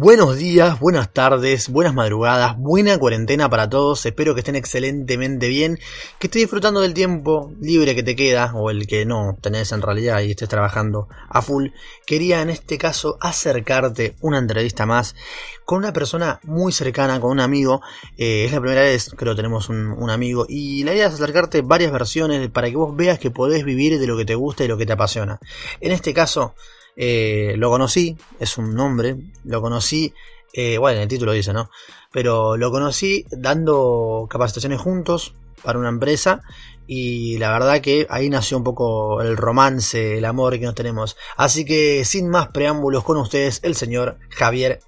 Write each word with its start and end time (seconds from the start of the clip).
Buenos 0.00 0.36
días, 0.36 0.78
buenas 0.78 1.12
tardes, 1.12 1.70
buenas 1.70 1.92
madrugadas, 1.92 2.56
buena 2.56 2.96
cuarentena 2.98 3.50
para 3.50 3.68
todos. 3.68 4.06
Espero 4.06 4.32
que 4.32 4.42
estén 4.42 4.54
excelentemente 4.54 5.48
bien, 5.48 5.80
que 6.20 6.28
estés 6.28 6.42
disfrutando 6.42 6.82
del 6.82 6.94
tiempo 6.94 7.50
libre 7.60 7.96
que 7.96 8.04
te 8.04 8.14
queda 8.14 8.52
o 8.54 8.70
el 8.70 8.86
que 8.86 9.04
no 9.04 9.36
tenés 9.40 9.72
en 9.72 9.82
realidad 9.82 10.20
y 10.20 10.30
estés 10.30 10.48
trabajando 10.48 11.08
a 11.28 11.42
full. 11.42 11.70
Quería 12.06 12.42
en 12.42 12.50
este 12.50 12.78
caso 12.78 13.18
acercarte 13.20 14.14
una 14.20 14.38
entrevista 14.38 14.86
más 14.86 15.16
con 15.64 15.78
una 15.78 15.92
persona 15.92 16.38
muy 16.44 16.70
cercana, 16.70 17.18
con 17.18 17.32
un 17.32 17.40
amigo. 17.40 17.80
Eh, 18.16 18.44
es 18.44 18.52
la 18.52 18.60
primera 18.60 18.82
vez, 18.82 19.10
creo, 19.16 19.34
tenemos 19.34 19.68
un, 19.68 19.88
un 19.90 20.10
amigo 20.10 20.46
y 20.48 20.84
la 20.84 20.94
idea 20.94 21.08
es 21.08 21.14
acercarte 21.14 21.62
varias 21.62 21.90
versiones 21.90 22.48
para 22.50 22.70
que 22.70 22.76
vos 22.76 22.94
veas 22.94 23.18
que 23.18 23.32
podés 23.32 23.64
vivir 23.64 23.98
de 23.98 24.06
lo 24.06 24.16
que 24.16 24.24
te 24.24 24.36
gusta 24.36 24.62
y 24.62 24.68
lo 24.68 24.78
que 24.78 24.86
te 24.86 24.92
apasiona. 24.92 25.40
En 25.80 25.90
este 25.90 26.14
caso 26.14 26.54
eh, 27.00 27.54
lo 27.56 27.70
conocí, 27.70 28.16
es 28.40 28.58
un 28.58 28.74
nombre, 28.74 29.16
lo 29.44 29.62
conocí, 29.62 30.12
eh, 30.52 30.78
bueno, 30.78 30.96
en 30.96 31.02
el 31.02 31.08
título 31.08 31.30
dice, 31.30 31.52
¿no? 31.52 31.70
Pero 32.10 32.56
lo 32.56 32.72
conocí 32.72 33.24
dando 33.30 34.26
capacitaciones 34.28 34.80
juntos 34.80 35.32
para 35.62 35.78
una 35.78 35.90
empresa 35.90 36.42
y 36.88 37.38
la 37.38 37.52
verdad 37.52 37.80
que 37.80 38.08
ahí 38.10 38.28
nació 38.28 38.56
un 38.56 38.64
poco 38.64 39.22
el 39.22 39.36
romance, 39.36 40.18
el 40.18 40.24
amor 40.24 40.58
que 40.58 40.64
nos 40.64 40.74
tenemos. 40.74 41.16
Así 41.36 41.64
que 41.64 42.04
sin 42.04 42.28
más 42.30 42.48
preámbulos 42.48 43.04
con 43.04 43.16
ustedes, 43.18 43.60
el 43.62 43.76
señor 43.76 44.18
Javier, 44.30 44.80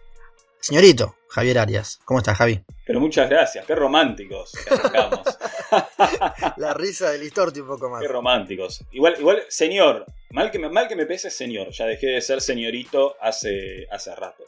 señorito 0.61 1.17
Javier 1.29 1.59
Arias. 1.59 2.01
¿Cómo 2.05 2.19
estás, 2.19 2.37
Javi? 2.37 2.61
Pero 2.85 3.01
muchas 3.01 3.31
gracias, 3.31 3.65
qué 3.65 3.75
románticos 3.75 4.53
La 6.57 6.75
risa 6.75 7.11
del 7.11 7.21
Listorti 7.21 7.61
un 7.61 7.69
poco 7.69 7.89
más. 7.89 8.03
Qué 8.03 8.09
románticos. 8.09 8.85
Igual, 8.91 9.15
igual, 9.19 9.43
señor, 9.49 10.07
mal 10.31 10.51
que 10.51 10.59
me, 10.59 10.69
mal 10.69 10.89
que 10.89 10.97
me 10.97 11.07
pese 11.07 11.31
señor, 11.31 11.71
ya 11.71 11.87
dejé 11.87 12.09
de 12.09 12.21
ser 12.21 12.41
señorito 12.41 13.17
hace, 13.21 13.87
hace 13.91 14.15
rato. 14.15 14.45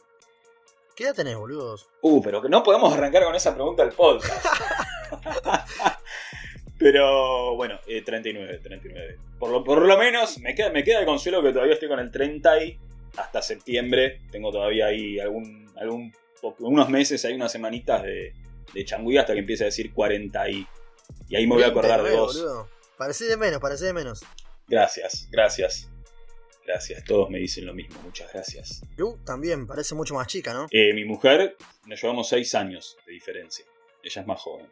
¿Qué 0.96 1.04
edad 1.04 1.14
tenés, 1.14 1.36
boludos? 1.36 1.88
Uh, 2.02 2.20
pero 2.20 2.42
que 2.42 2.48
no 2.48 2.62
podemos 2.62 2.92
arrancar 2.92 3.24
con 3.24 3.34
esa 3.34 3.54
pregunta 3.54 3.84
del 3.84 3.94
podcast. 3.94 4.44
pero 6.78 7.54
bueno, 7.54 7.78
39, 7.86 8.54
eh, 8.54 8.58
39. 8.58 9.18
Por 9.38 9.50
lo, 9.50 9.64
por 9.64 9.82
lo 9.82 9.96
menos 9.98 10.38
me 10.38 10.54
queda, 10.54 10.70
me 10.70 10.84
queda 10.84 11.00
el 11.00 11.06
consuelo 11.06 11.42
que 11.42 11.52
todavía 11.52 11.74
estoy 11.74 11.88
con 11.88 12.00
el 12.00 12.10
30 12.10 12.64
y 12.64 12.78
hasta 13.16 13.42
septiembre 13.42 14.22
tengo 14.30 14.50
todavía 14.50 14.86
ahí 14.86 15.18
algún, 15.20 15.70
algún 15.76 16.12
unos 16.58 16.88
meses, 16.88 17.24
hay 17.24 17.34
unas 17.34 17.52
semanitas 17.52 18.02
de, 18.02 18.34
de 18.74 19.18
hasta 19.18 19.32
que 19.32 19.38
empiece 19.38 19.64
a 19.64 19.66
decir 19.66 19.92
40 19.92 20.50
y, 20.50 20.66
y 21.28 21.36
ahí 21.36 21.46
me 21.46 21.54
voy 21.54 21.62
a 21.64 21.68
acordar 21.68 22.02
de 22.02 22.16
vos. 22.16 22.44
Parece 22.96 23.24
de 23.26 23.36
menos, 23.36 23.60
parece 23.60 23.86
de 23.86 23.92
menos. 23.92 24.24
Gracias, 24.66 25.28
gracias. 25.30 25.88
Gracias, 26.64 27.02
todos 27.04 27.28
me 27.28 27.38
dicen 27.38 27.66
lo 27.66 27.74
mismo, 27.74 28.00
muchas 28.02 28.32
gracias. 28.32 28.82
Lu 28.96 29.18
también, 29.24 29.66
parece 29.66 29.96
mucho 29.96 30.14
más 30.14 30.28
chica, 30.28 30.54
¿no? 30.54 30.68
Eh, 30.70 30.94
mi 30.94 31.04
mujer, 31.04 31.56
nos 31.86 32.00
llevamos 32.00 32.28
6 32.28 32.54
años 32.54 32.96
de 33.04 33.12
diferencia. 33.12 33.64
Ella 34.02 34.20
es 34.20 34.26
más 34.26 34.40
joven. 34.40 34.68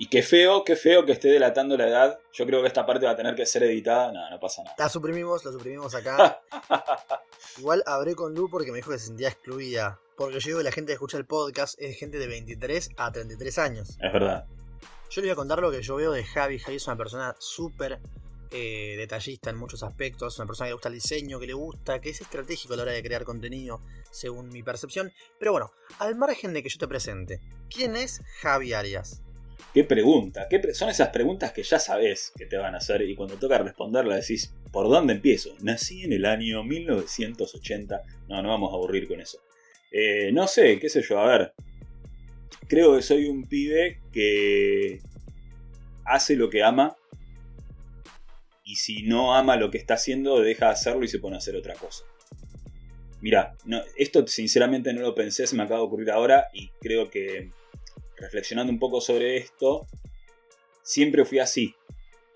Y 0.00 0.06
qué 0.06 0.22
feo, 0.22 0.62
qué 0.64 0.76
feo 0.76 1.04
que 1.04 1.10
esté 1.10 1.26
delatando 1.26 1.76
la 1.76 1.88
edad. 1.88 2.20
Yo 2.32 2.46
creo 2.46 2.62
que 2.62 2.68
esta 2.68 2.86
parte 2.86 3.04
va 3.04 3.12
a 3.12 3.16
tener 3.16 3.34
que 3.34 3.44
ser 3.44 3.64
editada. 3.64 4.12
Nada, 4.12 4.30
no 4.30 4.38
pasa 4.38 4.62
nada. 4.62 4.76
La 4.78 4.88
suprimimos, 4.88 5.44
la 5.44 5.50
suprimimos 5.50 5.92
acá. 5.96 6.40
Igual 7.58 7.82
hablé 7.84 8.14
con 8.14 8.32
Lu 8.32 8.48
porque 8.48 8.70
me 8.70 8.76
dijo 8.76 8.92
que 8.92 8.98
se 9.00 9.06
sentía 9.06 9.28
excluida. 9.28 9.98
Porque 10.16 10.38
yo 10.38 10.46
digo 10.46 10.58
que 10.58 10.64
la 10.64 10.70
gente 10.70 10.90
que 10.90 10.94
escucha 10.94 11.18
el 11.18 11.26
podcast 11.26 11.74
es 11.80 11.98
gente 11.98 12.18
de 12.18 12.28
23 12.28 12.90
a 12.96 13.10
33 13.10 13.58
años. 13.58 13.90
Es 14.00 14.12
verdad. 14.12 14.46
Yo 15.10 15.20
le 15.20 15.26
voy 15.26 15.32
a 15.32 15.36
contar 15.36 15.58
lo 15.58 15.72
que 15.72 15.82
yo 15.82 15.96
veo 15.96 16.12
de 16.12 16.22
Javi. 16.22 16.60
Javi 16.60 16.76
es 16.76 16.86
una 16.86 16.96
persona 16.96 17.34
súper 17.40 17.98
eh, 18.52 18.94
detallista 18.96 19.50
en 19.50 19.56
muchos 19.56 19.82
aspectos, 19.82 20.38
una 20.38 20.46
persona 20.46 20.66
que 20.66 20.70
le 20.70 20.74
gusta 20.74 20.88
el 20.90 20.94
diseño, 20.94 21.40
que 21.40 21.46
le 21.48 21.54
gusta, 21.54 22.00
que 22.00 22.10
es 22.10 22.20
estratégico 22.20 22.74
a 22.74 22.76
la 22.76 22.84
hora 22.84 22.92
de 22.92 23.02
crear 23.02 23.24
contenido, 23.24 23.80
según 24.12 24.48
mi 24.50 24.62
percepción. 24.62 25.12
Pero 25.40 25.50
bueno, 25.50 25.72
al 25.98 26.14
margen 26.14 26.52
de 26.52 26.62
que 26.62 26.68
yo 26.68 26.78
te 26.78 26.86
presente, 26.86 27.40
¿quién 27.68 27.96
es 27.96 28.22
Javi 28.40 28.74
Arias? 28.74 29.22
¿Qué 29.74 29.84
pregunta? 29.84 30.48
¿Qué 30.48 30.74
son 30.74 30.88
esas 30.88 31.08
preguntas 31.08 31.52
que 31.52 31.62
ya 31.62 31.78
sabes 31.78 32.32
que 32.36 32.46
te 32.46 32.56
van 32.56 32.74
a 32.74 32.78
hacer 32.78 33.02
y 33.02 33.14
cuando 33.14 33.36
toca 33.36 33.58
responderla 33.58 34.16
decís, 34.16 34.54
¿por 34.72 34.88
dónde 34.88 35.14
empiezo? 35.14 35.54
Nací 35.60 36.04
en 36.04 36.12
el 36.12 36.24
año 36.24 36.64
1980. 36.64 38.02
No, 38.28 38.42
no 38.42 38.48
vamos 38.48 38.72
a 38.72 38.76
aburrir 38.76 39.06
con 39.06 39.20
eso. 39.20 39.38
Eh, 39.90 40.30
no 40.32 40.46
sé, 40.46 40.78
qué 40.78 40.88
sé 40.88 41.02
yo, 41.02 41.18
a 41.18 41.26
ver. 41.26 41.52
Creo 42.66 42.96
que 42.96 43.02
soy 43.02 43.26
un 43.26 43.44
pibe 43.44 44.00
que 44.12 45.00
hace 46.04 46.36
lo 46.36 46.50
que 46.50 46.62
ama 46.62 46.96
y 48.64 48.76
si 48.76 49.02
no 49.02 49.34
ama 49.34 49.56
lo 49.56 49.70
que 49.70 49.78
está 49.78 49.94
haciendo, 49.94 50.40
deja 50.40 50.66
de 50.66 50.72
hacerlo 50.72 51.04
y 51.04 51.08
se 51.08 51.18
pone 51.18 51.36
a 51.36 51.38
hacer 51.38 51.56
otra 51.56 51.74
cosa. 51.74 52.04
Mira, 53.20 53.56
esto 53.96 54.26
sinceramente 54.26 54.92
no 54.92 55.00
lo 55.00 55.14
pensé, 55.14 55.46
se 55.46 55.56
me 55.56 55.62
acaba 55.62 55.80
de 55.80 55.86
ocurrir 55.86 56.10
ahora 56.10 56.48
y 56.52 56.68
creo 56.80 57.10
que 57.10 57.50
reflexionando 58.20 58.72
un 58.72 58.78
poco 58.78 59.00
sobre 59.00 59.36
esto, 59.36 59.86
siempre 60.82 61.24
fui 61.24 61.38
así. 61.38 61.74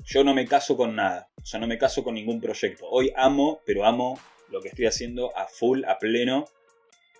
Yo 0.05 0.25
no 0.25 0.35
me 0.35 0.47
caso 0.47 0.77
con 0.77 0.97
nada, 0.97 1.29
o 1.41 1.47
sea, 1.47 1.61
no 1.61 1.67
me 1.67 1.79
caso 1.79 2.03
con 2.03 2.15
ningún 2.15 2.41
proyecto. 2.41 2.87
Hoy 2.89 3.13
amo, 3.17 3.61
pero 3.65 3.85
amo 3.85 4.19
lo 4.51 4.61
que 4.61 4.69
estoy 4.69 4.87
haciendo 4.87 5.37
a 5.37 5.47
full, 5.47 5.85
a 5.85 5.99
pleno. 5.99 6.47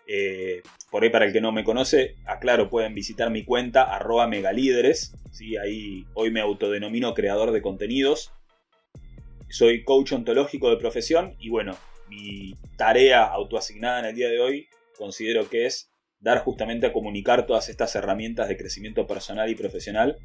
Eh, 0.07 0.63
por 0.91 1.03
ahí 1.03 1.11
para 1.11 1.25
el 1.25 1.33
que 1.33 1.41
no 1.41 1.53
me 1.53 1.65
conoce, 1.65 2.17
aclaro, 2.27 2.69
pueden 2.69 2.95
visitar 2.95 3.31
mi 3.31 3.45
cuenta 3.45 3.85
arroba 3.85 4.27
megalíderes. 4.27 5.15
¿sí? 5.31 5.57
Ahí 5.57 6.05
hoy 6.15 6.31
me 6.31 6.41
autodenomino 6.41 7.15
creador 7.15 7.53
de 7.53 7.63
contenidos. 7.63 8.33
Soy 9.49 9.85
coach 9.85 10.13
ontológico 10.13 10.71
de 10.71 10.77
profesión 10.77 11.37
y 11.39 11.51
bueno, 11.51 11.77
mi 12.09 12.55
tarea 12.77 13.25
autoasignada 13.25 14.01
en 14.01 14.07
el 14.07 14.15
día 14.15 14.29
de 14.29 14.41
hoy 14.41 14.69
considero 14.97 15.49
que 15.49 15.67
es 15.67 15.92
dar 16.23 16.39
justamente 16.39 16.87
a 16.87 16.93
comunicar 16.93 17.47
todas 17.47 17.69
estas 17.69 17.95
herramientas 17.97 18.49
de 18.49 18.57
crecimiento 18.57 19.07
personal 19.07 19.51
y 19.51 19.57
profesional 19.57 20.19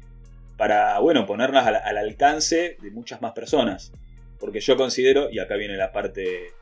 para, 0.56 0.98
bueno, 1.00 1.26
ponerlas 1.26 1.66
al, 1.66 1.96
alcance 1.98 2.76
de 2.80 2.90
muchas 2.90 3.20
más 3.20 3.32
personas. 3.32 3.92
Porque 4.38 4.60
yo 4.60 4.76
considero, 4.76 5.28
y 5.30 5.40
acá 5.40 5.56
viene 5.56 5.76
la 5.76 5.92
parte, 5.92 6.52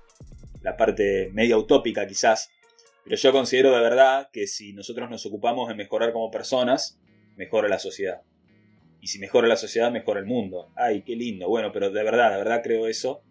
la 0.63 0.77
parte 0.77 1.31
media 1.33 1.59
utópica 1.59 2.07
quizás, 2.07 2.51
pero 3.05 3.17
yo 3.17 3.31
considero 3.31 3.73
de 3.73 3.81
verdad 3.81 4.31
que 4.33 4.47
si 4.47 4.73
nosotros 4.73 5.09
nos 5.11 5.25
ocupamos 5.27 5.69
de 5.69 5.75
mejorar 5.75 6.13
como 6.13 6.31
personas, 6.31 6.99
mejora 7.37 7.69
la 7.69 7.79
sociedad. 7.79 8.23
Y 9.03 9.09
si 9.09 9.19
mejora 9.19 9.47
la 9.47 9.57
sociedad, 9.57 9.93
mejora 9.93 10.19
el 10.19 10.27
mundo. 10.27 10.73
Ay, 10.75 11.03
qué 11.03 11.15
lindo. 11.15 11.49
Bueno, 11.49 11.71
pero 11.73 11.91
de 11.91 12.03
verdad, 12.03 12.33
de 12.33 12.39
verdad 12.39 12.63
creo 12.65 12.89
eso. 12.89 13.23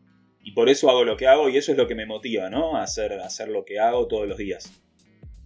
Y 0.42 0.52
por 0.52 0.70
eso 0.70 0.90
hago 0.90 1.04
lo 1.04 1.18
que 1.18 1.28
hago 1.28 1.50
y 1.50 1.58
eso 1.58 1.72
es 1.72 1.78
lo 1.78 1.88
que 1.88 1.96
me 1.96 2.06
motiva, 2.06 2.50
¿no? 2.52 2.78
A 2.78 2.84
hacer, 2.84 3.14
a 3.14 3.26
hacer 3.26 3.50
lo 3.50 3.66
que 3.66 3.80
hago 3.80 4.08
todos 4.08 4.28
los 4.28 4.38
días. 4.38 4.85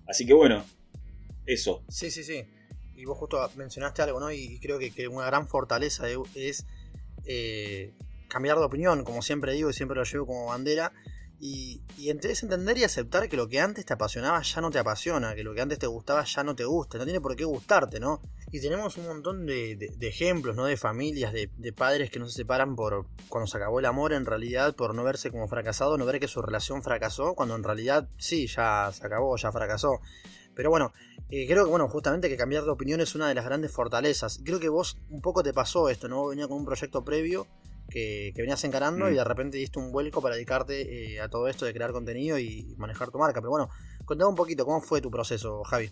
Así 0.09 0.25
que 0.25 0.33
bueno, 0.33 0.65
eso. 1.45 1.83
Sí, 1.87 2.09
sí, 2.09 2.23
sí. 2.23 2.43
Y 2.95 3.05
vos 3.05 3.17
justo 3.17 3.49
mencionaste 3.55 4.01
algo, 4.01 4.19
¿no? 4.19 4.31
Y 4.31 4.59
creo 4.59 4.79
que, 4.79 5.07
una 5.07 5.27
gran 5.27 5.47
fortaleza 5.47 6.05
es 6.33 6.65
eh, 7.25 7.93
cambiar 8.27 8.57
de 8.57 8.65
opinión, 8.65 9.03
como 9.03 9.21
siempre 9.21 9.53
digo 9.53 9.69
y 9.69 9.73
siempre 9.73 9.95
lo 9.95 10.03
llevo 10.03 10.25
como 10.25 10.47
bandera. 10.47 10.91
Y, 11.41 11.81
y 11.97 12.09
es 12.09 12.43
entender 12.43 12.77
y 12.77 12.83
aceptar 12.83 13.29
que 13.29 13.37
lo 13.37 13.47
que 13.47 13.61
antes 13.61 13.85
te 13.85 13.93
apasionaba 13.93 14.41
ya 14.41 14.59
no 14.59 14.71
te 14.71 14.79
apasiona, 14.79 15.35
que 15.35 15.43
lo 15.43 15.53
que 15.53 15.61
antes 15.61 15.79
te 15.79 15.87
gustaba 15.87 16.23
ya 16.25 16.43
no 16.43 16.55
te 16.55 16.65
gusta, 16.65 16.97
no 16.97 17.05
tiene 17.05 17.21
por 17.21 17.35
qué 17.35 17.45
gustarte, 17.45 17.99
¿no? 17.99 18.21
Y 18.51 18.59
tenemos 18.59 18.97
un 18.97 19.05
montón 19.05 19.45
de, 19.45 19.91
ejemplos, 20.01 20.55
¿no? 20.55 20.65
De 20.65 20.75
familias, 20.75 21.31
de, 21.31 21.73
padres 21.73 22.09
que 22.09 22.19
no 22.19 22.27
se 22.27 22.33
separan 22.33 22.75
por 22.75 23.05
cuando 23.29 23.47
se 23.47 23.57
acabó 23.57 23.79
el 23.79 23.85
amor, 23.85 24.11
en 24.11 24.25
realidad, 24.25 24.75
por 24.75 24.95
no 24.95 25.03
verse 25.03 25.31
como 25.31 25.47
fracasado, 25.47 25.97
no 25.97 26.05
ver 26.05 26.19
que 26.19 26.27
su 26.27 26.41
relación 26.41 26.83
fracasó, 26.83 27.35
cuando 27.35 27.55
en 27.55 27.63
realidad 27.63 28.09
sí, 28.17 28.47
ya 28.47 28.91
se 28.91 29.05
acabó, 29.05 29.37
ya 29.37 29.51
fracasó. 29.51 29.99
Pero 30.55 30.71
bueno, 30.71 30.91
eh, 31.29 31.47
creo 31.47 31.63
que 31.63 31.69
bueno, 31.69 31.87
justamente 31.87 32.27
que 32.27 32.35
cambiar 32.35 32.63
de 32.63 32.71
opinión 32.71 32.99
es 33.01 33.15
una 33.15 33.27
de 33.27 33.35
las 33.35 33.45
grandes 33.45 33.71
fortalezas. 33.71 34.41
Creo 34.43 34.59
que 34.59 34.67
vos 34.67 34.97
un 35.09 35.21
poco 35.21 35.43
te 35.43 35.53
pasó 35.53 35.87
esto, 35.89 36.09
¿no? 36.09 36.27
Venía 36.27 36.47
con 36.47 36.57
un 36.57 36.65
proyecto 36.65 37.05
previo 37.05 37.47
que, 37.89 38.33
venías 38.35 38.63
encarando 38.63 39.09
y 39.09 39.13
mm. 39.13 39.17
de 39.17 39.23
repente 39.23 39.57
diste 39.57 39.79
un 39.79 39.91
vuelco 39.91 40.21
para 40.21 40.35
dedicarte 40.35 41.13
eh, 41.13 41.19
a 41.19 41.29
todo 41.29 41.47
esto 41.47 41.65
de 41.65 41.73
crear 41.73 41.91
contenido 41.91 42.39
y 42.39 42.75
manejar 42.77 43.11
tu 43.11 43.17
marca. 43.17 43.41
Pero 43.41 43.51
bueno, 43.51 43.69
contame 44.05 44.29
un 44.29 44.35
poquito, 44.35 44.65
¿cómo 44.65 44.81
fue 44.81 45.01
tu 45.01 45.11
proceso, 45.11 45.63
Javi? 45.63 45.91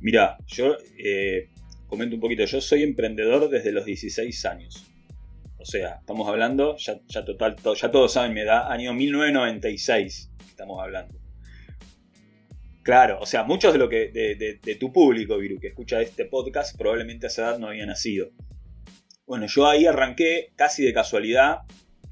Mira, 0.00 0.36
yo 0.46 0.76
eh, 0.98 1.48
comento 1.86 2.16
un 2.16 2.20
poquito, 2.20 2.44
yo 2.44 2.60
soy 2.60 2.82
emprendedor 2.82 3.48
desde 3.48 3.72
los 3.72 3.84
16 3.84 4.44
años. 4.46 4.84
O 5.58 5.64
sea, 5.64 5.98
estamos 6.00 6.28
hablando, 6.28 6.76
ya, 6.76 7.24
total, 7.24 7.56
ya 7.56 7.90
todos 7.92 8.12
saben 8.12 8.34
mi 8.34 8.40
edad, 8.40 8.70
año 8.72 8.92
1996 8.94 10.32
estamos 10.48 10.82
hablando. 10.82 11.14
Claro, 12.82 13.18
o 13.20 13.26
sea, 13.26 13.44
muchos 13.44 13.72
de 13.72 13.78
lo 13.78 13.88
que 13.88 14.10
de, 14.10 14.74
tu 14.76 14.92
público, 14.92 15.38
Viru, 15.38 15.60
que 15.60 15.68
escucha 15.68 16.00
este 16.00 16.24
podcast, 16.24 16.76
probablemente 16.76 17.26
a 17.26 17.28
esa 17.28 17.42
edad 17.42 17.58
no 17.58 17.68
había 17.68 17.86
nacido. 17.86 18.30
Bueno, 19.32 19.46
yo 19.46 19.66
ahí 19.66 19.86
arranqué 19.86 20.52
casi 20.56 20.84
de 20.84 20.92
casualidad, 20.92 21.60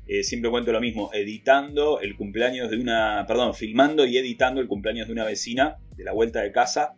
eh, 0.06 0.24
siempre 0.24 0.50
cuento 0.50 0.72
lo 0.72 0.80
mismo, 0.80 1.10
editando 1.12 2.00
el 2.00 2.16
cumpleaños 2.16 2.70
de 2.70 2.78
una, 2.78 3.26
perdón, 3.28 3.52
filmando 3.52 4.06
y 4.06 4.16
editando 4.16 4.62
el 4.62 4.68
cumpleaños 4.68 5.06
de 5.06 5.12
una 5.12 5.26
vecina 5.26 5.76
de 5.98 6.04
la 6.04 6.12
vuelta 6.12 6.40
de 6.40 6.50
casa 6.50 6.94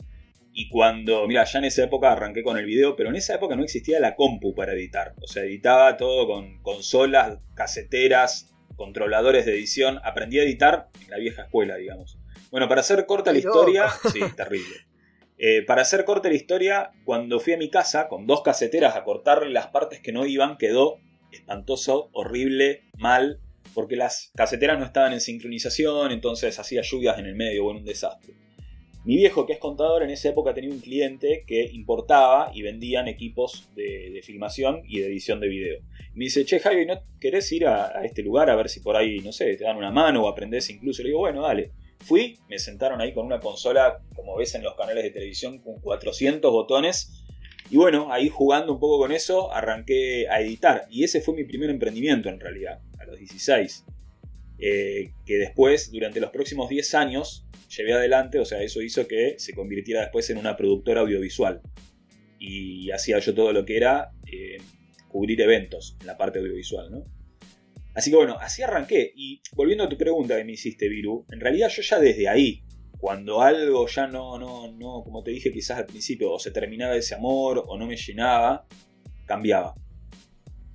y 0.52 0.68
cuando, 0.68 1.26
mira, 1.26 1.42
ya 1.42 1.58
en 1.58 1.64
esa 1.64 1.82
época 1.82 2.12
arranqué 2.12 2.44
con 2.44 2.56
el 2.56 2.66
video, 2.66 2.94
pero 2.94 3.08
en 3.08 3.16
esa 3.16 3.34
época 3.34 3.56
no 3.56 3.64
existía 3.64 3.98
la 3.98 4.14
compu 4.14 4.54
para 4.54 4.74
editar. 4.74 5.12
O 5.20 5.26
sea, 5.26 5.42
editaba 5.42 5.96
todo 5.96 6.28
con 6.28 6.62
consolas, 6.62 7.40
caseteras, 7.56 8.54
controladores 8.76 9.44
de 9.44 9.54
edición. 9.54 9.98
Aprendí 10.04 10.38
a 10.38 10.44
editar 10.44 10.86
en 11.02 11.10
la 11.10 11.16
vieja 11.16 11.42
escuela, 11.42 11.74
digamos. 11.78 12.16
Bueno, 12.52 12.68
para 12.68 12.82
hacer 12.82 13.06
corta 13.06 13.32
la 13.32 13.40
historia, 13.40 13.88
sí, 14.12 14.20
terrible. 14.36 14.91
Eh, 15.38 15.62
para 15.62 15.82
hacer 15.82 16.04
corta 16.04 16.28
la 16.28 16.34
historia, 16.34 16.90
cuando 17.04 17.40
fui 17.40 17.52
a 17.52 17.56
mi 17.56 17.70
casa 17.70 18.08
con 18.08 18.26
dos 18.26 18.42
caseteras 18.42 18.96
a 18.96 19.04
cortarle 19.04 19.50
las 19.50 19.68
partes 19.68 20.00
que 20.00 20.12
no 20.12 20.26
iban, 20.26 20.56
quedó 20.56 20.98
espantoso, 21.32 22.10
horrible, 22.12 22.82
mal, 22.98 23.40
porque 23.74 23.96
las 23.96 24.30
caseteras 24.36 24.78
no 24.78 24.84
estaban 24.84 25.12
en 25.12 25.20
sincronización, 25.20 26.12
entonces 26.12 26.58
hacía 26.58 26.82
lluvias 26.82 27.18
en 27.18 27.26
el 27.26 27.34
medio, 27.34 27.64
bueno, 27.64 27.80
un 27.80 27.86
desastre. 27.86 28.34
Mi 29.04 29.16
viejo, 29.16 29.46
que 29.46 29.54
es 29.54 29.58
contador, 29.58 30.04
en 30.04 30.10
esa 30.10 30.28
época 30.28 30.54
tenía 30.54 30.70
un 30.70 30.78
cliente 30.78 31.42
que 31.44 31.64
importaba 31.72 32.52
y 32.54 32.62
vendían 32.62 33.08
equipos 33.08 33.68
de, 33.74 34.20
filmación 34.22 34.82
y 34.86 35.00
de 35.00 35.06
edición 35.06 35.40
de 35.40 35.48
video. 35.48 35.80
Me 36.14 36.26
dice, 36.26 36.44
che, 36.44 36.60
Javi, 36.60 36.86
¿no 36.86 37.00
querés 37.18 37.50
ir 37.50 37.66
a, 37.66 37.98
a, 37.98 38.04
este 38.04 38.22
lugar 38.22 38.48
a 38.48 38.54
ver 38.54 38.68
si 38.68 38.78
por 38.78 38.96
ahí, 38.96 39.18
no 39.18 39.32
sé, 39.32 39.56
te 39.56 39.64
dan 39.64 39.76
una 39.76 39.90
mano 39.90 40.22
o 40.22 40.28
aprendés 40.28 40.70
incluso? 40.70 41.02
Le 41.02 41.08
digo, 41.08 41.18
bueno, 41.18 41.42
dale. 41.42 41.72
Fui, 42.02 42.38
me 42.48 42.58
sentaron 42.58 43.00
ahí 43.00 43.14
con 43.14 43.26
una 43.26 43.40
consola, 43.40 44.02
como 44.14 44.36
ves 44.36 44.54
en 44.54 44.62
los 44.62 44.74
canales 44.74 45.04
de 45.04 45.10
televisión, 45.10 45.58
con 45.60 45.80
400 45.80 46.50
botones. 46.50 47.24
Y 47.70 47.76
bueno, 47.76 48.12
ahí 48.12 48.28
jugando 48.28 48.72
un 48.72 48.80
poco 48.80 48.98
con 48.98 49.12
eso, 49.12 49.52
arranqué 49.52 50.28
a 50.28 50.40
editar. 50.40 50.86
Y 50.90 51.04
ese 51.04 51.20
fue 51.20 51.34
mi 51.34 51.44
primer 51.44 51.70
emprendimiento 51.70 52.28
en 52.28 52.40
realidad, 52.40 52.80
a 52.98 53.04
los 53.04 53.18
16. 53.18 53.84
Eh, 54.58 55.12
que 55.24 55.34
después, 55.38 55.90
durante 55.90 56.20
los 56.20 56.30
próximos 56.30 56.68
10 56.68 56.94
años, 56.94 57.46
llevé 57.76 57.94
adelante, 57.94 58.38
o 58.38 58.44
sea, 58.44 58.62
eso 58.62 58.82
hizo 58.82 59.06
que 59.06 59.36
se 59.38 59.54
convirtiera 59.54 60.02
después 60.02 60.28
en 60.30 60.38
una 60.38 60.56
productora 60.56 61.00
audiovisual. 61.00 61.62
Y 62.38 62.90
hacía 62.90 63.20
yo 63.20 63.34
todo 63.34 63.52
lo 63.52 63.64
que 63.64 63.76
era 63.76 64.10
eh, 64.30 64.58
cubrir 65.08 65.40
eventos 65.40 65.96
en 66.00 66.08
la 66.08 66.16
parte 66.16 66.40
audiovisual, 66.40 66.90
¿no? 66.90 67.04
Así 67.94 68.10
que 68.10 68.16
bueno, 68.16 68.36
así 68.40 68.62
arranqué. 68.62 69.12
Y 69.14 69.42
volviendo 69.54 69.84
a 69.84 69.88
tu 69.88 69.96
pregunta 69.96 70.36
que 70.36 70.44
me 70.44 70.52
hiciste, 70.52 70.88
Viru, 70.88 71.26
en 71.30 71.40
realidad 71.40 71.68
yo 71.68 71.82
ya 71.82 71.98
desde 71.98 72.28
ahí, 72.28 72.62
cuando 72.98 73.42
algo 73.42 73.86
ya 73.86 74.06
no, 74.06 74.38
no, 74.38 74.70
no, 74.72 75.02
como 75.04 75.22
te 75.22 75.32
dije 75.32 75.52
quizás 75.52 75.78
al 75.78 75.86
principio, 75.86 76.32
o 76.32 76.38
se 76.38 76.50
terminaba 76.50 76.96
ese 76.96 77.14
amor 77.14 77.62
o 77.66 77.76
no 77.76 77.86
me 77.86 77.96
llenaba, 77.96 78.66
cambiaba. 79.26 79.74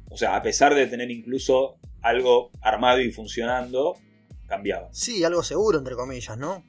O 0.10 0.18
sea, 0.18 0.36
a 0.36 0.42
pesar 0.42 0.76
de 0.76 0.88
tener 0.88 1.10
incluso 1.10 1.80
algo 2.02 2.52
armado 2.62 3.02
y 3.02 3.12
funcionando, 3.12 3.96
cambiaba. 4.48 4.90
Sí, 4.92 5.24
algo 5.24 5.44
seguro, 5.44 5.78
entre 5.80 5.96
comillas, 5.96 6.38
¿no? 6.38 6.64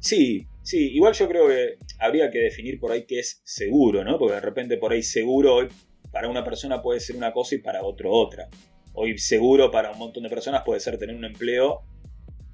Sí, 0.00 0.46
sí, 0.62 0.92
igual 0.92 1.14
yo 1.14 1.28
creo 1.28 1.48
que 1.48 1.76
habría 1.98 2.30
que 2.30 2.38
definir 2.38 2.78
por 2.78 2.92
ahí 2.92 3.04
qué 3.06 3.20
es 3.20 3.40
seguro, 3.44 4.04
¿no? 4.04 4.18
Porque 4.18 4.34
de 4.34 4.40
repente 4.40 4.76
por 4.76 4.92
ahí 4.92 5.02
seguro 5.02 5.68
para 6.12 6.28
una 6.28 6.44
persona 6.44 6.82
puede 6.82 7.00
ser 7.00 7.16
una 7.16 7.32
cosa 7.32 7.54
y 7.54 7.58
para 7.58 7.82
otro 7.82 8.10
otra 8.12 8.48
hoy 8.98 9.16
seguro 9.18 9.70
para 9.70 9.92
un 9.92 9.98
montón 9.98 10.24
de 10.24 10.28
personas 10.28 10.62
puede 10.64 10.80
ser 10.80 10.98
tener 10.98 11.14
un 11.14 11.24
empleo. 11.24 11.82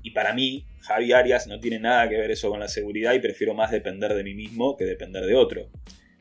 Y 0.02 0.10
para 0.10 0.34
mí, 0.34 0.66
Javi 0.80 1.12
Arias 1.12 1.46
no 1.46 1.58
tiene 1.58 1.78
nada 1.78 2.08
que 2.08 2.16
ver 2.16 2.30
eso 2.30 2.50
con 2.50 2.60
la 2.60 2.68
seguridad 2.68 3.14
y 3.14 3.20
prefiero 3.20 3.54
más 3.54 3.70
depender 3.70 4.12
de 4.14 4.22
mí 4.22 4.34
mismo 4.34 4.76
que 4.76 4.84
depender 4.84 5.24
de 5.24 5.34
otro. 5.34 5.70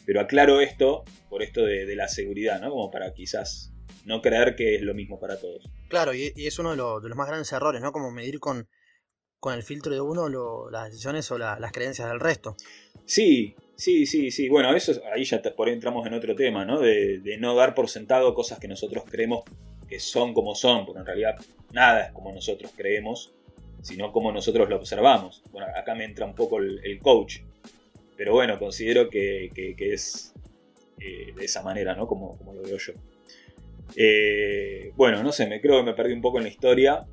Pero 0.05 0.21
aclaro 0.21 0.61
esto 0.61 1.03
por 1.29 1.43
esto 1.43 1.65
de, 1.65 1.93
la 1.95 2.07
seguridad, 2.07 2.61
¿no? 2.61 2.69
Como 2.69 2.89
para 2.89 3.13
quizás 3.13 3.73
no 4.05 4.21
creer 4.21 4.55
que 4.55 4.75
es 4.75 4.81
lo 4.81 4.93
mismo 4.93 5.19
para 5.19 5.37
todos. 5.37 5.69
Claro, 5.89 6.13
y, 6.13 6.31
es 6.35 6.59
uno 6.59 6.71
de, 6.71 6.77
los 6.77 7.17
más 7.17 7.27
grandes 7.27 7.51
errores, 7.51 7.81
¿no? 7.81 7.91
Como 7.91 8.11
medir 8.11 8.39
con, 8.39 8.69
con 9.39 9.53
el 9.53 9.63
filtro 9.63 9.93
de 9.93 9.99
uno 9.99 10.69
las 10.69 10.85
decisiones 10.85 11.29
o 11.31 11.37
las 11.37 11.71
creencias 11.73 12.07
del 12.07 12.21
resto. 12.21 12.55
Sí, 13.05 13.55
sí, 13.75 14.05
sí, 14.05 14.31
sí. 14.31 14.47
Bueno, 14.47 14.73
eso 14.73 14.93
ahí 15.13 15.25
ya 15.25 15.41
por 15.41 15.67
ahí 15.67 15.73
entramos 15.73 16.07
en 16.07 16.13
otro 16.13 16.35
tema, 16.35 16.63
¿no? 16.63 16.79
De, 16.79 17.19
de 17.19 17.37
no 17.37 17.53
dar 17.55 17.75
por 17.75 17.89
sentado 17.89 18.33
cosas 18.33 18.59
que 18.59 18.69
nosotros 18.69 19.03
creemos 19.09 19.43
son 19.99 20.33
como 20.33 20.55
son, 20.55 20.85
porque 20.85 20.99
en 20.99 21.05
realidad 21.05 21.35
nada 21.71 22.05
es 22.05 22.11
como 22.11 22.31
nosotros 22.31 22.71
creemos, 22.75 23.31
sino 23.81 24.11
como 24.11 24.31
nosotros 24.31 24.69
lo 24.69 24.77
observamos. 24.77 25.43
Bueno, 25.51 25.67
acá 25.75 25.95
me 25.95 26.05
entra 26.05 26.25
un 26.25 26.35
poco 26.35 26.59
el, 26.59 26.99
coach, 27.01 27.39
pero 28.15 28.33
bueno, 28.33 28.57
considero 28.59 29.09
que, 29.09 29.51
es 29.77 30.33
eh, 30.99 31.33
de 31.35 31.45
esa 31.45 31.61
manera, 31.63 31.95
¿no? 31.95 32.07
Como, 32.07 32.37
lo 32.45 32.61
veo 32.61 32.77
yo. 32.77 32.93
Eh, 33.95 34.91
bueno, 34.95 35.21
no 35.21 35.31
sé, 35.31 35.47
me 35.47 35.59
creo 35.59 35.77
que 35.77 35.83
me 35.83 35.93
perdí 35.93 36.13
un 36.13 36.21
poco 36.21 36.37
en 36.37 36.43
la 36.43 36.49
historia, 36.49 37.05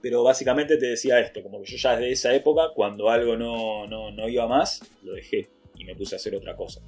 pero 0.00 0.22
básicamente 0.22 0.76
te 0.78 0.86
decía 0.86 1.20
esto, 1.20 1.42
como 1.42 1.60
que 1.62 1.70
yo 1.70 1.76
ya 1.76 1.96
desde 1.96 2.12
esa 2.12 2.34
época, 2.34 2.70
cuando 2.74 3.10
algo 3.10 3.36
no, 3.36 3.86
no 3.86 4.28
iba 4.28 4.46
más, 4.46 4.80
lo 5.02 5.12
dejé 5.12 5.48
y 5.76 5.84
me 5.84 5.94
puse 5.94 6.14
a 6.14 6.16
hacer 6.16 6.34
otra 6.34 6.56
cosa. 6.56 6.80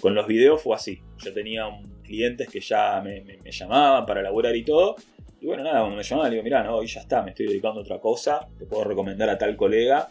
Con 0.00 0.14
los 0.14 0.26
videos 0.26 0.62
fue 0.62 0.76
así. 0.76 1.00
Yo 1.24 1.32
tenía 1.32 1.66
clientes 2.06 2.48
que 2.48 2.60
ya 2.60 3.00
me, 3.02 3.24
llamaban 3.50 4.06
para 4.06 4.22
laburar 4.22 4.54
y 4.56 4.64
todo. 4.64 4.96
Y 5.40 5.46
bueno, 5.46 5.62
nada, 5.62 5.80
cuando 5.80 5.96
me 5.96 6.02
llamaban, 6.02 6.30
le 6.30 6.36
digo, 6.36 6.44
mirá, 6.44 6.62
no, 6.62 6.76
hoy 6.76 6.86
ya 6.86 7.00
está, 7.00 7.22
me 7.22 7.30
estoy 7.30 7.46
dedicando 7.46 7.80
a 7.80 7.82
otra 7.82 8.00
cosa, 8.00 8.48
te 8.58 8.64
puedo 8.66 8.84
recomendar 8.84 9.28
a 9.28 9.36
tal 9.36 9.56
colega 9.56 10.08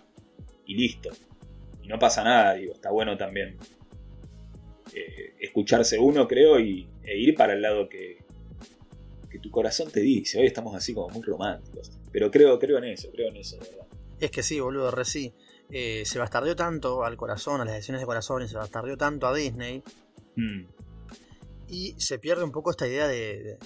y 0.66 0.76
listo. 0.76 1.10
Y 1.82 1.88
no 1.88 1.98
pasa 1.98 2.24
nada, 2.24 2.54
digo, 2.54 2.74
está 2.74 2.92
bueno 2.92 3.18
también 3.18 3.58
eh, 4.94 5.34
escucharse 5.40 5.98
uno, 5.98 6.28
creo, 6.28 6.60
y, 6.60 6.88
e 7.04 7.18
ir 7.18 7.36
para 7.36 7.54
el 7.54 7.62
lado 7.62 7.90
que, 7.90 8.18
que 9.30 9.40
tu 9.40 9.50
corazón 9.50 9.92
te 9.92 10.02
dice. 10.02 10.40
Hoy 10.40 10.48
estamos 10.48 10.76
así 10.76 10.94
como 10.94 11.10
muy 11.10 11.24
románticos. 11.24 11.92
Pero 12.12 12.30
creo, 12.32 12.60
creo 12.60 12.78
en 12.78 12.86
eso, 12.86 13.10
creo 13.12 13.30
en 13.30 13.38
eso, 13.38 13.58
verdad. 13.58 13.88
Es 14.20 14.32
que 14.32 14.44
sí, 14.44 14.60
boludo, 14.60 14.92
re 14.92 15.06
sí 15.06 15.34
eh, 15.70 16.04
se 16.06 16.20
bastardeó 16.20 16.56
tanto 16.56 17.04
al 17.04 17.18
corazón, 17.18 17.62
a 17.62 17.66
las 17.66 17.74
decisiones 17.74 18.02
de 18.02 18.06
corazón, 18.06 18.44
y 18.44 18.48
se 18.48 18.58
bastardeó 18.58 18.98
tanto 18.98 19.28
a 19.28 19.34
Disney. 19.34 19.84
Mm. 20.36 20.66
Y 21.68 21.96
se 22.00 22.20
pierde 22.20 22.44
un 22.44 22.52
poco 22.52 22.72
esta 22.72 22.88
idea 22.88 23.08
de, 23.08 23.58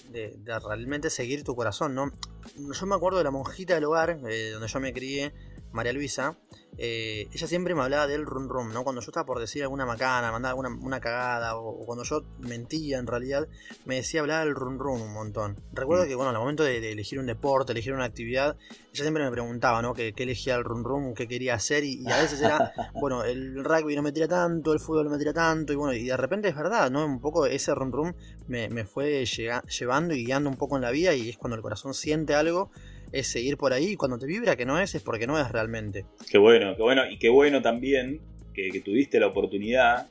realmente 0.65 1.09
seguir 1.09 1.43
tu 1.43 1.55
corazón, 1.55 1.95
¿no? 1.95 2.11
Yo 2.57 2.85
me 2.85 2.95
acuerdo 2.95 3.17
de 3.17 3.25
la 3.25 3.31
monjita 3.31 3.75
del 3.75 3.85
hogar, 3.85 4.19
eh, 4.29 4.51
donde 4.51 4.67
yo 4.67 4.79
me 4.79 4.93
crié, 4.93 5.33
María 5.71 5.93
Luisa, 5.93 6.37
eh, 6.81 7.27
ella 7.33 7.47
siempre 7.47 7.75
me 7.75 7.81
hablaba 7.81 8.07
del 8.07 8.25
run 8.25 8.47
rum, 8.47 8.71
¿no? 8.71 8.83
Cuando 8.83 9.01
yo 9.01 9.09
estaba 9.09 9.25
por 9.25 9.39
decir 9.39 9.63
alguna 9.63 9.85
macana, 9.85 10.31
mandar 10.31 10.51
alguna 10.51 10.69
una 10.69 11.01
cagada, 11.01 11.57
o, 11.57 11.85
cuando 11.85 12.03
yo 12.05 12.23
mentía 12.39 12.99
en 12.99 13.07
realidad, 13.07 13.47
me 13.85 13.95
decía 13.95 14.21
hablar 14.21 14.45
del 14.45 14.55
run 14.55 14.79
rum 14.79 15.01
un 15.01 15.13
montón. 15.13 15.57
Recuerdo 15.73 16.05
mm. 16.05 16.07
que, 16.07 16.15
bueno, 16.15 16.29
al 16.31 16.37
momento 16.37 16.63
de, 16.63 16.91
elegir 16.91 17.19
un 17.19 17.25
deporte, 17.25 17.73
elegir 17.73 17.93
una 17.93 18.05
actividad, 18.05 18.55
ella 18.93 19.03
siempre 19.03 19.23
me 19.23 19.31
preguntaba, 19.31 19.81
¿no? 19.81 19.93
¿Qué, 19.93 20.13
elegía 20.15 20.55
el 20.55 20.63
run 20.63 20.83
rum, 20.85 21.13
qué 21.13 21.27
quería 21.27 21.55
hacer? 21.55 21.83
Y, 21.83 22.09
a 22.09 22.21
veces 22.21 22.41
era, 22.41 22.73
bueno, 22.93 23.23
el 23.23 23.63
rugby 23.63 23.95
no 23.95 24.01
me 24.01 24.13
tira 24.13 24.29
tanto, 24.29 24.71
el 24.71 24.79
fútbol 24.79 25.05
no 25.05 25.11
me 25.11 25.17
tira 25.17 25.33
tanto, 25.33 25.73
y 25.73 25.75
bueno, 25.75 25.93
y 25.93 26.05
de 26.05 26.17
repente 26.17 26.47
es 26.47 26.55
verdad, 26.55 26.89
¿no? 26.89 27.05
Un 27.05 27.19
poco 27.19 27.45
ese 27.45 27.75
run 27.75 27.91
rum 27.91 28.13
me, 28.47 28.69
me 28.69 28.85
fue 28.85 29.25
llevando 29.25 30.13
y 30.13 30.23
guiando 30.23 30.49
un 30.49 30.55
poco 30.55 30.77
en 30.77 30.81
la 30.81 30.91
vida, 30.91 31.13
y 31.13 31.29
es 31.29 31.37
cuando 31.37 31.57
el 31.57 31.61
corazón 31.61 31.93
siente 31.93 32.35
algo 32.35 32.71
es 33.11 33.27
seguir 33.27 33.57
por 33.57 33.73
ahí 33.73 33.95
cuando 33.95 34.17
te 34.17 34.25
vibra 34.25 34.55
que 34.55 34.65
no 34.65 34.79
es, 34.79 34.95
es 34.95 35.03
porque 35.03 35.27
no 35.27 35.39
es 35.39 35.51
realmente. 35.51 36.05
Qué 36.29 36.37
bueno, 36.37 36.75
qué 36.75 36.81
bueno. 36.81 37.09
Y 37.09 37.17
qué 37.17 37.29
bueno 37.29 37.61
también 37.61 38.21
que, 38.53 38.81
tuviste 38.81 39.19
la 39.19 39.27
oportunidad, 39.27 40.07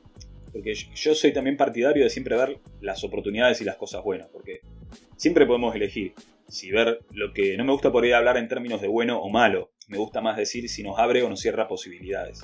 porque 0.51 0.73
yo 0.73 1.13
soy 1.13 1.31
también 1.31 1.57
partidario 1.57 2.03
de 2.03 2.09
siempre 2.09 2.35
ver 2.35 2.59
las 2.81 3.03
oportunidades 3.03 3.61
y 3.61 3.63
las 3.63 3.75
cosas 3.75 4.03
buenas, 4.03 4.27
porque 4.29 4.61
siempre 5.17 5.45
podemos 5.45 5.75
elegir 5.75 6.13
si 6.47 6.71
ver 6.71 6.99
lo 7.11 7.31
que 7.31 7.55
no 7.57 7.63
me 7.63 7.71
gusta 7.71 7.91
por 7.91 8.03
ahí 8.03 8.11
hablar 8.11 8.37
en 8.37 8.47
términos 8.47 8.81
de 8.81 8.87
bueno 8.87 9.19
o 9.19 9.29
malo, 9.29 9.71
me 9.87 9.97
gusta 9.97 10.19
más 10.21 10.35
decir 10.35 10.67
si 10.67 10.81
nos 10.81 10.97
abre 10.97 11.21
o 11.21 11.29
nos 11.29 11.39
cierra 11.39 11.67
posibilidades. 11.67 12.41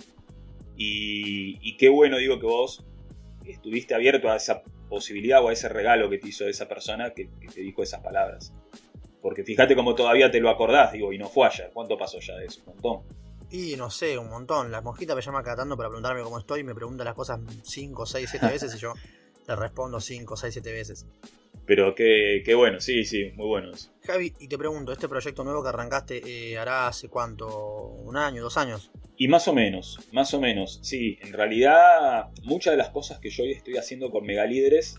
Y, 0.77 1.77
qué 1.77 1.89
bueno 1.89 2.17
digo 2.17 2.39
que 2.39 2.45
vos 2.45 2.85
estuviste 3.45 3.95
abierto 3.95 4.29
a 4.29 4.35
esa 4.35 4.61
posibilidad 4.89 5.43
o 5.43 5.49
a 5.49 5.53
ese 5.53 5.69
regalo 5.69 6.09
que 6.09 6.17
te 6.17 6.29
hizo 6.29 6.47
esa 6.47 6.67
persona 6.67 7.13
que 7.13 7.29
te 7.53 7.61
dijo 7.61 7.81
esas 7.81 8.01
palabras. 8.01 8.53
Porque 9.25 9.43
fíjate 9.43 9.75
cómo 9.75 9.95
todavía 9.95 10.29
te 10.29 10.39
lo 10.39 10.51
acordás, 10.51 10.91
digo, 10.91 11.11
y 11.11 11.17
no 11.17 11.27
fue 11.27 11.47
ayer. 11.47 11.71
¿Cuánto 11.73 11.97
pasó 11.97 12.19
ya 12.19 12.35
de 12.35 12.45
eso? 12.45 12.61
Un 12.67 12.73
montón. 12.75 13.01
Y 13.49 13.75
no 13.75 13.89
sé, 13.89 14.19
un 14.19 14.29
montón. 14.29 14.69
La 14.69 14.81
mosquita 14.81 15.15
me 15.15 15.21
llama 15.23 15.41
cada 15.41 15.55
tanto 15.55 15.75
para 15.75 15.89
preguntarme 15.89 16.21
cómo 16.21 16.37
estoy, 16.37 16.63
me 16.63 16.75
pregunta 16.75 17.03
las 17.03 17.15
cosas 17.15 17.39
5, 17.63 18.05
6, 18.05 18.27
7 18.29 18.45
veces 18.45 18.75
y 18.75 18.77
yo 18.77 18.93
le 19.47 19.55
respondo 19.55 19.99
5, 19.99 20.37
6, 20.37 20.53
7 20.53 20.71
veces. 20.71 21.07
Pero 21.65 21.95
qué, 21.95 22.43
qué, 22.45 22.53
bueno, 22.53 22.79
sí, 22.79 23.03
sí, 23.03 23.31
muy 23.35 23.47
bueno 23.47 23.71
eso. 23.73 23.89
Javi, 24.03 24.31
y 24.39 24.47
te 24.47 24.59
pregunto, 24.59 24.91
¿este 24.91 25.09
proyecto 25.09 25.43
nuevo 25.43 25.63
que 25.63 25.69
arrancaste 25.69 26.21
eh, 26.23 26.59
hará 26.59 26.87
hace 26.87 27.09
cuánto? 27.09 27.47
¿Un 27.47 28.17
año, 28.17 28.43
dos 28.43 28.57
años? 28.57 28.91
Y 29.17 29.27
más 29.27 29.47
o 29.47 29.53
menos, 29.53 30.01
más 30.11 30.35
o 30.35 30.39
menos, 30.39 30.81
sí. 30.83 31.17
En 31.23 31.33
realidad, 31.33 32.27
muchas 32.43 32.73
de 32.73 32.77
las 32.77 32.89
cosas 32.89 33.17
que 33.17 33.31
yo 33.31 33.43
hoy 33.43 33.53
estoy 33.53 33.77
haciendo 33.77 34.11
con 34.11 34.23
Megalíderes 34.23 34.97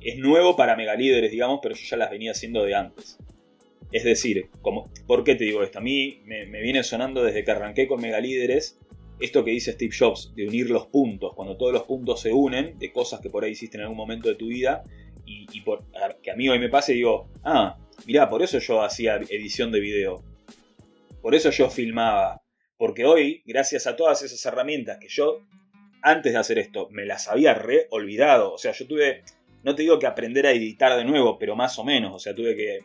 es 0.00 0.18
nuevo 0.18 0.54
para 0.54 0.76
Megalíderes, 0.76 1.32
digamos, 1.32 1.58
pero 1.60 1.74
yo 1.74 1.82
ya 1.84 1.96
las 1.96 2.12
venía 2.12 2.30
haciendo 2.30 2.62
de 2.62 2.76
antes. 2.76 3.18
Es 3.92 4.04
decir, 4.04 4.48
¿por 5.06 5.24
qué 5.24 5.34
te 5.34 5.44
digo 5.44 5.62
esto? 5.62 5.78
A 5.78 5.82
mí 5.82 6.20
me, 6.24 6.44
viene 6.46 6.82
sonando 6.82 7.24
desde 7.24 7.44
que 7.44 7.50
arranqué 7.50 7.88
con 7.88 8.00
Megalíderes 8.00 8.78
esto 9.18 9.44
que 9.44 9.50
dice 9.50 9.72
Steve 9.72 9.94
Jobs, 9.96 10.32
de 10.34 10.46
unir 10.46 10.70
los 10.70 10.86
puntos, 10.86 11.34
cuando 11.34 11.56
todos 11.56 11.72
los 11.72 11.82
puntos 11.82 12.22
se 12.22 12.32
unen, 12.32 12.78
de 12.78 12.90
cosas 12.90 13.20
que 13.20 13.28
por 13.28 13.44
ahí 13.44 13.52
hiciste 13.52 13.76
en 13.76 13.82
algún 13.82 13.98
momento 13.98 14.30
de 14.30 14.34
tu 14.34 14.46
vida, 14.46 14.82
y, 15.26 15.60
por, 15.60 15.84
que 16.22 16.30
a 16.32 16.34
mí 16.34 16.48
hoy 16.48 16.58
me 16.58 16.70
pase 16.70 16.92
y 16.92 16.96
digo, 16.96 17.28
ah, 17.44 17.78
mirá, 18.06 18.28
por 18.28 18.42
eso 18.42 18.58
yo 18.58 18.82
hacía 18.82 19.16
edición 19.16 19.70
de 19.70 19.78
video, 19.78 20.24
por 21.20 21.34
eso 21.34 21.50
yo 21.50 21.68
filmaba, 21.68 22.42
porque 22.78 23.04
hoy, 23.04 23.42
gracias 23.44 23.86
a 23.86 23.94
todas 23.94 24.22
esas 24.22 24.44
herramientas 24.46 24.98
que 24.98 25.08
yo, 25.08 25.42
antes 26.02 26.32
de 26.32 26.38
hacer 26.38 26.58
esto, 26.58 26.88
me 26.90 27.04
las 27.04 27.28
había 27.28 27.52
re 27.52 27.86
olvidado, 27.90 28.54
o 28.54 28.58
sea, 28.58 28.72
yo 28.72 28.86
tuve, 28.86 29.22
no 29.62 29.74
te 29.74 29.82
digo 29.82 29.98
que 29.98 30.06
aprender 30.06 30.46
a 30.46 30.52
editar 30.52 30.96
de 30.96 31.04
nuevo, 31.04 31.38
pero 31.38 31.54
más 31.54 31.78
o 31.78 31.84
menos, 31.84 32.12
o 32.14 32.18
sea, 32.18 32.34
tuve 32.34 32.56
que 32.56 32.78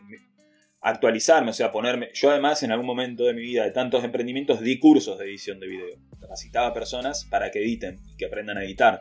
actualizarme, 0.80 1.50
o 1.50 1.54
sea, 1.54 1.72
ponerme. 1.72 2.10
Yo 2.14 2.30
además 2.30 2.62
en 2.62 2.72
algún 2.72 2.86
momento 2.86 3.24
de 3.24 3.34
mi 3.34 3.42
vida 3.42 3.64
de 3.64 3.70
tantos 3.70 4.04
emprendimientos 4.04 4.60
di 4.60 4.78
cursos 4.78 5.18
de 5.18 5.26
edición 5.26 5.58
de 5.60 5.66
video. 5.66 5.96
Capacitaba 6.20 6.72
personas 6.72 7.26
para 7.30 7.50
que 7.50 7.60
editen 7.60 7.98
y 8.12 8.16
que 8.16 8.26
aprendan 8.26 8.58
a 8.58 8.64
editar. 8.64 9.00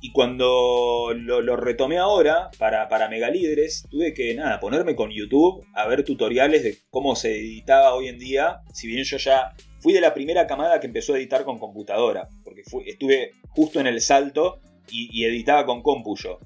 Y 0.00 0.12
cuando 0.12 1.12
lo, 1.14 1.56
retomé 1.56 1.98
ahora 1.98 2.50
para, 2.58 2.88
para 2.88 3.08
Megalíderes, 3.08 3.84
tuve 3.90 4.14
que 4.14 4.32
nada, 4.34 4.60
ponerme 4.60 4.94
con 4.94 5.10
YouTube 5.10 5.66
a 5.74 5.88
ver 5.88 6.04
tutoriales 6.04 6.62
de 6.62 6.78
cómo 6.90 7.16
se 7.16 7.36
editaba 7.36 7.94
hoy 7.94 8.06
en 8.06 8.18
día. 8.18 8.60
Si 8.72 8.86
bien 8.86 9.02
yo 9.02 9.16
ya 9.16 9.54
fui 9.80 9.92
de 9.92 10.00
la 10.00 10.14
primera 10.14 10.46
camada 10.46 10.78
que 10.78 10.86
empezó 10.86 11.14
a 11.14 11.18
editar 11.18 11.44
con 11.44 11.58
computadora, 11.58 12.28
porque 12.44 12.62
estuve 12.86 13.32
justo 13.48 13.80
en 13.80 13.88
el 13.88 14.00
salto 14.00 14.60
y, 14.88 15.08
y 15.12 15.24
editaba 15.24 15.66
con 15.66 15.82
compu 15.82 16.16
yo 16.16 16.38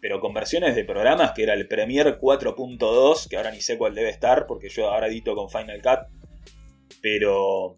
pero 0.00 0.20
con 0.20 0.34
versiones 0.34 0.74
de 0.74 0.84
programas 0.84 1.32
que 1.32 1.42
era 1.42 1.54
el 1.54 1.66
Premiere 1.66 2.18
4.2, 2.18 3.28
que 3.28 3.36
ahora 3.36 3.50
ni 3.50 3.60
sé 3.60 3.78
cuál 3.78 3.94
debe 3.94 4.10
estar, 4.10 4.46
porque 4.46 4.68
yo 4.68 4.90
ahora 4.90 5.08
edito 5.08 5.34
con 5.34 5.50
Final 5.50 5.80
Cut. 5.82 6.00
Pero 7.00 7.76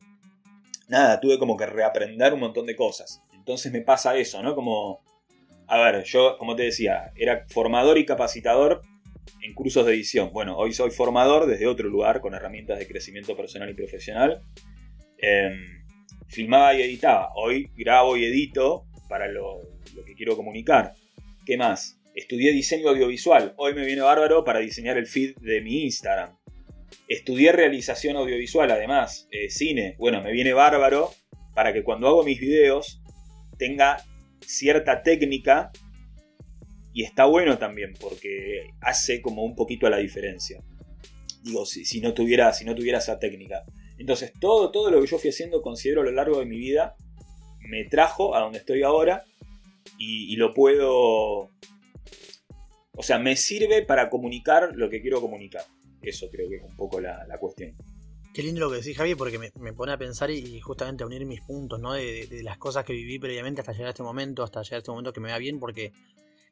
nada, 0.88 1.20
tuve 1.20 1.38
como 1.38 1.56
que 1.56 1.66
reaprender 1.66 2.34
un 2.34 2.40
montón 2.40 2.66
de 2.66 2.76
cosas. 2.76 3.22
Entonces 3.34 3.72
me 3.72 3.80
pasa 3.80 4.16
eso, 4.16 4.42
¿no? 4.42 4.54
Como, 4.54 5.02
a 5.66 5.78
ver, 5.78 6.04
yo, 6.04 6.36
como 6.38 6.56
te 6.56 6.64
decía, 6.64 7.12
era 7.16 7.44
formador 7.48 7.98
y 7.98 8.06
capacitador 8.06 8.82
en 9.42 9.54
cursos 9.54 9.86
de 9.86 9.94
edición. 9.94 10.30
Bueno, 10.32 10.56
hoy 10.56 10.72
soy 10.72 10.90
formador 10.90 11.46
desde 11.46 11.66
otro 11.66 11.88
lugar, 11.88 12.20
con 12.20 12.34
herramientas 12.34 12.78
de 12.78 12.86
crecimiento 12.86 13.36
personal 13.36 13.70
y 13.70 13.74
profesional. 13.74 14.42
Em, 15.18 15.84
filmaba 16.28 16.74
y 16.74 16.82
editaba. 16.82 17.30
Hoy 17.36 17.70
grabo 17.76 18.16
y 18.16 18.24
edito 18.24 18.86
para 19.08 19.28
lo, 19.28 19.62
lo 19.94 20.04
que 20.04 20.14
quiero 20.14 20.36
comunicar. 20.36 20.94
¿Qué 21.44 21.56
más? 21.56 21.95
Estudié 22.16 22.50
diseño 22.50 22.88
audiovisual. 22.88 23.52
Hoy 23.58 23.74
me 23.74 23.84
viene 23.84 24.00
bárbaro 24.00 24.42
para 24.42 24.60
diseñar 24.60 24.96
el 24.96 25.06
feed 25.06 25.36
de 25.36 25.60
mi 25.60 25.82
Instagram. 25.82 26.34
Estudié 27.08 27.52
realización 27.52 28.16
audiovisual, 28.16 28.70
además, 28.70 29.28
eh, 29.30 29.50
cine. 29.50 29.96
Bueno, 29.98 30.22
me 30.22 30.32
viene 30.32 30.54
bárbaro 30.54 31.12
para 31.54 31.74
que 31.74 31.84
cuando 31.84 32.08
hago 32.08 32.24
mis 32.24 32.40
videos 32.40 33.02
tenga 33.58 34.02
cierta 34.40 35.02
técnica 35.02 35.70
y 36.94 37.02
está 37.02 37.26
bueno 37.26 37.58
también 37.58 37.92
porque 38.00 38.70
hace 38.80 39.20
como 39.20 39.44
un 39.44 39.54
poquito 39.54 39.86
a 39.86 39.90
la 39.90 39.98
diferencia. 39.98 40.62
Digo, 41.42 41.66
si, 41.66 42.00
no, 42.00 42.14
tuviera, 42.14 42.50
si 42.54 42.64
no 42.64 42.74
tuviera 42.74 42.96
esa 42.96 43.18
técnica. 43.18 43.64
Entonces, 43.98 44.32
todo, 44.40 44.70
todo 44.70 44.90
lo 44.90 45.02
que 45.02 45.06
yo 45.06 45.18
fui 45.18 45.28
haciendo, 45.28 45.60
considero 45.60 46.00
a 46.00 46.04
lo 46.04 46.12
largo 46.12 46.40
de 46.40 46.46
mi 46.46 46.56
vida, 46.56 46.96
me 47.60 47.84
trajo 47.84 48.34
a 48.34 48.40
donde 48.40 48.60
estoy 48.60 48.84
ahora 48.84 49.24
y 49.98 50.34
lo 50.36 50.54
puedo 50.54 51.50
o 52.96 53.02
sea, 53.02 53.18
me 53.18 53.36
sirve 53.36 53.82
para 53.82 54.08
comunicar 54.08 54.70
lo 54.74 54.88
que 54.88 55.00
quiero 55.00 55.20
comunicar. 55.20 55.64
Eso 56.02 56.28
creo 56.30 56.48
que 56.48 56.56
es 56.56 56.62
un 56.62 56.76
poco 56.76 57.00
la, 57.00 57.26
cuestión. 57.38 57.74
Qué 58.32 58.42
lindo 58.42 58.60
lo 58.60 58.70
que 58.70 58.76
decís, 58.76 58.96
Javi, 58.96 59.14
porque 59.14 59.38
me, 59.38 59.72
pone 59.72 59.92
a 59.92 59.98
pensar 59.98 60.30
y, 60.30 60.60
justamente 60.60 61.04
a 61.04 61.06
unir 61.06 61.24
mis 61.26 61.40
puntos, 61.42 61.80
¿no? 61.80 61.92
De, 61.94 62.28
las 62.42 62.58
cosas 62.58 62.84
que 62.84 62.92
viví 62.92 63.18
previamente 63.18 63.60
hasta 63.60 63.72
llegar 63.72 63.88
a 63.88 63.90
este 63.90 64.02
momento, 64.02 64.42
hasta 64.42 64.62
llegar 64.62 64.76
a 64.76 64.78
este 64.78 64.90
momento 64.90 65.12
que 65.12 65.20
me 65.20 65.30
va 65.30 65.38
bien, 65.38 65.58
porque 65.58 65.92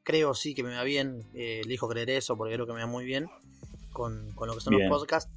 creo 0.03 0.35
sí 0.35 0.55
que 0.55 0.63
me 0.63 0.75
va 0.75 0.83
bien, 0.85 1.25
eh, 1.35 1.63
elijo 1.65 1.89
creer 1.89 2.11
eso, 2.11 2.37
porque 2.37 2.55
creo 2.55 2.67
que 2.67 2.73
me 2.73 2.81
va 2.81 2.87
muy 2.87 3.05
bien 3.05 3.27
con, 3.93 4.33
con 4.33 4.49
lo 4.49 4.55
que 4.55 4.61
son 4.61 4.75
los 4.75 4.89
podcasts. 4.89 5.31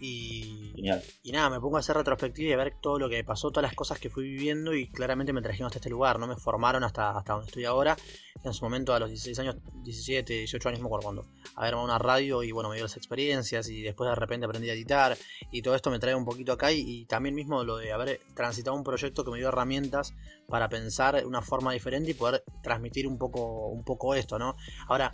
Y, 0.00 0.74
y 1.22 1.32
nada, 1.32 1.50
me 1.50 1.60
pongo 1.60 1.76
a 1.76 1.80
hacer 1.80 1.96
retrospectiva 1.96 2.50
y 2.50 2.52
a 2.52 2.56
ver 2.56 2.74
todo 2.80 2.98
lo 2.98 3.08
que 3.08 3.24
pasó, 3.24 3.50
todas 3.50 3.64
las 3.64 3.74
cosas 3.74 3.98
que 3.98 4.10
fui 4.10 4.24
viviendo 4.24 4.74
y 4.74 4.88
claramente 4.90 5.32
me 5.32 5.42
trajeron 5.42 5.66
hasta 5.66 5.78
este 5.78 5.90
lugar, 5.90 6.18
¿no? 6.18 6.26
Me 6.26 6.36
formaron 6.36 6.84
hasta, 6.84 7.16
hasta 7.16 7.32
donde 7.32 7.46
estoy 7.46 7.64
ahora. 7.64 7.96
En 8.44 8.54
su 8.54 8.64
momento, 8.64 8.94
a 8.94 9.00
los 9.00 9.08
16 9.08 9.38
años, 9.40 9.56
17, 9.82 10.32
18 10.32 10.68
años, 10.68 10.80
me 10.80 10.86
acuerdo 10.86 11.04
cuando, 11.04 11.24
haber 11.56 11.74
una 11.74 11.98
radio 11.98 12.42
y 12.42 12.52
bueno, 12.52 12.68
me 12.68 12.76
dio 12.76 12.84
las 12.84 12.96
experiencias 12.96 13.68
y 13.68 13.82
después 13.82 14.08
de 14.08 14.14
repente 14.14 14.46
aprendí 14.46 14.70
a 14.70 14.74
editar 14.74 15.16
y 15.50 15.62
todo 15.62 15.74
esto 15.74 15.90
me 15.90 15.98
trae 15.98 16.14
un 16.14 16.24
poquito 16.24 16.52
acá 16.52 16.70
y, 16.72 17.04
también 17.06 17.34
mismo 17.34 17.64
lo 17.64 17.76
de 17.76 17.92
haber 17.92 18.20
transitado 18.34 18.76
un 18.76 18.84
proyecto 18.84 19.24
que 19.24 19.30
me 19.30 19.38
dio 19.38 19.48
herramientas 19.48 20.14
para 20.48 20.68
pensar 20.68 21.24
una 21.26 21.42
forma 21.42 21.72
diferente 21.72 22.12
y 22.12 22.14
poder 22.14 22.42
transmitir 22.62 23.06
un 23.06 23.18
poco, 23.18 23.68
un 23.68 23.84
poco 23.84 24.14
esto, 24.14 24.38
¿no? 24.38 24.56
Ahora, 24.86 25.10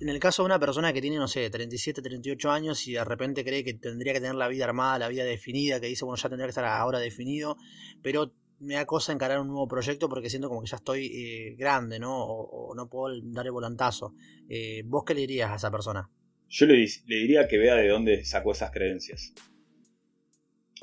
en 0.00 0.08
el 0.08 0.18
caso 0.18 0.42
de 0.42 0.46
una 0.46 0.58
persona 0.58 0.92
que 0.92 1.00
tiene, 1.00 1.16
no 1.16 1.28
sé, 1.28 1.48
37, 1.48 2.02
38 2.02 2.50
años 2.50 2.86
y 2.88 2.94
de 2.94 3.04
repente 3.04 3.44
cree 3.44 3.62
que 3.62 3.74
tendría 3.74 4.12
que 4.12 4.20
tener 4.20 4.34
la 4.34 4.48
vida 4.48 4.64
armada, 4.64 4.98
la 4.98 5.08
vida 5.08 5.24
definida, 5.24 5.80
que 5.80 5.86
dice, 5.86 6.04
bueno, 6.04 6.20
ya 6.20 6.28
tendría 6.28 6.46
que 6.46 6.50
estar 6.50 6.64
ahora 6.64 6.98
definido, 6.98 7.56
pero 8.02 8.32
me 8.58 8.74
da 8.74 8.86
cosa 8.86 9.12
encarar 9.12 9.38
un 9.40 9.48
nuevo 9.48 9.68
proyecto 9.68 10.08
porque 10.08 10.30
siento 10.30 10.48
como 10.48 10.62
que 10.62 10.68
ya 10.68 10.78
estoy 10.78 11.06
eh, 11.06 11.54
grande, 11.56 12.00
¿no? 12.00 12.24
O, 12.24 12.74
no 12.74 12.88
puedo 12.88 13.14
dar 13.26 13.46
el 13.46 13.52
volantazo. 13.52 14.14
Eh, 14.48 14.82
¿Vos 14.84 15.04
qué 15.06 15.14
le 15.14 15.20
dirías 15.20 15.50
a 15.50 15.56
esa 15.56 15.70
persona? 15.70 16.10
Yo 16.48 16.66
le, 16.66 16.86
diría 17.06 17.46
que 17.46 17.58
vea 17.58 17.76
de 17.76 17.88
dónde 17.88 18.24
sacó 18.24 18.50
esas 18.50 18.72
creencias. 18.72 19.32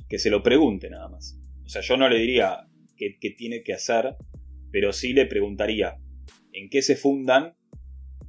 Que 0.08 0.20
se 0.20 0.30
lo 0.30 0.42
pregunte 0.42 0.90
nada 0.90 1.10
más. 1.10 1.38
O 1.66 1.70
sea, 1.70 1.82
yo 1.82 1.98
no 1.98 2.08
le 2.08 2.18
diría 2.18 2.68
qué 2.96 3.30
tiene 3.38 3.64
que 3.64 3.74
hacer, 3.74 4.16
pero 4.72 4.94
sí 4.94 5.14
le 5.14 5.26
preguntaría 5.26 5.98
en 6.54 6.70
qué 6.70 6.82
se 6.82 6.96
fundan 6.96 7.56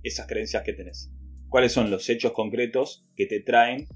esas 0.02 0.26
creencias 0.26 0.62
que 0.62 0.72
tenés. 0.72 1.10
¿Cuáles 1.48 1.72
son 1.72 1.90
los 1.90 2.08
hechos 2.08 2.32
concretos 2.32 3.06
que 3.16 3.26
te 3.26 3.40
traen 3.40 3.86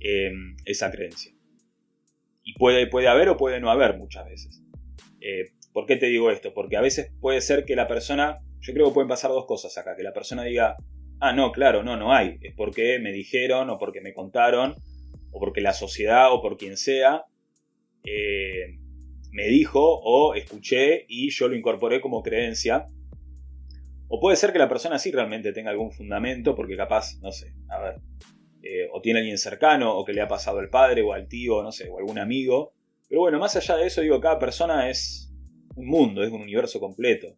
em, 0.00 0.56
esa 0.64 0.90
creencia? 0.90 1.32
Y 2.42 2.54
puede, 2.54 2.86
puede 2.86 3.08
haber 3.08 3.28
o 3.28 3.36
puede 3.36 3.60
no 3.60 3.70
haber 3.70 3.96
muchas 3.96 4.26
veces. 4.26 4.62
Eh, 5.20 5.52
¿Por 5.72 5.86
qué 5.86 5.96
te 5.96 6.06
digo 6.06 6.30
esto? 6.30 6.52
Porque 6.52 6.76
a 6.76 6.80
veces 6.80 7.12
puede 7.20 7.40
ser 7.40 7.64
que 7.64 7.76
la 7.76 7.88
persona, 7.88 8.40
yo 8.60 8.74
creo 8.74 8.88
que 8.88 8.94
pueden 8.94 9.08
pasar 9.08 9.30
dos 9.30 9.46
cosas 9.46 9.76
acá, 9.78 9.96
que 9.96 10.02
la 10.02 10.12
persona 10.12 10.44
diga, 10.44 10.76
ah, 11.20 11.32
no, 11.32 11.52
claro, 11.52 11.82
no, 11.82 11.96
no 11.96 12.12
hay, 12.12 12.38
es 12.42 12.54
porque 12.54 12.98
me 12.98 13.12
dijeron 13.12 13.70
o 13.70 13.78
porque 13.78 14.00
me 14.00 14.12
contaron, 14.12 14.74
o 15.30 15.40
porque 15.40 15.60
la 15.60 15.72
sociedad 15.72 16.32
o 16.32 16.42
por 16.42 16.58
quien 16.58 16.76
sea 16.76 17.24
eh, 18.04 18.78
me 19.32 19.48
dijo 19.48 19.80
o 19.82 20.34
escuché 20.34 21.04
y 21.08 21.30
yo 21.30 21.48
lo 21.48 21.56
incorporé 21.56 22.00
como 22.00 22.22
creencia 22.22 22.88
o 24.14 24.20
puede 24.20 24.36
ser 24.36 24.52
que 24.52 24.58
la 24.58 24.68
persona 24.68 24.98
sí 24.98 25.10
realmente 25.10 25.54
tenga 25.54 25.70
algún 25.70 25.90
fundamento, 25.90 26.54
porque 26.54 26.76
capaz, 26.76 27.18
no 27.22 27.32
sé, 27.32 27.54
a 27.70 27.80
ver, 27.80 27.94
eh, 28.62 28.86
o 28.92 29.00
tiene 29.00 29.20
alguien 29.20 29.38
cercano, 29.38 29.96
o 29.96 30.04
que 30.04 30.12
le 30.12 30.20
ha 30.20 30.28
pasado 30.28 30.58
al 30.58 30.68
padre, 30.68 31.00
o 31.00 31.14
al 31.14 31.26
tío, 31.28 31.62
no 31.62 31.72
sé, 31.72 31.88
o 31.88 31.98
algún 31.98 32.18
amigo. 32.18 32.74
Pero 33.08 33.22
bueno, 33.22 33.38
más 33.38 33.56
allá 33.56 33.74
de 33.78 33.86
eso, 33.86 34.02
digo, 34.02 34.20
cada 34.20 34.38
persona 34.38 34.90
es 34.90 35.32
un 35.76 35.86
mundo, 35.86 36.22
es 36.22 36.30
un 36.30 36.42
universo 36.42 36.78
completo. 36.78 37.28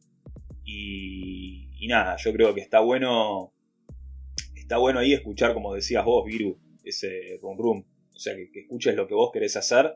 Y, 0.65 1.69
y 1.79 1.87
nada, 1.87 2.17
yo 2.17 2.33
creo 2.33 2.53
que 2.53 2.63
está 2.63 2.81
bueno, 2.81 3.55
está 4.57 4.79
bueno 4.79 4.99
ahí 4.99 5.13
escuchar, 5.13 5.55
como 5.55 5.75
decías 5.75 6.05
vos, 6.05 6.25
Viru, 6.27 6.59
ese 6.83 7.39
rum 7.41 7.57
rum. 7.57 7.85
O 8.13 8.19
sea, 8.19 8.35
que, 8.35 8.51
escuches 8.63 8.97
lo 8.97 9.07
que 9.07 9.15
vos 9.15 9.31
querés 9.33 9.57
hacer 9.57 9.95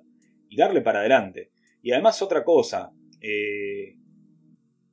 y 0.49 0.57
darle 0.57 0.81
para 0.81 1.01
adelante. 1.01 1.51
Y 1.89 1.93
además 1.93 2.21
otra 2.21 2.45
cosa, 2.45 2.93
eh, 3.23 3.97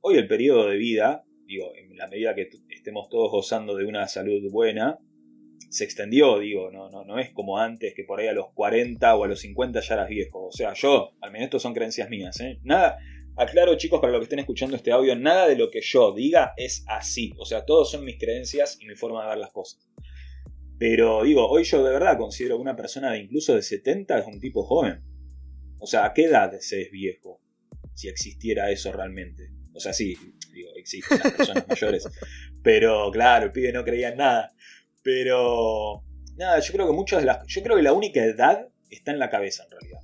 hoy 0.00 0.16
el 0.16 0.26
periodo 0.26 0.66
de 0.66 0.78
vida 0.78 1.26
digo, 1.44 1.70
en 1.76 1.94
la 1.94 2.08
medida 2.08 2.34
que 2.34 2.48
estemos 2.70 3.10
todos 3.10 3.30
gozando 3.30 3.76
de 3.76 3.84
una 3.84 4.08
salud 4.08 4.50
buena, 4.50 4.98
se 5.68 5.84
extendió, 5.84 6.38
digo, 6.38 6.70
no, 6.70 6.88
no, 6.88 7.04
no 7.04 7.18
es 7.18 7.34
como 7.34 7.58
antes 7.58 7.92
que 7.94 8.04
por 8.04 8.18
ahí 8.18 8.28
a 8.28 8.32
los 8.32 8.46
40 8.54 9.14
o 9.14 9.24
a 9.24 9.28
los 9.28 9.40
50 9.40 9.80
ya 9.80 9.94
eras 9.94 10.08
viejo. 10.08 10.46
O 10.46 10.52
sea, 10.52 10.72
yo, 10.72 11.10
al 11.20 11.32
menos 11.32 11.48
esto 11.48 11.58
son 11.58 11.74
creencias 11.74 12.08
mías, 12.08 12.40
¿eh? 12.40 12.60
Nada, 12.62 12.96
aclaro 13.36 13.76
chicos 13.76 14.00
para 14.00 14.12
los 14.14 14.20
que 14.20 14.24
estén 14.24 14.38
escuchando 14.38 14.74
este 14.74 14.90
audio, 14.90 15.14
nada 15.16 15.48
de 15.48 15.56
lo 15.56 15.70
que 15.70 15.82
yo 15.82 16.14
diga 16.14 16.54
es 16.56 16.82
así. 16.88 17.34
O 17.36 17.44
sea, 17.44 17.66
todos 17.66 17.90
son 17.90 18.06
mis 18.06 18.18
creencias 18.18 18.78
y 18.80 18.86
mi 18.86 18.94
forma 18.94 19.22
de 19.24 19.28
ver 19.28 19.38
las 19.38 19.50
cosas. 19.50 19.86
Pero 20.78 21.24
digo, 21.24 21.46
hoy 21.46 21.64
yo 21.64 21.84
de 21.84 21.90
verdad 21.90 22.16
considero 22.16 22.56
que 22.56 22.62
una 22.62 22.74
persona 22.74 23.12
de 23.12 23.18
incluso 23.18 23.54
de 23.54 23.60
70 23.60 24.18
es 24.18 24.26
un 24.26 24.40
tipo 24.40 24.62
joven. 24.62 25.02
O 25.78 25.86
sea, 25.86 26.06
¿a 26.06 26.14
qué 26.14 26.24
edad 26.24 26.52
se 26.60 26.82
es 26.82 26.90
viejo? 26.90 27.40
Si 27.94 28.08
existiera 28.08 28.70
eso 28.70 28.92
realmente. 28.92 29.50
O 29.74 29.80
sea, 29.80 29.92
sí, 29.92 30.16
digo, 30.52 30.70
existen 30.76 31.18
las 31.22 31.32
personas 31.32 31.66
mayores. 31.68 32.08
Pero 32.62 33.10
claro, 33.10 33.46
el 33.46 33.52
pibe 33.52 33.72
no 33.72 33.84
creía 33.84 34.08
en 34.08 34.18
nada. 34.18 34.52
Pero 35.02 36.02
nada, 36.36 36.58
yo 36.60 36.72
creo 36.72 36.86
que 36.86 36.92
muchas 36.92 37.20
de 37.20 37.26
las. 37.26 37.46
Yo 37.46 37.62
creo 37.62 37.76
que 37.76 37.82
la 37.82 37.92
única 37.92 38.24
edad 38.24 38.68
está 38.90 39.12
en 39.12 39.18
la 39.18 39.30
cabeza 39.30 39.64
en 39.64 39.70
realidad. 39.70 40.00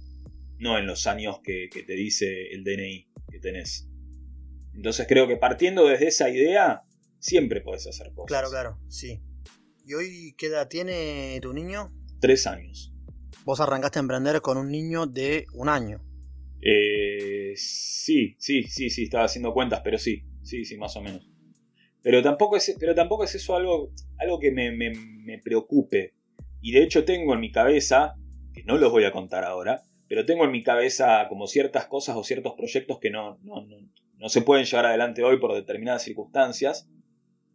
No 0.58 0.78
en 0.78 0.86
los 0.86 1.06
años 1.06 1.40
que, 1.42 1.68
te 1.72 1.94
dice 1.94 2.52
el 2.52 2.64
DNI 2.64 3.08
que 3.30 3.40
tenés. 3.40 3.88
Entonces 4.74 5.06
creo 5.08 5.26
que 5.26 5.36
partiendo 5.36 5.86
desde 5.86 6.08
esa 6.08 6.30
idea, 6.30 6.82
siempre 7.18 7.60
puedes 7.60 7.86
hacer 7.86 8.12
cosas. 8.12 8.28
Claro, 8.28 8.50
claro, 8.50 8.78
sí. 8.88 9.20
¿Y 9.84 9.94
hoy 9.94 10.34
qué 10.38 10.46
edad 10.46 10.68
tiene 10.68 11.38
tu 11.42 11.52
niño? 11.52 11.92
Tres 12.20 12.46
años. 12.46 12.91
Vos 13.44 13.60
arrancaste 13.60 13.98
a 13.98 14.02
emprender 14.02 14.40
con 14.40 14.56
un 14.56 14.70
niño 14.70 15.06
de 15.06 15.46
un 15.54 15.68
año. 15.68 16.00
Eh, 16.60 17.54
sí, 17.56 18.36
sí, 18.38 18.62
sí, 18.64 18.88
sí, 18.88 19.04
estaba 19.04 19.24
haciendo 19.24 19.52
cuentas, 19.52 19.80
pero 19.82 19.98
sí, 19.98 20.22
sí, 20.42 20.64
sí, 20.64 20.76
más 20.76 20.96
o 20.96 21.00
menos. 21.00 21.28
Pero 22.02 22.22
tampoco 22.22 22.56
es, 22.56 22.76
pero 22.78 22.94
tampoco 22.94 23.24
es 23.24 23.34
eso 23.34 23.56
algo, 23.56 23.90
algo 24.18 24.38
que 24.38 24.52
me, 24.52 25.38
preocupe. 25.42 26.14
Y 26.60 26.72
de 26.72 26.84
hecho 26.84 27.04
tengo 27.04 27.34
en 27.34 27.40
mi 27.40 27.50
cabeza, 27.50 28.14
que 28.52 28.62
no 28.64 28.78
los 28.78 28.92
voy 28.92 29.04
a 29.04 29.12
contar 29.12 29.44
ahora, 29.44 29.82
pero 30.08 30.24
tengo 30.24 30.44
en 30.44 30.52
mi 30.52 30.62
cabeza 30.62 31.26
como 31.28 31.46
ciertas 31.48 31.86
cosas 31.86 32.16
o 32.16 32.22
ciertos 32.22 32.54
proyectos 32.56 32.98
que 33.00 33.10
no, 33.10 33.38
no, 33.42 33.66
no, 34.18 34.28
se 34.28 34.42
pueden 34.42 34.66
llevar 34.66 34.86
adelante 34.86 35.24
hoy 35.24 35.40
por 35.40 35.54
determinadas 35.54 36.02
circunstancias 36.02 36.88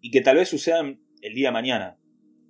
y 0.01 0.11
que 0.11 0.21
tal 0.21 0.37
vez 0.37 0.49
sucedan 0.49 1.01
el 1.21 1.33
día 1.33 1.49
de 1.49 1.53
mañana. 1.53 1.97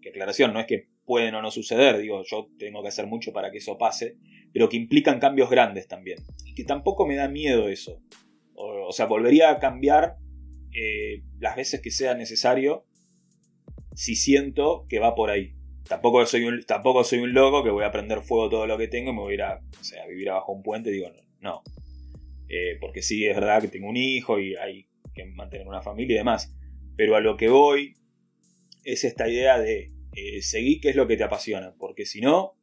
Que 0.02 0.10
aclaración, 0.10 0.54
no 0.54 0.60
es 0.60 0.66
que 0.66 0.88
pueden 1.08 1.34
o 1.36 1.42
no 1.42 1.50
suceder, 1.50 1.98
digo, 1.98 2.24
yo 2.26 2.50
tengo 2.60 2.84
que 2.84 2.90
hacer 2.90 3.08
mucho 3.08 3.32
para 3.32 3.50
que 3.50 3.60
eso 3.60 3.78
pase, 3.78 4.18
pero 4.54 4.68
que 4.68 4.76
implican 4.76 5.20
cambios 5.20 5.50
grandes 5.50 5.88
también. 5.88 6.20
Y 6.46 6.54
que 6.54 6.66
tampoco 6.66 7.08
me 7.08 7.16
da 7.16 7.30
miedo 7.30 7.70
eso. 7.70 8.02
O, 8.54 8.92
sea, 8.92 9.06
volvería 9.06 9.50
a 9.50 9.60
cambiar 9.60 10.18
eh, 10.74 11.24
las 11.40 11.56
veces 11.56 11.80
que 11.80 11.92
sea 11.92 12.14
necesario 12.14 12.86
si 13.96 14.16
siento 14.16 14.86
que 14.90 15.00
va 15.00 15.16
por 15.16 15.30
ahí. 15.30 15.56
Tampoco 15.88 16.26
soy, 16.26 16.44
un, 16.44 16.62
tampoco 16.64 17.06
soy 17.06 17.20
un 17.20 17.34
loco 17.34 17.64
que 17.64 17.70
voy 17.70 17.86
a 17.86 17.92
prender 17.92 18.22
fuego 18.22 18.50
todo 18.50 18.68
lo 18.68 18.78
que 18.78 18.90
tengo 18.90 19.12
y 19.12 19.14
me 19.14 19.22
voy 19.22 19.32
a 19.32 19.36
ir 19.36 19.42
a, 19.44 19.62
vivir 20.10 20.30
abajo 20.30 20.52
un 20.52 20.62
puente. 20.62 20.92
Digo, 20.92 21.08
no. 21.40 21.64
Eh, 22.50 22.78
porque 22.82 23.02
sí, 23.02 23.26
es 23.26 23.36
verdad 23.36 23.62
que 23.62 23.70
tengo 23.70 23.88
un 23.88 23.96
hijo 23.96 24.40
y 24.40 24.56
hay 24.56 24.90
que 25.16 25.24
mantener 25.26 25.68
una 25.68 25.82
familia 25.82 26.16
y 26.16 26.18
demás. 26.18 26.54
Pero 26.98 27.16
a 27.16 27.22
lo 27.22 27.38
que 27.38 27.48
voy 27.48 27.96
es 28.84 29.06
esta 29.06 29.30
idea 29.30 29.58
de 29.58 29.97
eh, 30.18 30.42
seguir 30.42 30.82
qué 30.82 30.90
es 30.90 30.96
lo 30.96 31.08
que 31.08 31.16
te 31.16 31.24
apasiona. 31.24 31.76
Porque 31.78 32.06
si 32.06 32.22
no. 32.22 32.58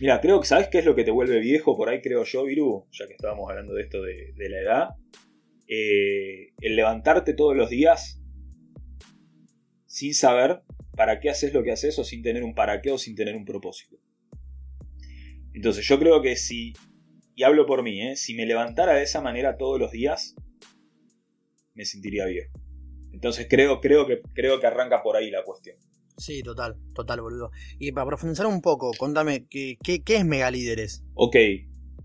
Mira, 0.00 0.20
creo 0.20 0.40
que 0.40 0.46
sabes 0.46 0.68
qué 0.68 0.78
es 0.78 0.84
lo 0.84 0.94
que 0.94 1.04
te 1.04 1.10
vuelve 1.10 1.40
viejo 1.40 1.76
por 1.76 1.88
ahí, 1.88 2.00
creo 2.00 2.24
yo, 2.24 2.44
Viru, 2.44 2.86
ya 2.92 3.06
que 3.06 3.12
estábamos 3.14 3.48
hablando 3.50 3.74
de 3.74 3.82
esto 3.82 4.02
de, 4.02 4.32
la 4.36 4.60
edad. 4.60 4.88
Eh, 5.68 6.52
el 6.60 6.76
levantarte 6.76 7.34
todos 7.34 7.56
los 7.56 7.70
días 7.70 8.20
sin 9.86 10.14
saber 10.14 10.62
para 10.96 11.20
qué 11.20 11.30
haces 11.30 11.52
lo 11.52 11.62
que 11.62 11.72
haces 11.72 11.98
o 11.98 12.04
sin 12.04 12.22
tener 12.22 12.44
un 12.44 12.54
para 12.54 12.80
qué 12.82 12.90
o 12.90 12.98
sin 12.98 13.14
tener 13.14 13.36
un 13.36 13.44
propósito. 13.44 13.96
Entonces 15.54 15.86
yo 15.86 15.98
creo 15.98 16.22
que 16.22 16.36
si, 16.36 16.72
y 17.34 17.42
hablo 17.42 17.66
por 17.66 17.82
mí, 17.82 18.00
¿eh? 18.00 18.16
si 18.16 18.34
me 18.34 18.46
levantara 18.46 18.94
de 18.94 19.02
esa 19.02 19.20
manera 19.20 19.56
todos 19.56 19.78
los 19.78 19.90
días, 19.90 20.34
me 21.74 21.84
sentiría 21.84 22.26
viejo. 22.26 22.52
Entonces 23.12 23.46
creo, 23.48 23.80
creo, 23.80 24.06
que, 24.06 24.20
creo 24.34 24.60
que 24.60 24.66
arranca 24.66 25.02
por 25.02 25.16
ahí 25.16 25.30
la 25.30 25.44
cuestión. 25.44 25.76
Sí, 26.16 26.42
total, 26.42 26.76
total, 26.94 27.20
boludo. 27.20 27.50
Y 27.78 27.92
para 27.92 28.06
profundizar 28.06 28.46
un 28.46 28.60
poco, 28.60 28.90
contame, 28.98 29.46
¿qué, 29.48 29.76
qué, 29.82 30.02
qué 30.02 30.16
es 30.16 30.24
Megalíderes? 30.24 31.04
Ok, 31.14 31.36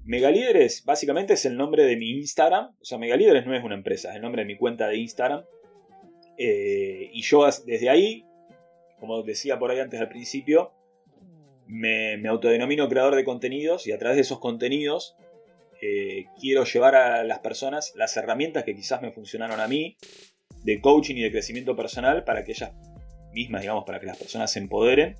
Megalíderes 0.05 0.85
básicamente 0.85 1.33
es 1.33 1.45
el 1.45 1.57
nombre 1.57 1.83
de 1.83 1.97
mi 1.97 2.11
Instagram. 2.11 2.73
O 2.79 2.85
sea, 2.85 2.97
Megalíderes 2.97 3.45
no 3.45 3.53
es 3.53 3.63
una 3.63 3.75
empresa, 3.75 4.09
es 4.09 4.15
el 4.15 4.21
nombre 4.21 4.43
de 4.43 4.47
mi 4.47 4.57
cuenta 4.57 4.87
de 4.87 4.97
Instagram. 4.97 5.43
Eh, 6.37 7.09
y 7.11 7.21
yo 7.23 7.45
desde 7.65 7.89
ahí, 7.89 8.25
como 8.99 9.21
decía 9.23 9.59
por 9.59 9.71
ahí 9.71 9.79
antes 9.79 9.99
al 9.99 10.07
principio, 10.07 10.71
me, 11.67 12.25
autodenomino 12.27 12.87
creador 12.87 13.15
de 13.15 13.25
contenidos 13.25 13.87
y 13.87 13.91
a 13.91 13.97
través 13.97 14.15
de 14.15 14.21
esos 14.21 14.39
contenidos 14.39 15.15
eh, 15.81 16.25
quiero 16.39 16.63
llevar 16.63 16.95
a 16.95 17.23
las 17.23 17.39
personas 17.39 17.93
las 17.95 18.15
herramientas 18.15 18.63
que 18.63 18.75
quizás 18.75 19.01
me 19.01 19.11
funcionaron 19.11 19.59
a 19.59 19.67
mí 19.67 19.97
de 20.63 20.79
coaching 20.79 21.15
y 21.15 21.21
de 21.23 21.31
crecimiento 21.31 21.75
personal 21.75 22.23
para 22.23 22.43
que 22.43 22.53
ellas 22.53 22.71
mismas, 23.37 23.61
digamos, 23.61 23.85
para 23.85 23.99
que 23.99 24.07
las 24.07 24.17
personas 24.17 24.51
se 24.51 24.59
empoderen. 24.59 25.15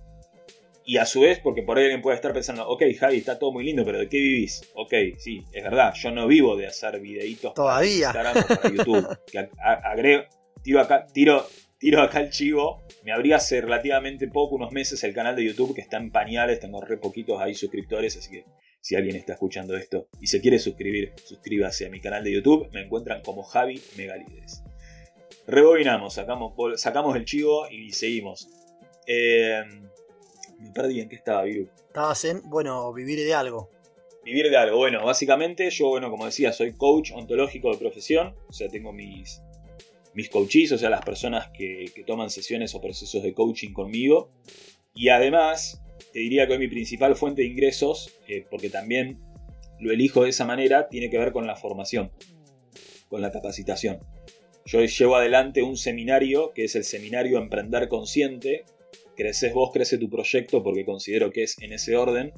Y 0.83 0.97
a 0.97 1.05
su 1.05 1.21
vez, 1.21 1.39
porque 1.39 1.63
por 1.63 1.77
ahí 1.77 1.83
alguien 1.83 2.01
puede 2.01 2.15
estar 2.15 2.31
pensando, 2.33 2.67
ok, 2.67 2.81
Javi, 2.97 3.17
está 3.17 3.37
todo 3.37 3.51
muy 3.51 3.65
lindo, 3.65 3.83
pero 3.83 3.99
¿de 3.99 4.07
qué 4.07 4.17
vivís? 4.17 4.61
Ok, 4.73 4.93
sí, 5.17 5.43
es 5.51 5.61
verdad, 5.61 5.93
yo 5.93 6.11
no 6.11 6.27
vivo 6.27 6.55
de 6.55 6.65
hacer 6.65 6.99
videitos 7.01 7.53
Todavía. 7.53 8.13
para 8.13 8.31
Instagram 8.31 8.43
o 8.43 8.61
para 8.61 8.75
YouTube. 8.75 9.19
que 9.31 9.49
agrego, 9.59 10.23
tiro 10.63 10.79
acá, 10.79 11.05
tiro, 11.13 11.45
tiro 11.77 12.01
acá 12.01 12.21
el 12.21 12.29
chivo. 12.29 12.83
Me 13.03 13.11
abrí 13.11 13.33
hace 13.33 13.59
relativamente 13.59 14.29
poco, 14.29 14.55
unos 14.55 14.71
meses, 14.71 15.03
el 15.03 15.13
canal 15.13 15.35
de 15.35 15.43
YouTube 15.43 15.75
que 15.75 15.81
está 15.81 15.97
en 15.97 16.09
pañales. 16.09 16.61
Tengo 16.61 16.79
re 16.79 16.97
poquitos 16.97 17.39
ahí 17.41 17.53
suscriptores, 17.53 18.15
así 18.15 18.31
que 18.31 18.45
si 18.79 18.95
alguien 18.95 19.17
está 19.17 19.33
escuchando 19.33 19.75
esto 19.75 20.07
y 20.21 20.27
se 20.27 20.39
quiere 20.39 20.57
suscribir, 20.57 21.11
suscríbase 21.25 21.87
a 21.87 21.89
mi 21.89 21.99
canal 21.99 22.23
de 22.23 22.31
YouTube. 22.31 22.69
Me 22.71 22.81
encuentran 22.81 23.21
como 23.21 23.43
Javi 23.43 23.81
Megalides. 23.97 24.63
Rebobinamos, 25.47 26.13
sacamos, 26.13 26.53
sacamos 26.75 27.15
el 27.15 27.23
chivo 27.23 27.69
y 27.69 27.91
seguimos. 27.91 28.49
Eh, 29.07 29.63
me 30.59 30.71
perdí 30.71 30.99
en 30.99 31.07
qué 31.07 31.15
estaba, 31.15 31.43
vivo. 31.43 31.69
Estabas 31.87 32.25
en, 32.25 32.41
bueno, 32.49 32.91
vivir 32.91 33.17
de 33.19 33.33
algo. 33.33 33.71
Vivir 34.25 34.49
de 34.49 34.57
algo. 34.57 34.77
Bueno, 34.77 35.05
básicamente 35.05 35.69
yo, 35.69 35.87
bueno, 35.87 36.09
como 36.09 36.25
decía, 36.25 36.51
soy 36.51 36.73
coach 36.73 37.11
ontológico 37.13 37.71
de 37.71 37.77
profesión. 37.77 38.35
O 38.49 38.51
sea, 38.51 38.67
tengo 38.67 38.91
mis, 38.91 39.41
mis 40.13 40.29
coaches, 40.29 40.73
o 40.73 40.77
sea, 40.77 40.89
las 40.89 41.05
personas 41.05 41.49
que, 41.53 41.93
toman 42.05 42.29
sesiones 42.29 42.75
o 42.75 42.81
procesos 42.81 43.23
de 43.23 43.33
coaching 43.33 43.71
conmigo. 43.71 44.29
Y 44.93 45.07
además, 45.07 45.81
te 46.11 46.19
diría 46.19 46.45
que 46.45 46.53
hoy 46.53 46.59
mi 46.59 46.67
principal 46.67 47.15
fuente 47.15 47.43
de 47.43 47.47
ingresos, 47.47 48.19
eh, 48.27 48.45
porque 48.49 48.69
también 48.69 49.21
lo 49.79 49.93
elijo 49.93 50.23
de 50.23 50.31
esa 50.31 50.43
manera, 50.43 50.89
tiene 50.89 51.09
que 51.09 51.17
ver 51.17 51.31
con 51.31 51.47
la 51.47 51.55
formación, 51.55 52.11
con 53.07 53.21
la 53.21 53.31
capacitación. 53.31 53.99
Yo 54.67 54.85
llevo 54.85 55.15
adelante 55.15 55.63
un 55.63 55.77
seminario 55.77 56.51
que 56.53 56.65
es 56.65 56.75
el 56.75 56.83
seminario 56.83 57.39
Emprender 57.39 57.87
Consciente. 57.87 58.65
Creces 59.15 59.51
vos, 59.51 59.71
crece 59.73 59.97
tu 59.97 60.09
proyecto, 60.09 60.61
porque 60.61 60.85
considero 60.85 61.31
que 61.31 61.43
es 61.43 61.57
en 61.59 61.73
ese 61.73 61.97
orden, 61.97 62.33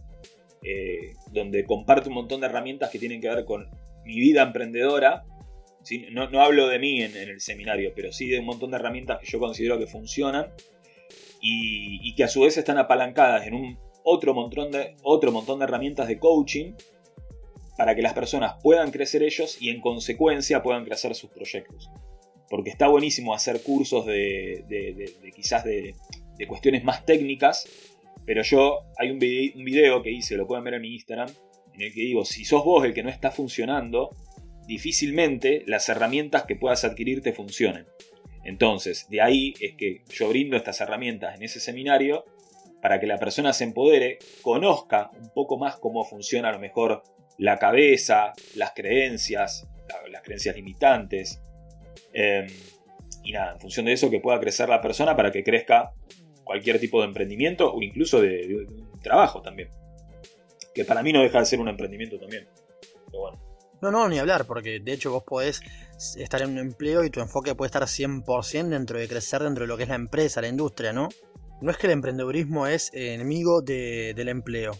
eh, 0.63 1.15
donde 1.31 1.65
comparto 1.65 2.07
un 2.07 2.15
montón 2.15 2.39
de 2.39 2.47
herramientas 2.47 2.89
que 2.89 2.99
tienen 2.99 3.19
que 3.19 3.27
ver 3.27 3.43
con 3.43 3.69
mi 4.05 4.17
vida 4.17 4.43
emprendedora 4.43 5.25
no, 6.11 6.41
hablo 6.41 6.67
de 6.67 6.79
mí 6.79 7.01
en, 7.01 7.15
el 7.15 7.39
seminario, 7.39 7.93
pero 7.95 8.11
sí 8.11 8.27
de 8.27 8.39
un 8.39 8.45
montón 8.45 8.71
de 8.71 8.77
herramientas 8.77 9.19
que 9.19 9.27
yo 9.27 9.39
considero 9.39 9.79
que 9.79 9.87
funcionan 9.87 10.51
y, 11.41 12.13
que 12.15 12.23
a 12.23 12.27
su 12.27 12.41
vez 12.41 12.57
están 12.57 12.77
apalancadas 12.77 13.47
en 13.47 13.53
un 13.53 13.79
otro 14.03 14.33
montón, 14.33 14.71
de, 14.71 14.95
otro 15.03 15.31
montón 15.31 15.59
de 15.59 15.65
herramientas 15.65 16.07
de 16.07 16.19
coaching 16.19 16.73
para 17.77 17.95
que 17.95 18.01
las 18.01 18.13
personas 18.13 18.55
puedan 18.61 18.91
crecer 18.91 19.23
ellos 19.23 19.57
y 19.61 19.69
en 19.69 19.79
consecuencia 19.79 20.61
puedan 20.61 20.83
crecer 20.83 21.15
sus 21.15 21.29
proyectos. 21.29 21.89
Porque 22.49 22.69
está 22.69 22.87
buenísimo 22.87 23.33
hacer 23.33 23.61
cursos 23.61 24.05
de, 24.05 24.63
quizás 25.35 25.63
de, 25.63 25.95
cuestiones 26.47 26.83
más 26.83 27.05
técnicas, 27.05 27.67
pero 28.25 28.43
yo 28.43 28.79
hay 28.97 29.11
un 29.11 29.19
video 29.19 30.01
que 30.01 30.11
hice, 30.11 30.37
lo 30.37 30.47
pueden 30.47 30.63
ver 30.63 30.75
en 30.75 30.81
mi 30.81 30.93
Instagram, 30.93 31.29
en 31.73 31.81
el 31.81 31.93
que 31.93 32.01
digo, 32.01 32.25
si 32.25 32.45
sos 32.45 32.63
vos 32.63 32.83
el 32.85 32.93
que 32.93 33.03
no 33.03 33.09
está 33.09 33.31
funcionando, 33.31 34.09
difícilmente 34.67 35.63
las 35.65 35.89
herramientas 35.89 36.43
que 36.43 36.55
puedas 36.55 36.83
adquirir 36.83 37.21
te 37.21 37.33
funcionen. 37.33 37.85
Entonces, 38.43 39.07
de 39.09 39.21
ahí 39.21 39.53
es 39.59 39.75
que 39.75 40.03
yo 40.09 40.29
brindo 40.29 40.57
estas 40.57 40.81
herramientas 40.81 41.35
en 41.35 41.43
ese 41.43 41.59
seminario 41.59 42.25
para 42.81 42.99
que 42.99 43.07
la 43.07 43.17
persona 43.17 43.53
se 43.53 43.65
empodere, 43.65 44.19
conozca 44.41 45.11
un 45.19 45.29
poco 45.33 45.57
más 45.57 45.77
cómo 45.77 46.05
funciona 46.05 46.49
a 46.49 46.53
lo 46.53 46.59
mejor 46.59 47.03
la 47.37 47.57
cabeza, 47.57 48.33
las 48.55 48.71
creencias, 48.71 49.67
las 50.09 50.21
creencias 50.21 50.55
limitantes. 50.55 51.41
Em, 52.13 52.47
y 53.23 53.31
nada, 53.31 53.53
en 53.53 53.59
función 53.59 53.85
de 53.85 53.93
eso 53.93 54.09
que 54.09 54.19
pueda 54.19 54.39
crecer 54.39 54.69
la 54.69 54.81
persona 54.81 55.15
para 55.15 55.31
que 55.31 55.43
crezca 55.43 55.93
cualquier 56.43 56.79
tipo 56.79 56.99
de 57.01 57.07
emprendimiento 57.07 57.71
o 57.71 57.81
incluso 57.81 58.21
de, 58.21 58.65
trabajo 59.01 59.41
también. 59.41 59.69
Que 60.73 60.85
para 60.85 61.03
mí 61.03 61.13
no 61.13 61.21
deja 61.21 61.39
de 61.39 61.45
ser 61.45 61.59
un 61.59 61.67
emprendimiento 61.67 62.17
también. 62.19 62.47
Pero 63.05 63.19
bueno. 63.19 63.49
No, 63.81 63.91
no, 63.91 64.09
ni 64.09 64.19
hablar, 64.19 64.45
porque 64.45 64.79
de 64.79 64.91
hecho 64.91 65.11
vos 65.11 65.23
podés 65.23 65.61
estar 66.17 66.41
en 66.41 66.51
un 66.51 66.57
empleo 66.57 67.03
y 67.03 67.09
tu 67.09 67.21
enfoque 67.21 67.55
puede 67.55 67.67
estar 67.67 67.83
100% 67.83 68.69
dentro 68.69 68.99
de 68.99 69.07
crecer 69.07 69.41
dentro 69.41 69.63
de 69.63 69.67
lo 69.67 69.77
que 69.77 69.83
es 69.83 69.89
la 69.89 69.95
empresa, 69.95 70.41
la 70.41 70.49
industria, 70.49 70.91
¿no? 70.91 71.09
No 71.61 71.71
es 71.71 71.77
que 71.77 71.87
el 71.87 71.93
emprendedurismo 71.93 72.67
es 72.67 72.91
enemigo 72.93 73.61
del 73.61 74.27
empleo. 74.27 74.71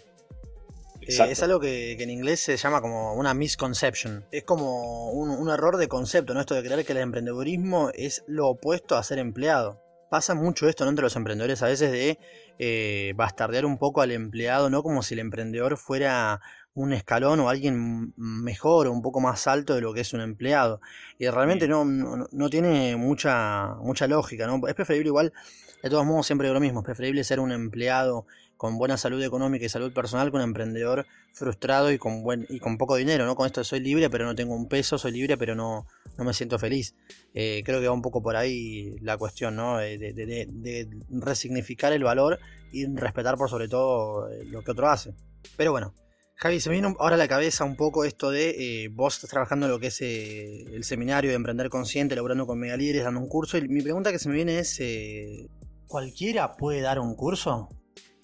Eh, 1.10 1.32
es 1.32 1.42
algo 1.42 1.60
que, 1.60 1.94
en 1.94 2.10
inglés 2.12 2.40
se 2.40 2.56
llama 2.56 2.82
como 2.82 3.14
una 3.16 3.34
misconception. 3.34 4.26
Es 4.32 4.44
como 4.44 5.12
un, 5.12 5.50
error 5.50 5.78
de 5.78 5.88
concepto, 5.88 6.34
¿no? 6.36 6.40
Esto 6.40 6.54
de 6.54 6.64
creer 6.64 6.86
que 6.86 6.92
el 6.92 7.00
emprendedurismo 7.00 7.90
es 7.96 8.24
lo 8.28 8.48
opuesto 8.48 8.96
a 8.96 9.04
ser 9.04 9.18
empleado. 9.18 9.82
Pasa 10.12 10.36
mucho 10.36 10.68
esto 10.68 10.86
¿no? 10.86 10.90
entre 10.90 11.04
los 11.04 11.16
emprendedores 11.16 11.62
a 11.62 11.68
veces 11.68 11.92
de 11.92 12.20
eh, 12.58 13.14
bastardear 13.16 13.66
un 13.66 13.78
poco 13.78 14.02
al 14.02 14.12
empleado, 14.12 14.70
¿no? 14.70 14.84
Como 14.84 15.02
si 15.02 15.16
el 15.16 15.20
emprendedor 15.20 15.78
fuera 15.78 16.42
un 16.76 16.94
escalón 16.94 17.40
o 17.40 17.50
alguien 17.50 18.14
mejor 18.16 18.88
o 18.88 18.92
un 18.92 19.02
poco 19.02 19.20
más 19.20 19.48
alto 19.48 19.76
de 19.76 19.82
lo 19.82 19.94
que 19.94 20.02
es 20.02 20.14
un 20.14 20.22
empleado. 20.22 20.80
Y 21.18 21.28
realmente 21.28 21.68
no, 21.68 21.86
no, 21.86 22.50
tiene 22.50 22.96
mucha, 22.96 23.76
mucha 23.82 24.08
lógica, 24.08 24.46
¿no? 24.46 24.68
Es 24.68 24.76
preferible 24.76 25.08
igual, 25.10 25.34
de 25.82 25.90
todos 25.90 26.06
modos 26.06 26.28
siempre 26.28 26.48
digo 26.48 26.54
lo 26.54 26.60
mismo, 26.60 26.80
es 26.80 26.86
preferible 26.86 27.24
ser 27.24 27.40
un 27.40 27.52
empleado 27.52 28.26
con 28.60 28.78
buena 28.78 28.98
salud 28.98 29.24
económica 29.24 29.66
y 29.66 29.70
salud 29.70 29.94
personal 29.94 30.30
que 30.30 30.36
un 30.36 30.44
emprendedor 30.44 31.06
frustrado 31.32 31.94
y 31.94 31.98
con 31.98 32.24
buen 32.24 32.46
y 32.50 32.60
con 32.60 32.78
poco 32.78 32.98
dinero, 32.98 33.26
¿no? 33.26 33.38
Con 33.38 33.46
esto 33.46 33.64
soy 33.64 33.80
libre 33.80 34.10
pero 34.10 34.26
no 34.26 34.36
tengo 34.36 34.54
un 34.54 34.68
peso, 34.68 34.98
soy 34.98 35.14
libre 35.14 35.38
pero 35.38 35.56
no, 35.56 35.88
no 36.18 36.26
me 36.26 36.34
siento 36.34 36.60
feliz. 36.60 36.94
Eh, 37.34 37.62
creo 37.64 37.80
que 37.80 37.88
va 37.88 37.94
un 37.94 38.02
poco 38.02 38.22
por 38.22 38.36
ahí 38.36 38.98
la 39.00 39.18
cuestión, 39.18 39.56
¿no? 39.56 39.78
De, 39.78 39.98
de 39.98 40.90
resignificar 41.10 41.94
el 41.94 42.04
valor 42.04 42.38
y 42.74 42.86
respetar 42.86 43.38
por 43.38 43.50
sobre 43.50 43.70
todo 43.70 44.30
eh, 44.30 44.44
lo 44.44 44.62
que 44.62 44.72
otro 44.72 44.90
hace. 44.90 45.14
Pero 45.56 45.72
bueno, 45.72 45.94
Javi, 46.36 46.60
se 46.60 46.70
me 46.70 46.74
viene 46.74 46.94
ahora 47.00 47.16
a 47.16 47.18
la 47.18 47.30
cabeza 47.30 47.64
un 47.64 47.78
poco 47.78 48.04
esto 48.04 48.30
de 48.30 48.84
eh, 48.84 48.90
vos 48.90 49.16
estás 49.16 49.30
trabajando 49.30 49.68
en 49.68 49.72
lo 49.72 49.80
que 49.80 49.88
es 49.88 50.02
eh, 50.02 50.66
el 50.74 50.84
seminario 50.84 51.30
de 51.30 51.38
Emprender 51.38 51.70
Consciente, 51.70 52.14
laburando 52.14 52.46
con 52.46 52.60
megalíderes, 52.60 53.06
dando 53.06 53.22
un 53.22 53.30
curso. 53.30 53.58
Y 53.58 53.70
mi 53.70 53.82
pregunta 53.82 54.12
que 54.12 54.20
se 54.20 54.28
me 54.28 54.36
viene 54.36 54.60
es: 54.60 54.78
eh, 54.82 55.48
¿cualquiera 55.88 56.58
puede 56.58 56.82
dar 56.82 57.00
un 57.00 57.16
curso? 57.16 57.70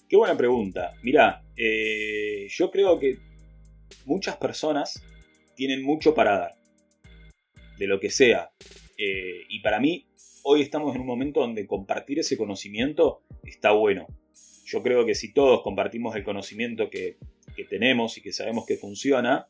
Qué 0.08 0.16
buena 0.16 0.36
pregunta. 0.36 0.92
Mirá, 1.02 1.42
yo 1.56 2.70
creo 2.70 2.98
que 3.00 3.18
muchas 4.04 4.36
personas 4.36 5.02
tienen 5.56 5.82
mucho 5.82 6.14
para 6.14 6.38
dar, 6.38 6.54
de 7.78 7.86
lo 7.88 7.98
que 7.98 8.10
sea. 8.10 8.50
y 8.96 9.58
para 9.60 9.80
mí, 9.80 10.06
hoy 10.44 10.62
estamos 10.62 10.94
en 10.94 11.00
un 11.00 11.06
momento 11.08 11.40
donde 11.40 11.66
compartir 11.66 12.20
ese 12.20 12.36
conocimiento 12.36 13.22
está 13.42 13.72
bueno. 13.72 14.06
yo 14.64 14.82
creo 14.82 15.04
que 15.04 15.14
si 15.14 15.32
todos 15.32 15.62
compartimos 15.62 16.14
el 16.14 16.24
conocimiento 16.24 16.88
que, 16.88 17.16
que 17.56 17.64
tenemos 17.64 18.16
y 18.18 18.22
que 18.22 18.32
sabemos 18.32 18.64
que 18.64 18.76
funciona, 18.76 19.48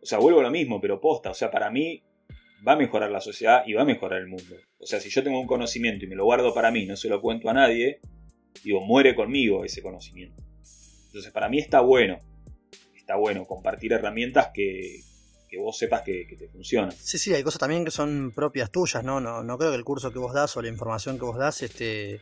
o 0.00 0.06
sea, 0.06 0.18
vuelvo 0.18 0.40
a 0.40 0.44
lo 0.44 0.50
mismo, 0.50 0.80
pero 0.80 1.00
posta, 1.00 1.30
o 1.30 1.34
sea, 1.34 1.50
para 1.50 1.70
mí 1.70 2.02
va 2.66 2.72
a 2.72 2.76
mejorar 2.76 3.10
la 3.10 3.20
sociedad 3.20 3.64
y 3.66 3.72
va 3.72 3.82
a 3.82 3.84
mejorar 3.84 4.20
el 4.20 4.28
mundo. 4.28 4.54
O 4.78 4.86
sea, 4.86 5.00
si 5.00 5.10
yo 5.10 5.24
tengo 5.24 5.40
un 5.40 5.46
conocimiento 5.46 6.04
y 6.04 6.08
me 6.08 6.14
lo 6.14 6.24
guardo 6.24 6.54
para 6.54 6.70
mí, 6.70 6.86
no 6.86 6.96
se 6.96 7.08
lo 7.08 7.20
cuento 7.20 7.50
a 7.50 7.54
nadie, 7.54 8.00
digo, 8.64 8.80
muere 8.80 9.14
conmigo 9.14 9.64
ese 9.64 9.82
conocimiento. 9.82 10.42
Entonces, 11.06 11.32
para 11.32 11.48
mí 11.48 11.58
está 11.58 11.80
bueno, 11.80 12.18
está 12.94 13.16
bueno 13.16 13.46
compartir 13.46 13.92
herramientas 13.92 14.50
que, 14.52 15.00
que 15.48 15.58
vos 15.58 15.78
sepas 15.78 16.02
que, 16.02 16.26
te 16.38 16.48
funcionan. 16.48 16.92
Sí, 16.92 17.18
sí, 17.18 17.34
hay 17.34 17.42
cosas 17.42 17.60
también 17.60 17.84
que 17.84 17.90
son 17.90 18.32
propias 18.34 18.70
tuyas, 18.70 19.04
¿no? 19.04 19.20
No, 19.20 19.42
no 19.42 19.58
creo 19.58 19.70
que 19.70 19.76
el 19.76 19.84
curso 19.84 20.12
que 20.12 20.18
vos 20.18 20.34
das 20.34 20.56
o 20.56 20.62
la 20.62 20.68
información 20.68 21.18
que 21.18 21.24
vos 21.24 21.38
das, 21.38 21.62
este, 21.62 22.20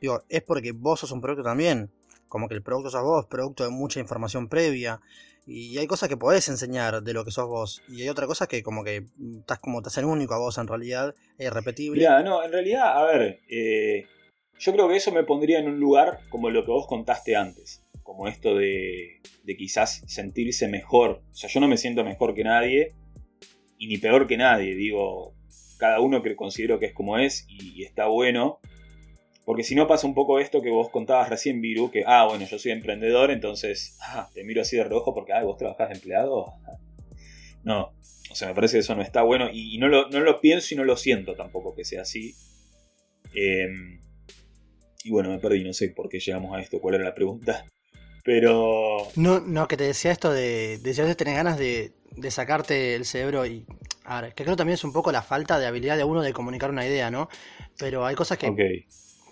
digo, 0.00 0.22
es 0.28 0.42
porque 0.42 0.72
vos 0.72 1.00
sos 1.00 1.12
un 1.12 1.20
producto 1.20 1.42
también. 1.42 1.90
Como 2.28 2.48
que 2.48 2.54
el 2.54 2.62
producto 2.62 2.90
sos 2.90 3.02
vos, 3.02 3.26
producto 3.26 3.64
de 3.64 3.70
mucha 3.70 4.00
información 4.00 4.48
previa. 4.48 5.00
Y 5.46 5.78
hay 5.78 5.86
cosas 5.86 6.08
que 6.08 6.16
podés 6.16 6.48
enseñar 6.48 7.02
de 7.02 7.12
lo 7.12 7.24
que 7.24 7.30
sos 7.30 7.46
vos. 7.46 7.82
Y 7.88 8.02
hay 8.02 8.08
otra 8.08 8.26
cosa 8.26 8.48
que 8.48 8.64
como 8.64 8.82
que 8.82 9.06
estás 9.38 9.60
como 9.60 9.80
te 9.80 9.88
hacen 9.88 10.04
único 10.04 10.34
a 10.34 10.38
vos 10.38 10.58
en 10.58 10.66
realidad, 10.66 11.14
es 11.38 11.46
irrepetible. 11.46 12.02
Ya, 12.02 12.20
no, 12.22 12.44
en 12.44 12.50
realidad, 12.50 12.98
a 12.98 13.04
ver, 13.04 13.40
eh, 13.48 14.06
yo 14.58 14.72
creo 14.72 14.88
que 14.88 14.96
eso 14.96 15.12
me 15.12 15.24
pondría 15.24 15.58
en 15.58 15.68
un 15.68 15.78
lugar 15.78 16.20
como 16.28 16.50
lo 16.50 16.64
que 16.64 16.70
vos 16.70 16.86
contaste 16.86 17.36
antes. 17.36 17.84
Como 18.02 18.28
esto 18.28 18.54
de, 18.54 19.20
quizás 19.58 20.02
sentirse 20.06 20.68
mejor. 20.68 21.22
O 21.30 21.34
sea, 21.34 21.50
yo 21.50 21.60
no 21.60 21.68
me 21.68 21.76
siento 21.76 22.04
mejor 22.04 22.34
que 22.34 22.44
nadie. 22.44 22.94
Y 23.78 23.88
ni 23.88 23.98
peor 23.98 24.26
que 24.26 24.36
nadie. 24.36 24.74
Digo, 24.74 25.34
cada 25.78 26.00
uno 26.00 26.22
que 26.22 26.36
considero 26.36 26.78
que 26.78 26.86
es 26.86 26.94
como 26.94 27.18
es 27.18 27.46
y 27.48 27.82
está 27.82 28.06
bueno. 28.06 28.60
Porque 29.46 29.62
si 29.62 29.76
no 29.76 29.86
pasa 29.86 30.08
un 30.08 30.14
poco 30.14 30.40
esto 30.40 30.60
que 30.60 30.70
vos 30.70 30.90
contabas 30.90 31.30
recién, 31.30 31.60
Viru, 31.60 31.92
que, 31.92 32.02
ah, 32.04 32.26
bueno, 32.28 32.44
yo 32.44 32.58
soy 32.58 32.72
emprendedor, 32.72 33.30
entonces, 33.30 33.96
ah, 34.02 34.28
te 34.34 34.42
miro 34.42 34.62
así 34.62 34.76
de 34.76 34.82
rojo 34.82 35.14
porque, 35.14 35.32
ah, 35.32 35.44
vos 35.44 35.56
trabajás 35.56 35.88
de 35.88 35.94
empleado. 35.94 36.54
No, 37.62 37.92
o 38.28 38.34
sea, 38.34 38.48
me 38.48 38.54
parece 38.54 38.74
que 38.74 38.80
eso 38.80 38.96
no 38.96 39.02
está 39.02 39.22
bueno 39.22 39.48
y, 39.52 39.78
no, 39.78 39.86
lo, 39.86 40.08
no, 40.08 40.18
lo, 40.18 40.40
pienso 40.40 40.74
y 40.74 40.76
no 40.76 40.82
lo 40.82 40.96
siento 40.96 41.36
tampoco 41.36 41.76
que 41.76 41.84
sea 41.84 42.02
así. 42.02 42.34
Em, 43.34 44.00
y 45.06 45.10
bueno, 45.10 45.30
me 45.30 45.38
perdí, 45.38 45.64
no 45.64 45.72
sé 45.72 45.88
por 45.90 46.08
qué 46.08 46.18
llegamos 46.18 46.56
a 46.56 46.60
esto, 46.60 46.80
cuál 46.80 46.96
era 46.96 47.04
la 47.04 47.14
pregunta. 47.14 47.64
Pero... 48.24 49.08
No, 49.14 49.40
no, 49.40 49.68
que 49.68 49.76
te 49.76 49.84
decía 49.84 50.10
esto 50.10 50.32
de, 50.32 50.78
de 50.78 50.94
si 50.94 51.00
a 51.00 51.04
veces 51.04 51.16
tenés 51.16 51.36
ganas 51.36 51.58
de, 51.58 51.92
de 52.16 52.30
sacarte 52.30 52.94
el 52.94 53.04
cerebro 53.04 53.46
y... 53.46 53.64
A 54.04 54.20
ver, 54.20 54.34
que 54.34 54.44
creo 54.44 54.56
también 54.56 54.74
es 54.74 54.84
un 54.84 54.92
poco 54.92 55.10
la 55.10 55.22
falta 55.22 55.58
de 55.58 55.66
habilidad 55.66 55.96
de 55.96 56.04
uno 56.04 56.22
de 56.22 56.32
comunicar 56.32 56.70
una 56.70 56.86
idea, 56.86 57.10
¿no? 57.10 57.28
Pero 57.76 58.06
hay 58.06 58.14
cosas 58.14 58.38
que 58.38 58.84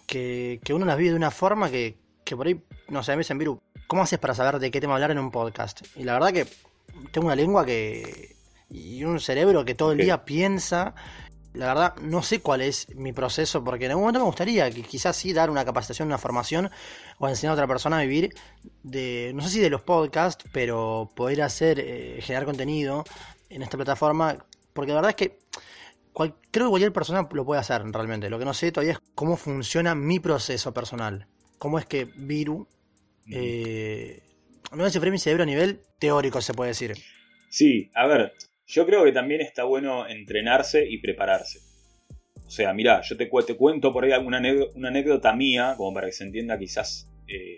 que, 0.07 0.61
uno 0.75 0.85
las 0.85 0.97
vive 0.97 1.11
de 1.11 1.17
una 1.17 1.31
forma 1.31 1.71
que, 1.71 1.97
por 2.31 2.47
ahí, 2.47 2.61
no 2.89 3.03
sé, 3.03 3.13
me 3.13 3.19
dicen, 3.19 3.39
Viru, 3.39 3.61
¿cómo 3.87 4.03
haces 4.03 4.19
para 4.19 4.35
saber 4.35 4.59
de 4.59 4.71
qué 4.71 4.81
tema 4.81 4.95
hablar 4.95 5.11
en 5.11 5.19
un 5.19 5.31
podcast? 5.31 5.87
Y 5.97 6.05
la 6.05 6.15
verdad 6.15 6.33
que 6.33 6.47
tengo 7.13 7.27
una 7.27 7.37
lengua 7.37 7.65
que. 7.65 8.37
y 8.71 9.05
un 9.05 9.21
cerebro 9.21 9.65
que 9.65 9.75
todo 9.75 9.93
el 9.93 9.99
día 9.99 10.25
piensa. 10.25 10.95
La 11.55 11.67
verdad, 11.67 11.97
no 12.03 12.23
sé 12.23 12.40
cuál 12.40 12.62
es 12.62 12.88
mi 12.97 13.12
proceso, 13.12 13.62
porque 13.62 13.85
en 13.85 13.93
algún 13.93 14.03
momento 14.03 14.19
me 14.19 14.27
gustaría 14.27 14.69
que 14.71 14.83
quizás 14.83 15.17
sí 15.17 15.33
dar 15.33 15.51
una 15.51 15.64
capacitación, 15.64 16.09
una 16.09 16.19
formación, 16.19 16.69
o 17.19 17.29
enseñar 17.29 17.53
a 17.53 17.55
otra 17.55 17.69
persona 17.69 17.99
a 17.99 18.03
vivir 18.03 18.35
de, 18.83 19.31
no 19.35 19.43
sé 19.43 19.51
si 19.51 19.61
de 19.61 19.71
los 19.71 19.83
podcasts, 19.83 20.45
pero 20.53 21.11
poder 21.14 21.43
hacer, 21.43 21.79
eh, 21.79 22.19
generar 22.21 22.45
contenido 22.45 23.05
en 23.51 23.62
esta 23.62 23.77
plataforma, 23.77 24.45
porque 24.73 24.90
la 24.90 24.97
verdad 24.97 25.11
es 25.11 25.17
que 25.17 25.38
creo 26.12 26.67
que 26.67 26.71
cualquier 26.71 26.93
persona 26.93 27.29
lo 27.31 27.45
puede 27.45 27.61
hacer 27.61 27.83
realmente. 27.85 28.31
Lo 28.31 28.38
que 28.38 28.45
no 28.45 28.55
sé 28.55 28.73
todavía 28.73 28.95
es 28.95 29.01
cómo 29.14 29.37
funciona 29.37 29.95
mi 29.95 30.21
proceso 30.21 30.75
personal. 30.75 31.27
Cómo 31.59 31.79
es 31.79 31.87
que 31.87 32.05
Viru 32.17 32.67
eh, 33.31 34.23
no 34.73 34.85
descifré 34.85 35.11
mi 35.11 35.19
cerebro 35.19 35.45
a 35.45 35.47
nivel 35.47 35.83
teórico, 35.99 36.40
se 36.40 36.55
puede 36.55 36.71
decir. 36.71 36.95
Sí, 37.49 37.90
a 37.95 38.07
ver, 38.07 38.33
yo 38.66 38.87
creo 38.87 39.05
que 39.05 39.12
también 39.12 39.40
está 39.40 39.64
bueno 39.64 40.07
entrenarse 40.09 40.87
y 40.88 40.98
prepararse. 40.98 41.61
O 42.46 42.50
sea, 42.50 42.72
mira, 42.72 43.00
yo 43.03 43.16
te, 43.16 43.29
cuento 43.29 43.92
por 43.92 44.05
ahí 44.05 44.12
alguna 44.12 44.42
una 44.74 44.88
anécdota 44.88 45.35
mía, 45.35 45.74
como 45.77 45.94
para 45.94 46.07
que 46.07 46.12
se 46.12 46.24
entienda 46.24 46.59
quizás 46.59 47.11
eh, 47.27 47.57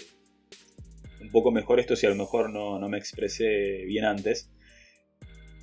un 1.21 1.31
poco 1.31 1.51
mejor 1.51 1.81
esto 1.81 1.97
si 1.97 2.07
a 2.07 2.11
lo 2.11 2.17
mejor 2.17 2.51
no, 2.51 2.79
no 2.79 2.89
me 2.89 2.99
expresé 2.99 3.85
bien 3.85 4.05
antes 4.05 4.51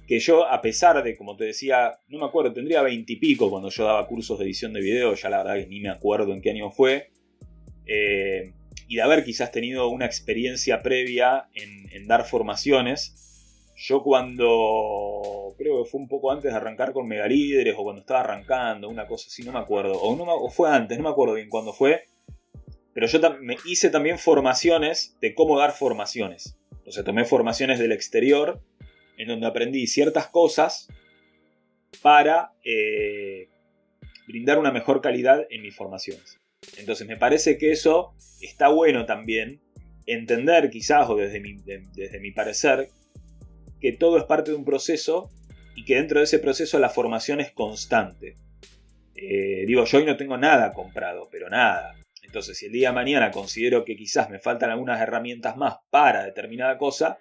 que 0.08 0.20
yo, 0.20 0.46
a 0.48 0.62
pesar 0.62 1.02
de, 1.04 1.16
como 1.16 1.36
te 1.36 1.46
decía, 1.46 2.00
no 2.08 2.20
me 2.20 2.26
acuerdo, 2.26 2.54
tendría 2.54 2.82
veintipico 2.82 3.50
cuando 3.50 3.70
yo 3.70 3.86
daba 3.86 4.06
cursos 4.08 4.38
de 4.38 4.46
edición 4.46 4.74
de 4.74 4.82
video, 4.82 5.16
ya 5.16 5.30
la 5.30 5.44
verdad 5.44 5.56
que 5.56 5.68
ni 5.68 5.80
me 5.80 5.90
acuerdo 5.90 6.34
en 6.34 6.42
qué 6.42 6.52
año 6.52 6.72
fue, 6.72 7.12
eh, 7.86 8.54
y 8.88 8.96
de 8.96 9.02
haber 9.02 9.24
quizás 9.24 9.52
tenido 9.52 9.88
una 9.88 10.06
experiencia 10.06 10.82
previa 10.82 11.48
en, 11.54 12.08
dar 12.08 12.26
formaciones, 12.26 13.33
yo 13.86 14.02
cuando, 14.02 15.54
creo 15.58 15.84
que 15.84 15.90
fue 15.90 16.00
un 16.00 16.08
poco 16.08 16.32
antes 16.32 16.52
de 16.52 16.58
arrancar 16.58 16.94
con 16.94 17.06
Megalíderes 17.06 17.76
o 17.78 17.84
cuando 17.84 18.00
estaba 18.00 18.22
arrancando, 18.22 18.88
una 18.88 19.06
cosa 19.06 19.28
así, 19.28 19.44
no 19.44 19.52
me 19.52 19.60
acuerdo, 19.60 20.00
o, 20.02 20.50
fue 20.50 20.72
antes, 20.72 20.98
no 20.98 21.04
me 21.04 21.10
acuerdo 21.10 21.36
bien 21.36 21.50
cuándo 21.50 21.74
fue, 21.74 22.06
pero 22.94 23.08
yo 23.08 23.20
me 23.42 23.58
hice 23.66 23.90
también 23.90 24.20
formaciones 24.20 25.18
de 25.20 25.36
cómo 25.36 25.60
dar 25.60 25.74
formaciones. 25.74 26.58
O 26.86 26.92
sea, 26.92 27.04
tomé 27.04 27.26
formaciones 27.26 27.78
del 27.78 27.92
exterior 27.92 28.62
en 29.18 29.28
donde 29.28 29.48
aprendí 29.48 29.86
ciertas 29.88 30.28
cosas 30.28 30.88
para 32.02 32.54
eh, 32.64 33.50
brindar 34.28 34.60
una 34.60 34.72
mejor 34.72 35.02
calidad 35.02 35.46
en 35.50 35.62
mis 35.62 35.76
formaciones. 35.76 36.40
Entonces 36.78 37.06
me 37.06 37.18
parece 37.18 37.58
que 37.58 37.74
eso 37.74 38.14
está 38.40 38.70
bueno 38.70 39.06
también, 39.06 39.60
entender 40.06 40.70
quizás, 40.70 41.10
o 41.10 41.18
desde 41.18 41.42
mi, 41.42 41.56
desde 41.56 42.22
mi 42.22 42.32
parecer, 42.32 42.90
que 43.84 43.92
todo 43.92 44.18
es 44.18 44.24
parte 44.24 44.52
de 44.52 44.58
un 44.58 44.64
proceso 44.64 45.30
y 45.76 45.84
que 45.84 45.96
dentro 45.96 46.20
de 46.20 46.24
ese 46.24 46.40
proceso 46.40 46.80
la 46.80 46.88
formación 46.88 47.42
es 47.42 47.52
constante. 47.52 48.38
Eh, 49.14 49.66
digo, 49.68 49.84
yo 49.84 49.98
hoy 49.98 50.06
no 50.06 50.16
tengo 50.16 50.38
nada 50.38 50.72
comprado, 50.72 51.28
pero 51.30 51.50
nada. 51.50 51.94
Entonces, 52.24 52.58
si 52.58 52.68
el 52.68 52.72
día 52.72 52.90
de 52.90 52.96
mañana 52.96 53.30
considero 53.30 53.84
que 53.84 53.98
quizás 53.98 54.30
me 54.30 54.40
faltan 54.40 54.70
algunas 54.70 55.02
herramientas 55.02 55.58
más 55.58 55.80
para 55.90 56.24
determinada 56.24 56.78
cosa, 56.78 57.20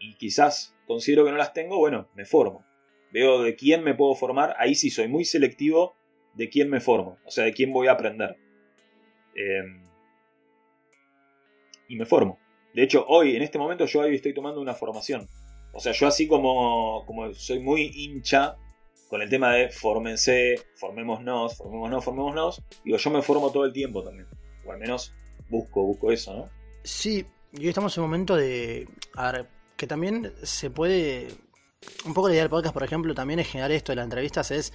y 0.00 0.16
quizás 0.16 0.74
considero 0.84 1.24
que 1.24 1.30
no 1.30 1.36
las 1.36 1.52
tengo, 1.52 1.78
bueno, 1.78 2.10
me 2.16 2.24
formo. 2.24 2.66
Veo 3.12 3.44
de 3.44 3.54
quién 3.54 3.84
me 3.84 3.94
puedo 3.94 4.16
formar, 4.16 4.56
ahí 4.58 4.74
sí 4.74 4.90
soy 4.90 5.06
muy 5.06 5.24
selectivo 5.24 5.94
de 6.34 6.48
quién 6.48 6.70
me 6.70 6.80
formo, 6.80 7.18
o 7.24 7.30
sea, 7.30 7.44
de 7.44 7.52
quién 7.52 7.72
voy 7.72 7.86
a 7.86 7.92
aprender. 7.92 8.36
Em, 9.36 9.80
y 11.86 11.94
me 11.94 12.04
formo. 12.04 12.40
De 12.74 12.82
hecho, 12.82 13.06
hoy, 13.06 13.36
en 13.36 13.42
este 13.42 13.58
momento, 13.58 13.86
yo 13.86 14.00
hoy 14.00 14.16
estoy 14.16 14.34
tomando 14.34 14.60
una 14.60 14.74
formación. 14.74 15.28
O 15.74 15.80
sea, 15.80 15.92
yo 15.92 16.06
así 16.06 16.26
como, 16.28 17.04
como 17.06 17.34
soy 17.34 17.60
muy 17.60 17.90
hincha 17.94 18.56
con 19.08 19.22
el 19.22 19.28
tema 19.28 19.52
de 19.52 19.68
fórmense, 19.70 20.54
formémonos, 20.76 21.56
formémonos, 21.56 22.04
formémonos, 22.04 22.62
digo, 22.84 22.96
yo 22.96 23.10
me 23.10 23.22
formo 23.22 23.50
todo 23.50 23.64
el 23.64 23.72
tiempo 23.72 24.02
también. 24.02 24.28
O 24.66 24.72
al 24.72 24.78
menos 24.78 25.12
busco, 25.50 25.82
busco 25.84 26.10
eso, 26.10 26.34
¿no? 26.34 26.50
Sí, 26.82 27.26
y 27.52 27.60
hoy 27.60 27.68
estamos 27.68 27.96
en 27.96 28.04
un 28.04 28.10
momento 28.10 28.36
de... 28.36 28.88
A 29.14 29.32
ver, 29.32 29.46
que 29.76 29.86
también 29.86 30.32
se 30.42 30.70
puede. 30.70 31.28
Un 32.04 32.14
poco 32.14 32.28
la 32.28 32.34
idea 32.34 32.44
del 32.44 32.50
podcast, 32.50 32.72
por 32.72 32.82
ejemplo, 32.82 33.14
también 33.14 33.40
es 33.40 33.48
generar 33.48 33.70
esto 33.72 33.92
de 33.92 33.96
las 33.96 34.04
entrevistas, 34.04 34.50
es 34.50 34.72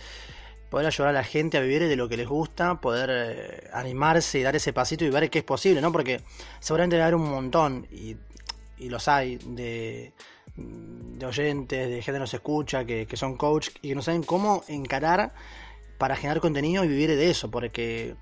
poder 0.69 0.85
ayudar 0.85 1.09
a 1.09 1.13
la 1.13 1.23
gente 1.23 1.57
a 1.57 1.61
vivir 1.61 1.87
de 1.87 1.95
lo 1.95 2.07
que 2.07 2.17
les 2.17 2.27
gusta, 2.27 2.79
poder 2.79 3.09
eh, 3.11 3.69
animarse 3.73 4.39
y 4.39 4.43
dar 4.43 4.55
ese 4.55 4.71
pasito 4.71 5.03
y 5.03 5.09
ver 5.09 5.29
qué 5.29 5.39
es 5.39 5.43
posible, 5.43 5.81
¿no? 5.81 5.91
Porque 5.91 6.21
seguramente 6.59 6.97
va 6.97 7.03
a 7.03 7.07
haber 7.07 7.15
un 7.15 7.29
montón, 7.29 7.87
y, 7.91 8.15
los 8.87 9.07
hay, 9.07 9.37
de, 9.37 10.13
de 10.59 11.25
oyentes, 11.25 11.89
de 11.89 12.01
gente 12.01 12.13
que 12.13 12.19
nos 12.19 12.33
escucha, 12.33 12.85
que, 12.85 13.05
que 13.05 13.17
son 13.17 13.35
coach 13.35 13.69
y 13.81 13.89
que 13.89 13.95
no 13.95 14.01
saben 14.01 14.23
cómo 14.23 14.63
encarar 14.67 15.33
para 15.97 16.15
generar 16.15 16.39
contenido 16.39 16.83
y 16.83 16.87
vivir 16.87 17.09
de 17.09 17.29
eso, 17.29 17.51
porque 17.51 18.15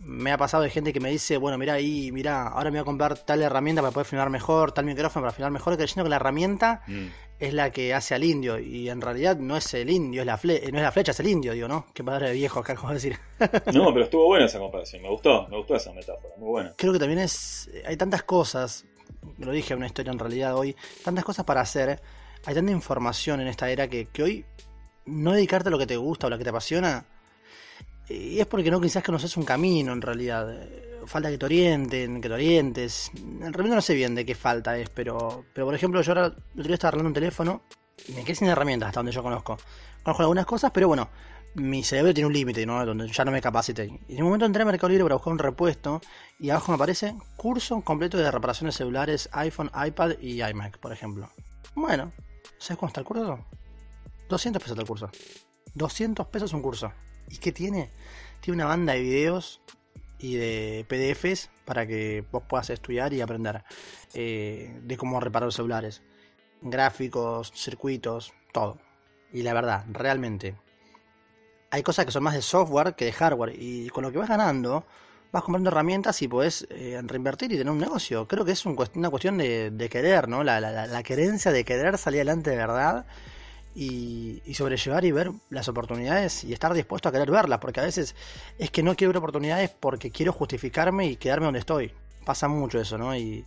me 0.00 0.32
ha 0.32 0.38
pasado 0.38 0.62
de 0.62 0.70
gente 0.70 0.92
que 0.92 1.00
me 1.00 1.10
dice, 1.10 1.36
bueno, 1.36 1.58
mira 1.58 1.74
ahí, 1.74 2.12
mira, 2.12 2.48
ahora 2.48 2.70
me 2.70 2.78
voy 2.78 2.82
a 2.82 2.84
comprar 2.84 3.18
tal 3.18 3.42
herramienta 3.42 3.82
para 3.82 3.92
poder 3.92 4.06
filmar 4.06 4.30
mejor, 4.30 4.72
tal 4.72 4.84
micrófono 4.84 5.24
para 5.24 5.32
filmar 5.32 5.52
mejor, 5.52 5.76
creyendo 5.76 6.04
que 6.04 6.10
la 6.10 6.16
herramienta 6.16 6.82
mm. 6.86 7.06
es 7.40 7.52
la 7.52 7.70
que 7.70 7.94
hace 7.94 8.14
al 8.14 8.24
indio. 8.24 8.58
Y 8.58 8.88
en 8.88 9.00
realidad 9.00 9.36
no 9.38 9.56
es 9.56 9.74
el 9.74 9.90
indio, 9.90 10.22
es 10.22 10.26
la 10.26 10.38
no 10.42 10.78
es 10.78 10.82
la 10.82 10.92
flecha, 10.92 11.10
es 11.10 11.20
el 11.20 11.28
indio, 11.28 11.52
digo, 11.52 11.68
¿no? 11.68 11.86
Qué 11.92 12.04
padre 12.04 12.28
de 12.28 12.34
viejo 12.34 12.60
acá, 12.60 12.74
como 12.76 12.92
decir. 12.92 13.18
no, 13.72 13.92
pero 13.92 14.04
estuvo 14.04 14.26
buena 14.26 14.46
esa 14.46 14.58
comparación, 14.58 15.02
me 15.02 15.10
gustó, 15.10 15.48
me 15.48 15.56
gustó 15.56 15.74
esa 15.74 15.92
metáfora, 15.92 16.34
muy 16.36 16.48
buena. 16.48 16.74
Creo 16.76 16.92
que 16.92 16.98
también 16.98 17.20
es, 17.20 17.68
hay 17.84 17.96
tantas 17.96 18.22
cosas, 18.22 18.86
lo 19.38 19.52
dije 19.52 19.74
una 19.74 19.86
historia 19.86 20.12
en 20.12 20.18
realidad 20.18 20.56
hoy, 20.56 20.76
tantas 21.04 21.24
cosas 21.24 21.44
para 21.44 21.60
hacer, 21.60 22.00
hay 22.46 22.54
tanta 22.54 22.72
información 22.72 23.40
en 23.40 23.48
esta 23.48 23.70
era 23.70 23.88
que, 23.88 24.06
que 24.06 24.22
hoy 24.22 24.44
no 25.06 25.32
dedicarte 25.32 25.68
a 25.68 25.72
lo 25.72 25.78
que 25.78 25.86
te 25.86 25.96
gusta 25.96 26.26
o 26.26 26.30
lo 26.30 26.38
que 26.38 26.44
te 26.44 26.50
apasiona 26.50 27.04
y 28.08 28.40
es 28.40 28.46
porque 28.46 28.70
no 28.70 28.80
quizás 28.80 29.02
que 29.02 29.12
no 29.12 29.18
un 29.36 29.44
camino 29.44 29.92
en 29.92 30.00
realidad. 30.00 30.48
Falta 31.06 31.30
que 31.30 31.38
te 31.38 31.44
orienten, 31.44 32.20
que 32.20 32.28
te 32.28 32.34
orientes. 32.34 33.10
En 33.14 33.52
realidad 33.52 33.76
no 33.76 33.82
sé 33.82 33.94
bien 33.94 34.14
de 34.14 34.24
qué 34.24 34.34
falta 34.34 34.78
es, 34.78 34.88
pero, 34.88 35.44
pero 35.52 35.66
por 35.66 35.74
ejemplo, 35.74 36.00
yo 36.00 36.12
ahora 36.12 36.34
el 36.56 36.72
arreglando 36.72 37.08
un 37.08 37.14
teléfono 37.14 37.62
y 38.08 38.12
me 38.12 38.24
quedé 38.24 38.34
sin 38.34 38.48
herramientas 38.48 38.88
hasta 38.88 39.00
donde 39.00 39.12
yo 39.12 39.22
conozco. 39.22 39.58
Conozco 40.02 40.22
algunas 40.22 40.46
cosas, 40.46 40.70
pero 40.72 40.88
bueno, 40.88 41.08
mi 41.54 41.82
cerebro 41.82 42.14
tiene 42.14 42.26
un 42.26 42.32
límite, 42.32 42.64
¿no? 42.64 42.84
Donde 42.84 43.08
ya 43.08 43.24
no 43.24 43.30
me 43.30 43.40
capacite. 43.40 43.84
Y 44.08 44.14
en 44.14 44.22
un 44.22 44.28
momento 44.28 44.46
entré 44.46 44.62
a 44.62 44.66
Mercado 44.66 44.88
Libre 44.88 45.04
para 45.04 45.16
buscar 45.16 45.32
un 45.32 45.38
repuesto 45.38 46.00
y 46.38 46.50
abajo 46.50 46.72
me 46.72 46.76
aparece 46.76 47.16
curso 47.36 47.80
completo 47.80 48.16
de 48.16 48.30
reparaciones 48.30 48.76
celulares 48.76 49.28
iPhone, 49.32 49.70
iPad 49.86 50.12
y 50.20 50.42
iMac, 50.42 50.78
por 50.78 50.92
ejemplo. 50.92 51.28
Bueno, 51.74 52.12
¿sabes 52.58 52.78
cuánto 52.78 52.86
está 52.86 53.00
el 53.00 53.06
curso? 53.06 53.44
200 54.28 54.62
pesos 54.62 54.78
el 54.78 54.86
curso. 54.86 55.10
200 55.74 56.26
pesos 56.28 56.52
un 56.52 56.62
curso. 56.62 56.92
¿Y 57.28 57.38
qué 57.38 57.52
tiene? 57.52 57.90
Tiene 58.40 58.56
una 58.56 58.66
banda 58.66 58.92
de 58.92 59.00
videos 59.00 59.60
y 60.18 60.36
de 60.36 60.86
PDFs 60.88 61.50
para 61.64 61.86
que 61.86 62.24
vos 62.30 62.42
puedas 62.48 62.70
estudiar 62.70 63.12
y 63.12 63.20
aprender 63.20 63.64
eh, 64.14 64.80
de 64.82 64.96
cómo 64.96 65.20
reparar 65.20 65.52
celulares. 65.52 66.02
Gráficos, 66.60 67.52
circuitos, 67.54 68.32
todo. 68.52 68.78
Y 69.32 69.42
la 69.42 69.54
verdad, 69.54 69.84
realmente, 69.90 70.56
hay 71.70 71.82
cosas 71.82 72.06
que 72.06 72.12
son 72.12 72.22
más 72.22 72.34
de 72.34 72.42
software 72.42 72.94
que 72.94 73.04
de 73.04 73.12
hardware. 73.12 73.54
Y 73.58 73.88
con 73.90 74.04
lo 74.04 74.12
que 74.12 74.18
vas 74.18 74.28
ganando, 74.28 74.86
vas 75.32 75.42
comprando 75.42 75.70
herramientas 75.70 76.22
y 76.22 76.28
podés 76.28 76.66
eh, 76.70 77.00
reinvertir 77.04 77.52
y 77.52 77.58
tener 77.58 77.72
un 77.72 77.78
negocio. 77.78 78.26
Creo 78.26 78.44
que 78.44 78.52
es 78.52 78.64
una 78.64 79.10
cuestión 79.10 79.38
de, 79.38 79.88
querer, 79.90 80.28
¿no? 80.28 80.42
La, 80.42 80.60
la, 80.60 81.02
querencia 81.02 81.52
de 81.52 81.64
querer 81.64 81.98
salir 81.98 82.20
adelante 82.20 82.50
de 82.50 82.56
verdad 82.56 83.06
y, 83.74 84.42
sobrellevar 84.54 85.04
y 85.04 85.12
ver 85.12 85.30
las 85.50 85.68
oportunidades 85.68 86.44
y 86.44 86.52
estar 86.52 86.72
dispuesto 86.74 87.08
a 87.08 87.12
querer 87.12 87.30
verlas. 87.30 87.58
Porque 87.60 87.80
a 87.80 87.84
veces 87.84 88.14
es 88.58 88.70
que 88.70 88.82
no 88.82 88.96
quiero 88.96 89.10
ver 89.10 89.18
oportunidades 89.18 89.70
porque 89.70 90.10
quiero 90.10 90.32
justificarme 90.32 91.06
y 91.06 91.16
quedarme 91.16 91.46
donde 91.46 91.60
estoy. 91.60 91.92
Pasa 92.24 92.48
mucho 92.48 92.80
eso, 92.80 92.98
¿no? 92.98 93.14
Y 93.16 93.44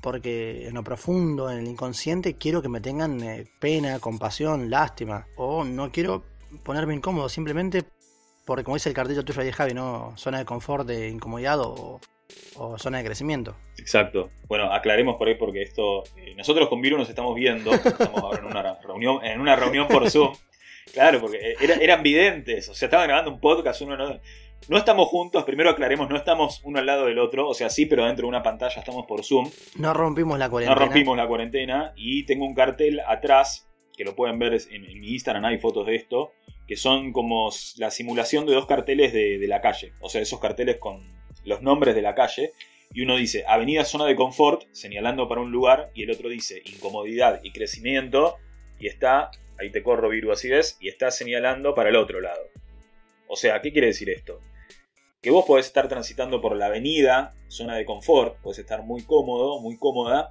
porque 0.00 0.68
en 0.68 0.74
lo 0.74 0.84
profundo, 0.84 1.50
en 1.50 1.58
el 1.58 1.66
inconsciente, 1.66 2.34
quiero 2.34 2.62
que 2.62 2.68
me 2.68 2.80
tengan 2.80 3.22
eh, 3.22 3.46
pena, 3.58 3.98
compasión, 3.98 4.70
lástima. 4.70 5.26
O 5.36 5.64
no 5.64 5.90
quiero 5.90 6.24
ponerme 6.62 6.94
incómodo 6.94 7.28
simplemente 7.28 7.84
porque, 8.50 8.64
como 8.64 8.74
dice 8.74 8.88
el 8.88 8.96
cartillo 8.96 9.24
tuyo 9.24 9.42
ahí, 9.42 9.52
Javi, 9.52 9.74
¿no? 9.74 10.12
Zona 10.16 10.38
de 10.38 10.44
confort, 10.44 10.84
de 10.84 11.08
incomodidad 11.08 11.60
o, 11.60 12.00
zona 12.78 12.98
de 12.98 13.04
crecimiento. 13.04 13.54
Exacto. 13.78 14.30
Bueno, 14.48 14.72
aclaremos 14.72 15.14
por 15.18 15.28
ahí 15.28 15.36
porque 15.36 15.62
esto. 15.62 16.02
Eh, 16.16 16.34
nosotros 16.34 16.68
con 16.68 16.80
Viru 16.80 16.98
nos 16.98 17.08
estamos 17.08 17.32
viendo. 17.36 17.72
Estamos 17.72 18.20
ahora 18.20 18.40
en 18.40 18.46
una 18.46 18.80
reunión, 18.82 19.24
en 19.24 19.40
una 19.40 19.54
reunión 19.54 19.86
por 19.86 20.10
Zoom. 20.10 20.34
Claro, 20.92 21.20
porque 21.20 21.54
eran 21.60 22.02
videntes. 22.02 22.68
O 22.68 22.74
sea, 22.74 22.86
estaban 22.86 23.06
grabando 23.06 23.30
un 23.30 23.38
podcast, 23.38 23.82
uno 23.82 23.96
no. 23.96 24.18
No 24.68 24.76
estamos 24.76 25.06
juntos, 25.06 25.44
primero 25.44 25.70
aclaremos, 25.70 26.10
no 26.10 26.16
estamos 26.16 26.60
uno 26.64 26.80
al 26.80 26.86
lado 26.86 27.06
del 27.06 27.20
otro, 27.20 27.48
o 27.48 27.54
sea, 27.54 27.70
sí, 27.70 27.86
pero 27.86 28.04
dentro 28.04 28.24
de 28.24 28.30
una 28.30 28.42
pantalla 28.42 28.80
estamos 28.80 29.06
por 29.06 29.24
Zoom. 29.24 29.48
No 29.76 29.94
rompimos 29.94 30.40
la 30.40 30.50
cuarentena. 30.50 30.74
No 30.74 30.86
rompimos 30.86 31.16
la 31.16 31.28
cuarentena 31.28 31.92
y 31.94 32.26
tengo 32.26 32.44
un 32.44 32.54
cartel 32.54 33.00
atrás, 33.06 33.70
que 33.96 34.02
lo 34.02 34.16
pueden 34.16 34.40
ver 34.40 34.54
en, 34.54 34.84
en 34.86 34.98
mi 34.98 35.12
Instagram, 35.12 35.44
hay 35.44 35.58
fotos 35.58 35.86
de 35.86 35.94
esto, 35.94 36.32
que 36.70 36.76
son 36.76 37.12
como 37.12 37.50
la 37.78 37.90
simulación 37.90 38.46
de 38.46 38.54
dos 38.54 38.66
carteles 38.66 39.12
de, 39.12 39.44
la 39.48 39.60
calle. 39.60 39.92
O 39.98 40.08
sea, 40.08 40.20
esos 40.20 40.38
carteles 40.38 40.76
con 40.76 41.02
los 41.44 41.62
nombres 41.62 41.96
de 41.96 42.00
la 42.00 42.14
calle. 42.14 42.52
Y 42.94 43.02
uno 43.02 43.16
dice 43.16 43.42
Avenida 43.48 43.84
Zona 43.84 44.06
de 44.06 44.14
Confort, 44.14 44.62
señalando 44.70 45.28
para 45.28 45.40
un 45.40 45.50
lugar, 45.50 45.90
y 45.94 46.04
el 46.04 46.12
otro 46.12 46.28
dice 46.28 46.62
Incomodidad 46.64 47.40
y 47.42 47.50
Crecimiento, 47.50 48.36
y 48.78 48.86
está, 48.86 49.32
ahí 49.58 49.72
te 49.72 49.82
corro, 49.82 50.10
Viru, 50.10 50.28
ves, 50.28 50.76
y 50.80 50.86
está 50.86 51.10
señalando 51.10 51.74
para 51.74 51.88
el 51.88 51.96
otro 51.96 52.20
lado. 52.20 52.40
O 53.26 53.34
sea, 53.34 53.60
¿qué 53.62 53.72
quiere 53.72 53.88
decir 53.88 54.08
esto? 54.08 54.40
Que 55.20 55.32
vos 55.32 55.46
podés 55.46 55.66
estar 55.66 55.88
transitando 55.88 56.40
por 56.40 56.54
la 56.54 56.66
avenida, 56.66 57.34
zona 57.48 57.74
de 57.74 57.84
confort, 57.84 58.40
podés 58.42 58.60
estar 58.60 58.84
muy 58.84 59.02
cómodo, 59.02 59.58
muy 59.58 59.76
cómoda, 59.76 60.30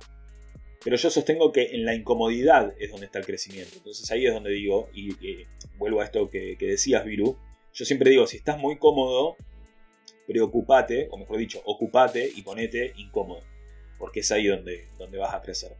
pero 0.84 0.96
yo 0.96 1.10
sostengo 1.10 1.52
que 1.52 1.76
en 1.76 1.86
la 1.86 1.94
incomodidad 1.94 2.74
es 2.80 2.92
donde 2.92 3.08
está 3.08 3.20
el 3.20 3.26
crecimiento. 3.26 3.76
Entonces 3.78 4.10
ahí 4.12 4.26
es 4.26 4.34
donde 4.34 4.52
digo, 4.52 4.90
y 4.94 5.14
vuelvo 5.78 6.02
a 6.02 6.06
esto 6.06 6.30
que, 6.30 6.56
decías, 6.60 7.04
Viru, 7.04 7.38
yo 7.74 7.86
siempre 7.86 8.10
digo, 8.10 8.28
si 8.28 8.38
estás 8.38 8.58
muy 8.58 8.78
cómodo, 8.78 9.36
preocupate, 10.26 11.10
o 11.12 11.18
mejor 11.18 11.38
dicho, 11.38 11.62
ocupate 11.66 12.32
y 12.34 12.42
ponete 12.44 12.94
incómodo, 12.96 13.42
porque 13.98 14.22
es 14.22 14.32
ahí 14.32 14.48
donde, 14.48 14.88
donde 14.98 15.18
vas 15.18 15.34
a 15.34 15.42
crecer. 15.42 15.76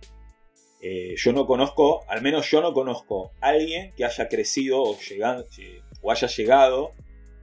Eh, 0.82 1.16
yo 1.18 1.34
no 1.34 1.46
conozco, 1.46 2.04
al 2.10 2.22
menos 2.22 2.50
yo 2.50 2.62
no 2.62 2.74
conozco 2.74 3.32
a 3.42 3.50
alguien 3.50 3.94
que 3.96 4.06
haya 4.06 4.28
crecido 4.28 4.82
o, 4.82 4.98
llegado, 5.00 5.46
o 6.02 6.12
haya 6.12 6.28
llegado 6.28 6.94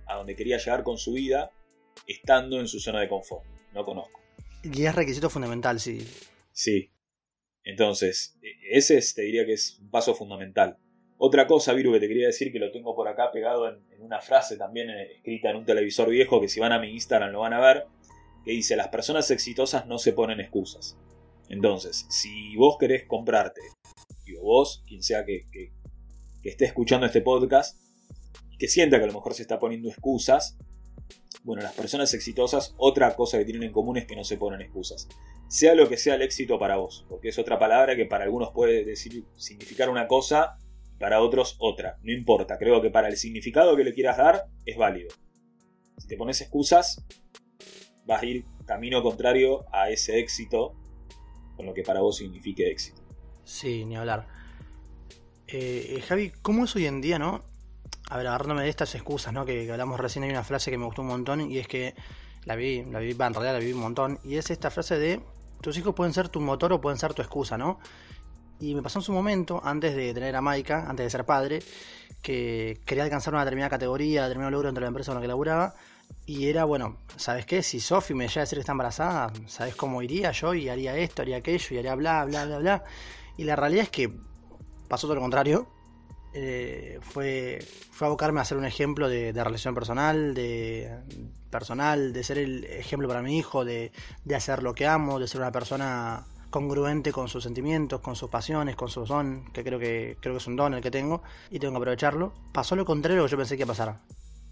a 0.07 0.17
donde 0.17 0.37
quería 0.37 0.59
llegar 0.59 0.83
con 0.83 0.99
su 0.99 1.13
vida 1.13 1.51
estando 2.07 2.61
en 2.61 2.69
su 2.69 2.81
zona 2.81 3.01
de 3.01 3.09
confort. 3.09 3.45
No 3.73 3.85
conozco. 3.85 4.21
Y 4.63 4.85
es 4.85 4.95
requisito 4.95 5.29
fundamental, 5.29 5.81
sí. 5.81 6.07
Sí, 6.53 6.91
entonces, 7.67 8.39
e, 8.43 8.79
ese 8.79 8.99
te 9.15 9.23
diría 9.23 9.45
que 9.45 9.53
es 9.53 9.79
un 9.81 9.91
paso 9.91 10.15
fundamental. 10.15 10.79
Otra 11.19 11.47
cosa, 11.47 11.73
Viru, 11.73 11.93
que 11.93 12.01
te 12.01 12.09
quería 12.09 12.29
decir, 12.29 12.53
que 12.53 12.59
lo 12.59 12.71
tengo 12.71 12.95
por 12.95 13.09
acá 13.09 13.31
pegado 13.33 13.69
en, 13.69 13.85
una 13.99 14.21
frase 14.21 14.57
también 14.57 14.89
eh, 14.89 15.17
escrita 15.17 15.51
en 15.51 15.57
un 15.57 15.65
televisor 15.65 16.09
viejo, 16.09 16.41
que 16.41 16.49
si 16.49 16.61
van 16.61 16.73
a 16.73 16.79
mi 16.79 16.91
Instagram 16.91 17.33
lo 17.33 17.41
van 17.41 17.55
a 17.55 17.61
ver, 17.61 17.87
que 18.45 18.53
dice, 18.53 18.77
las 18.77 18.89
personas 18.89 19.31
exitosas 19.31 19.87
no 19.87 19.99
se 19.99 20.13
ponen 20.13 20.41
excusas. 20.41 20.97
Entonces, 21.49 22.07
si 22.09 22.55
vos 22.57 22.77
querés 22.79 23.05
comprarte, 23.07 23.61
digo 24.25 24.43
vos, 24.43 24.85
quien 24.87 25.03
sea 25.03 25.25
que, 25.25 25.47
que 25.51 25.73
esté 26.45 26.67
escuchando 26.67 27.07
este 27.07 27.23
podcast, 27.23 27.81
que 28.59 28.69
sienta 28.69 28.99
que 28.99 29.05
a 29.05 29.09
lo 29.09 29.15
mejor 29.15 29.35
se 29.35 29.43
está 29.43 29.59
poniendo 29.59 29.89
excusas, 29.89 30.57
bueno, 31.47 31.63
las 31.63 31.73
personas 31.73 32.13
exitosas, 32.13 32.75
otra 32.77 33.15
cosa 33.17 33.39
que 33.39 33.45
tienen 33.45 33.63
en 33.63 33.73
común 33.73 33.97
es 33.97 34.05
que 34.05 34.17
no 34.17 34.25
se 34.25 34.37
ponen 34.37 34.61
excusas 34.61 35.09
sea 35.49 35.75
lo 35.75 35.89
que 35.89 35.97
sea 35.97 36.15
el 36.15 36.23
éxito 36.23 36.59
para 36.59 36.77
vos, 36.77 37.05
porque 37.09 37.29
es 37.29 37.39
otra 37.39 37.59
palabra 37.59 37.97
que 37.97 38.07
para 38.07 38.25
algunos 38.25 38.51
puede 38.51 38.85
decir, 38.85 39.25
significar 39.37 39.89
una 39.89 40.09
cosa, 40.09 40.59
para 40.99 41.21
otros 41.21 41.57
otra, 41.59 41.99
no 42.03 42.13
importa, 42.13 42.59
creo 42.59 42.81
que 42.83 42.91
para 42.91 43.09
el 43.09 43.17
significado 43.17 43.77
que 43.77 43.85
le 43.85 43.95
quieras 43.95 44.17
dar 44.17 44.47
es 44.65 44.77
válido. 44.77 45.11
Si 45.99 46.09
te 46.09 46.17
pones 46.17 46.41
excusas, 46.41 47.05
vas 48.05 48.23
a 48.23 48.27
ir 48.27 48.45
camino 48.67 49.03
contrario 49.03 49.65
a 49.73 49.91
ese 49.91 50.19
éxito, 50.19 50.75
con 51.57 51.67
lo 51.67 51.75
que 51.75 51.83
para 51.83 52.01
vos 52.01 52.17
signifique 52.17 52.69
éxito. 52.69 53.03
Sí, 53.45 53.85
ni 53.85 53.97
hablar. 53.97 54.27
Eh, 55.47 56.03
Javi, 56.07 56.33
¿cómo 56.43 56.65
es 56.65 56.75
hoy 56.75 56.87
en 56.87 57.01
día, 57.01 57.19
no? 57.19 57.45
A 58.09 58.17
ver, 58.17 58.27
agarrándome 58.29 58.63
de 58.63 58.69
estas 58.69 58.95
excusas, 58.95 59.33
¿no? 59.33 59.45
Que, 59.45 59.71
hablamos 59.71 59.99
recién, 59.99 60.25
hay 60.25 60.31
una 60.31 60.45
frase 60.45 60.71
que 60.71 60.79
me 60.79 60.85
gustó 60.85 61.03
un 61.03 61.09
montón 61.09 61.51
y 61.51 61.59
es 61.59 61.67
que 61.67 61.95
la 62.45 62.55
vi, 62.55 62.85
la 62.85 63.01
vi, 63.01 63.11
en 63.11 63.19
realidad 63.19 63.55
la 63.55 63.59
vi 63.59 63.73
un 63.73 63.81
montón, 63.81 64.21
y 64.23 64.37
es 64.37 64.51
esta 64.51 64.71
frase 64.71 64.99
de 64.99 65.21
tus 65.61 65.77
hijos 65.77 65.95
pueden 65.95 66.13
ser 66.15 66.29
tu 66.29 66.41
motor 66.41 66.73
o 66.73 66.81
pueden 66.81 66.99
ser 66.99 67.15
tu 67.15 67.23
excusa, 67.23 67.59
¿no? 67.59 67.81
Y 68.61 68.75
me 68.75 68.83
pasó 68.83 69.01
en 69.01 69.03
su 69.03 69.13
momento, 69.13 69.61
antes 69.65 69.95
de 69.97 70.15
tener 70.15 70.35
a 70.37 70.41
Maika, 70.41 70.89
antes 70.89 71.05
de 71.05 71.11
ser 71.11 71.25
padre, 71.27 71.63
que 72.23 72.81
quería 72.87 73.05
alcanzar 73.05 73.35
una 73.35 73.45
determinada 73.45 73.71
categoría, 73.71 74.23
determinado 74.23 74.53
logro 74.53 74.69
entre 74.69 74.83
la 74.83 74.89
empresa 74.89 75.11
con 75.11 75.17
la 75.17 75.23
que 75.23 75.29
laburaba. 75.29 75.75
Y 76.25 76.49
era, 76.49 76.65
bueno, 76.65 76.99
¿sabes 77.17 77.45
qué? 77.45 77.63
Si 77.63 77.81
Sofi 77.81 78.15
me 78.15 78.29
llega 78.29 78.41
a 78.41 78.45
decir 78.45 78.57
que 78.57 78.61
está 78.61 78.73
embarazada, 78.73 79.33
¿sabes 79.47 79.75
cómo 79.75 80.03
iría 80.03 80.31
yo? 80.33 80.55
Y 80.55 80.69
haría 80.69 80.97
esto, 80.97 81.23
haría 81.23 81.39
aquello, 81.39 81.75
y 81.75 81.79
haría 81.79 81.95
bla, 81.97 82.25
bla, 82.25 82.47
bla, 82.47 82.59
bla. 82.59 82.85
Y 83.37 83.45
la 83.45 83.57
realidad 83.57 83.85
es 83.85 83.91
que 83.91 84.11
pasó 84.89 85.07
todo 85.07 85.17
lo 85.17 85.21
contrario. 85.21 85.69
Eh, 86.39 86.99
fue, 87.01 87.67
fue 87.91 88.09
abocarme 88.09 88.43
a 88.43 88.45
ser 88.45 88.59
un 88.59 88.67
ejemplo 88.67 89.09
de, 89.09 89.33
relación 89.33 89.75
personal, 89.75 90.35
de 90.35 90.95
personal, 91.49 92.13
de 92.13 92.23
ser 92.23 92.37
el 92.37 92.65
ejemplo 92.65 93.09
para 93.09 93.23
mi 93.23 93.39
hijo, 93.39 93.65
de, 93.65 93.91
hacer 94.35 94.63
lo 94.63 94.75
que 94.75 94.87
amo, 94.87 95.19
de 95.19 95.29
ser 95.29 95.41
una 95.41 95.51
persona 95.51 96.27
congruente 96.51 97.11
con 97.11 97.29
sus 97.29 97.43
sentimientos, 97.43 98.03
con 98.03 98.17
sus 98.17 98.29
pasiones, 98.29 98.77
con 98.77 98.91
sus 98.91 99.09
don, 99.09 99.51
que 99.51 99.65
creo 99.65 99.79
que 99.79 100.19
creo 100.21 100.35
que 100.35 100.39
es 100.39 100.47
un 100.47 100.57
don 100.57 100.75
el 100.75 100.83
que 100.83 100.91
tengo 100.91 101.23
y 101.51 101.59
tengo 101.59 101.73
que 101.73 101.79
aprovecharlo. 101.79 102.35
Pasó 102.53 102.77
lo 102.77 102.85
contrario 102.85 103.25
que 103.25 103.31
yo 103.31 103.39
pensé 103.39 103.57
que 103.57 103.63
iba 103.63 103.73
a 103.73 103.75
pasar. 103.75 104.01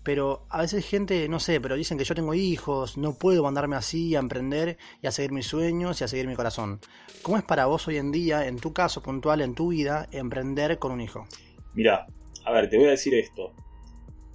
Pero 0.02 0.46
a 0.48 0.62
veces 0.62 0.86
gente, 0.86 1.28
no 1.28 1.38
sé, 1.38 1.60
pero 1.60 1.76
dicen 1.76 1.98
que 1.98 2.04
yo 2.04 2.14
tengo 2.14 2.32
hijos, 2.32 2.96
no 2.96 3.12
puedo 3.12 3.42
mandarme 3.42 3.76
así 3.76 4.16
a 4.16 4.20
emprender 4.20 4.78
y 5.02 5.06
a 5.06 5.10
seguir 5.10 5.32
mis 5.32 5.46
sueños 5.46 6.00
y 6.00 6.04
a 6.04 6.08
seguir 6.08 6.28
mi 6.28 6.34
corazón. 6.34 6.80
¿Cómo 7.20 7.36
es 7.36 7.44
para 7.44 7.66
vos 7.66 7.86
hoy 7.88 7.98
en 7.98 8.10
día, 8.10 8.46
en 8.46 8.58
tu 8.58 8.72
caso 8.72 9.02
puntual, 9.02 9.42
en 9.42 9.54
tu 9.54 9.68
vida, 9.68 10.08
emprender 10.12 10.78
con 10.78 10.90
un 10.90 11.02
hijo? 11.02 11.26
Mira, 11.74 12.06
a 12.44 12.52
ver, 12.52 12.68
te 12.68 12.76
voy 12.76 12.86
a 12.86 12.90
decir 12.90 13.14
esto. 13.14 13.52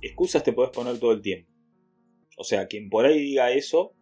Excusas 0.02 0.44
te 0.44 0.54
puedes 0.54 0.72
poner 0.72 1.00
todo 1.00 1.12
el 1.12 1.22
tiempo. 1.22 1.50
O 2.38 2.44
sea, 2.44 2.68
quien 2.68 2.90
por 2.90 3.06
ahí 3.06 3.20
diga 3.20 3.52
eso, 3.52 3.94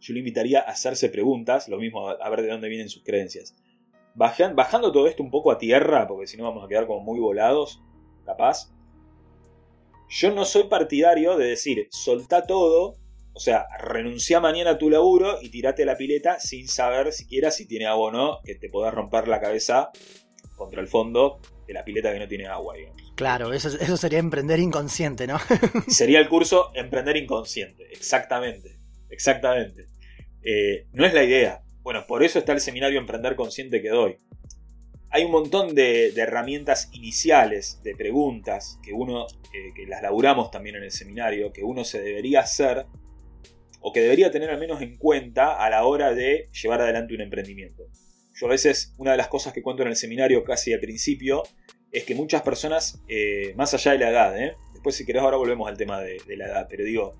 yo 0.00 0.14
le 0.14 0.20
invitaría 0.20 0.60
a 0.60 0.70
hacerse 0.70 1.10
preguntas, 1.10 1.68
lo 1.68 1.78
mismo 1.78 2.08
a 2.08 2.30
ver 2.30 2.42
de 2.42 2.48
dónde 2.48 2.68
vienen 2.68 2.88
sus 2.88 3.04
creencias. 3.04 3.54
bajando 4.14 4.92
todo 4.92 5.06
esto 5.06 5.22
un 5.22 5.30
poco 5.30 5.50
a 5.50 5.58
tierra, 5.58 6.06
porque 6.06 6.26
si 6.26 6.36
no 6.36 6.44
vamos 6.44 6.64
a 6.64 6.68
quedar 6.68 6.86
como 6.86 7.00
muy 7.00 7.20
volados, 7.20 7.82
capaz. 8.24 8.72
Yo 10.08 10.34
no 10.34 10.44
soy 10.44 10.64
partidario 10.64 11.36
de 11.36 11.46
decir, 11.46 11.86
soltá 11.90 12.46
todo, 12.46 12.96
o 13.32 13.38
sea, 13.38 13.66
renuncia 13.78 14.40
mañana 14.40 14.70
a 14.70 14.78
tu 14.78 14.90
laburo 14.90 15.38
y 15.40 15.50
tirate 15.50 15.84
la 15.84 15.96
pileta 15.96 16.40
sin 16.40 16.66
saber 16.66 17.12
siquiera 17.12 17.52
si 17.52 17.68
tiene 17.68 17.86
agua 17.86 18.08
o 18.08 18.10
no, 18.10 18.40
que 18.42 18.56
te 18.56 18.68
podás 18.68 18.92
romper 18.92 19.28
la 19.28 19.40
cabeza 19.40 19.90
contra 20.56 20.80
el 20.80 20.88
fondo 20.88 21.38
de 21.70 21.74
la 21.74 21.84
pileta 21.84 22.12
que 22.12 22.18
no 22.18 22.26
tiene 22.26 22.46
agua, 22.48 22.74
Claro, 23.14 23.52
eso, 23.52 23.68
eso 23.68 23.96
sería 23.96 24.18
emprender 24.18 24.58
inconsciente, 24.58 25.28
¿no? 25.28 25.38
sería 25.88 26.18
el 26.18 26.28
curso 26.28 26.72
Emprender 26.74 27.16
Inconsciente, 27.16 27.84
exactamente, 27.92 28.76
exactamente. 29.08 29.86
Eh, 30.42 30.86
no 30.92 31.06
es 31.06 31.14
la 31.14 31.22
idea. 31.22 31.62
Bueno, 31.82 32.06
por 32.08 32.24
eso 32.24 32.40
está 32.40 32.52
el 32.52 32.60
seminario 32.60 32.98
Emprender 32.98 33.36
Consciente 33.36 33.80
que 33.80 33.90
doy. 33.90 34.16
hay 35.10 35.22
un 35.22 35.30
montón 35.30 35.76
de, 35.76 36.08
herramientas 36.16 36.90
iniciales, 36.92 37.80
de 37.84 37.94
preguntas, 37.94 38.80
que 38.82 38.92
uno, 38.92 39.26
eh, 39.54 39.72
que 39.76 39.86
las 39.86 40.02
laburamos 40.02 40.50
también 40.50 40.74
en 40.74 40.82
el 40.82 40.90
seminario, 40.90 41.52
que 41.52 41.62
uno 41.62 41.84
se 41.84 42.00
debería 42.00 42.40
hacer 42.40 42.86
o 43.80 43.92
que 43.92 44.00
debería 44.00 44.32
tener 44.32 44.50
al 44.50 44.58
menos 44.58 44.82
en 44.82 44.96
cuenta 44.96 45.54
a 45.54 45.70
la 45.70 45.84
hora 45.84 46.14
de 46.14 46.48
llevar 46.50 46.80
adelante 46.80 47.14
un 47.14 47.20
emprendimiento. 47.20 47.84
Yo 48.40 48.46
a 48.46 48.50
veces, 48.50 48.94
una 48.96 49.10
de 49.10 49.18
las 49.18 49.28
cosas 49.28 49.52
que 49.52 49.62
cuento 49.62 49.82
en 49.82 49.88
el 49.88 49.96
seminario 49.96 50.42
casi 50.44 50.72
al 50.72 50.80
principio, 50.80 51.42
es 51.92 52.04
que 52.04 52.14
muchas 52.14 52.40
personas, 52.40 53.02
eh, 53.06 53.52
más 53.56 53.74
allá 53.74 53.92
de 53.92 53.98
la 53.98 54.10
edad, 54.10 54.42
¿eh? 54.42 54.56
después 54.72 54.96
si 54.96 55.04
querés 55.04 55.22
ahora 55.22 55.36
volvemos 55.36 55.68
al 55.68 55.76
tema 55.76 56.00
de, 56.00 56.18
la 56.36 56.46
edad, 56.46 56.66
pero 56.70 56.84
digo, 56.84 57.16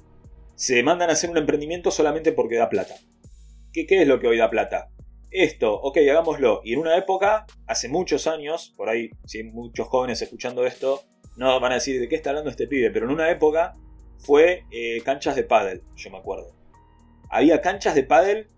se 0.55 0.83
mandan 0.83 1.11
a 1.11 1.13
hacer 1.13 1.29
un 1.29 1.37
emprendimiento 1.37 1.91
solamente 1.91 2.33
porque 2.33 2.57
da 2.57 2.71
plata. 2.71 2.95
¿Qué, 3.73 3.87
¿Qué 3.87 4.01
es 4.01 4.09
lo 4.09 4.19
que 4.19 4.29
hoy 4.29 4.39
da 4.39 4.49
plata? 4.49 4.91
esto, 5.31 5.75
ok, 5.75 5.99
hagámoslo. 5.99 6.61
Y 6.65 6.73
en 6.73 6.81
una 6.81 6.97
época, 6.97 7.47
hace 7.67 7.89
muchos 7.89 8.27
años, 8.27 8.75
por 8.77 8.89
ahí, 8.89 9.11
si 9.27 9.39
hay 9.39 9.45
muchos 9.45 9.89
jóvenes 9.89 10.21
escuchando 10.23 10.67
esto, 10.67 11.05
no 11.37 11.61
van 11.61 11.73
a 11.73 11.77
decir 11.77 12.01
de 12.01 12.09
qué 12.09 12.17
está 12.17 12.31
hablando 12.31 12.51
este 12.51 12.67
pibe, 12.67 12.91
pero 12.91 13.07
en 13.07 13.13
una 13.13 13.31
época 13.31 13.75
fue 14.19 14.65
eh, 14.71 15.01
canchas 15.05 15.37
de 15.37 15.45
pádel, 15.45 15.83
yo 15.97 16.11
me 16.11 16.19
acuerdo. 16.19 16.57
Había 17.29 17.61
canchas 17.61 17.95
de 17.95 18.03
pádel 18.03 18.49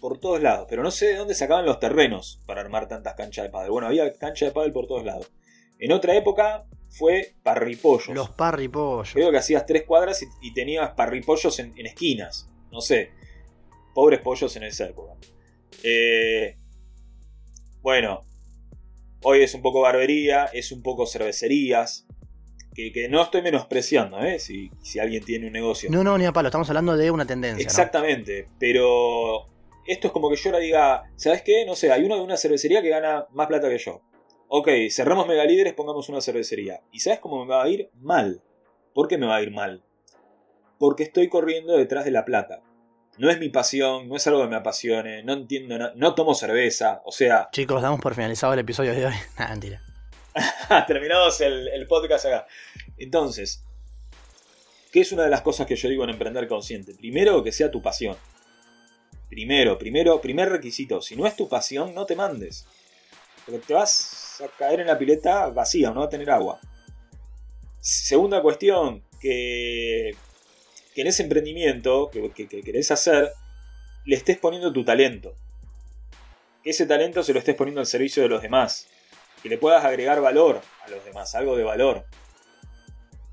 por 0.00 0.18
todos 0.18 0.42
lados, 0.42 0.66
pero 0.68 0.82
no 0.82 0.90
sé 0.90 1.06
de 1.06 1.16
dónde 1.16 1.34
sacaban 1.34 1.66
los 1.66 1.80
terrenos 1.80 2.40
para 2.46 2.60
armar 2.60 2.88
tantas 2.88 3.14
canchas 3.14 3.44
de 3.44 3.50
pádel. 3.50 3.70
Bueno, 3.70 3.88
había 3.88 4.12
canchas 4.14 4.48
de 4.48 4.52
pádel 4.52 4.72
por 4.72 4.86
todos 4.86 5.04
lados. 5.04 5.30
En 5.78 5.92
otra 5.92 6.14
época 6.14 6.64
fue 6.88 7.34
parripollos. 7.42 8.14
Los 8.14 8.30
parripollos. 8.30 9.12
Creo 9.12 9.30
que 9.30 9.38
hacías 9.38 9.66
tres 9.66 9.84
cuadras 9.84 10.24
y, 10.42 10.54
tenías 10.54 10.90
parripollos 10.92 11.58
en, 11.58 11.72
en 11.76 11.86
esquinas. 11.86 12.48
No 12.70 12.80
sé. 12.80 13.10
Pobres 13.94 14.20
pollos 14.20 14.54
en 14.56 14.64
esa 14.64 14.86
época. 14.86 15.14
Eh, 15.82 16.56
bueno, 17.82 18.24
hoy 19.22 19.42
es 19.42 19.54
un 19.54 19.62
poco 19.62 19.80
barbería, 19.80 20.46
es 20.46 20.72
un 20.72 20.82
poco 20.82 21.06
cervecerías. 21.06 22.06
Que, 22.74 23.08
no 23.10 23.20
estoy 23.20 23.42
menospreciando, 23.42 24.20
¿eh? 24.20 24.38
Si, 24.38 24.70
alguien 25.00 25.24
tiene 25.24 25.48
un 25.48 25.52
negocio. 25.52 25.90
No, 25.90 26.04
no, 26.04 26.16
ni 26.16 26.26
a 26.26 26.32
palo, 26.32 26.46
estamos 26.46 26.68
hablando 26.68 26.96
de 26.96 27.10
una 27.10 27.26
tendencia. 27.26 27.64
Exactamente, 27.64 28.46
pero 28.60 29.48
esto 29.92 30.08
es 30.08 30.12
como 30.12 30.30
que 30.30 30.36
yo 30.36 30.50
ahora 30.50 30.60
diga, 30.60 31.10
¿sabes 31.16 31.42
qué? 31.42 31.64
No 31.66 31.74
sé, 31.74 31.90
hay 31.90 32.04
uno 32.04 32.16
de 32.16 32.22
una 32.22 32.36
cervecería 32.36 32.82
que 32.82 32.88
gana 32.90 33.26
más 33.30 33.46
plata 33.46 33.68
que 33.68 33.78
yo. 33.78 34.02
Ok, 34.48 34.68
cerramos 34.90 35.26
megalíderes, 35.26 35.74
pongamos 35.74 36.08
una 36.08 36.20
cervecería. 36.20 36.80
¿Y 36.92 37.00
sabes 37.00 37.20
cómo 37.20 37.44
me 37.44 37.54
va 37.54 37.62
a 37.62 37.68
ir? 37.68 37.90
Mal. 37.94 38.42
¿Por 38.94 39.08
qué 39.08 39.18
me 39.18 39.26
va 39.26 39.36
a 39.36 39.42
ir 39.42 39.50
mal? 39.50 39.82
Porque 40.78 41.02
estoy 41.02 41.28
corriendo 41.28 41.76
detrás 41.76 42.04
de 42.04 42.10
la 42.12 42.24
plata 42.24 42.62
no 43.18 43.30
es 43.30 43.38
mi 43.38 43.48
pasión, 43.48 44.08
no 44.08 44.16
es 44.16 44.26
algo 44.26 44.42
que 44.42 44.48
me 44.48 44.56
apasione, 44.56 45.22
no 45.24 45.34
entiendo, 45.34 45.76
no, 45.94 46.14
tomo 46.14 46.34
cerveza, 46.34 47.02
o 47.04 47.12
sea... 47.12 47.48
Chicos, 47.52 47.82
damos 47.82 48.00
por 48.00 48.14
finalizado 48.14 48.54
el 48.54 48.60
episodio 48.60 48.94
de 48.94 49.06
hoy. 49.06 49.14
Mentira. 49.38 49.82
Terminamos 50.86 51.40
el, 51.40 51.86
podcast 51.88 52.26
acá. 52.26 52.46
Entonces, 52.96 53.64
¿qué 54.92 55.00
es 55.00 55.10
una 55.10 55.24
de 55.24 55.30
las 55.30 55.42
cosas 55.42 55.66
que 55.66 55.74
yo 55.74 55.88
digo 55.88 56.04
en 56.04 56.10
Emprender 56.10 56.46
Consciente? 56.46 56.94
Primero, 56.94 57.42
que 57.42 57.50
sea 57.50 57.70
tu 57.70 57.82
pasión. 57.82 58.16
Primero, 59.28 59.78
primero, 59.78 60.20
primer 60.20 60.48
requisito. 60.48 61.00
Si 61.02 61.16
no 61.16 61.26
es 61.26 61.36
tu 61.36 61.48
pasión, 61.48 61.94
no 61.94 62.06
te 62.06 62.16
mandes. 62.16 62.66
Porque 63.44 63.60
te 63.60 63.74
vas 63.74 64.40
a 64.42 64.48
caer 64.56 64.80
en 64.80 64.86
la 64.86 64.98
pileta 64.98 65.48
vacía, 65.48 65.90
no 65.90 66.00
va 66.00 66.06
a 66.06 66.10
tener 66.10 66.30
agua. 66.30 66.60
Segunda 67.80 68.42
cuestión, 68.42 69.02
que 69.20 70.12
que 70.98 71.02
en 71.02 71.06
ese 71.06 71.22
emprendimiento 71.22 72.10
que, 72.10 72.48
querés 72.48 72.90
hacer 72.90 73.30
le 74.04 74.16
estés 74.16 74.36
poniendo 74.36 74.72
tu 74.72 74.84
talento. 74.84 75.36
Que 76.64 76.70
ese 76.70 76.86
talento 76.86 77.22
se 77.22 77.32
lo 77.32 77.38
estés 77.38 77.54
poniendo 77.54 77.80
al 77.80 77.86
servicio 77.86 78.20
de 78.20 78.28
los 78.28 78.42
demás. 78.42 78.88
Que 79.40 79.48
le 79.48 79.58
puedas 79.58 79.84
agregar 79.84 80.20
valor 80.20 80.60
a 80.84 80.90
los 80.90 81.04
demás, 81.04 81.36
algo 81.36 81.56
de 81.56 81.62
valor. 81.62 82.04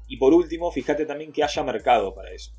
Y 0.07 0.17
por 0.17 0.31
último, 0.35 0.71
fíjate 0.71 1.07
también 1.07 1.31
que 1.31 1.43
haya 1.43 1.63
mercado 1.63 2.13
para 2.13 2.31
eso. 2.33 2.51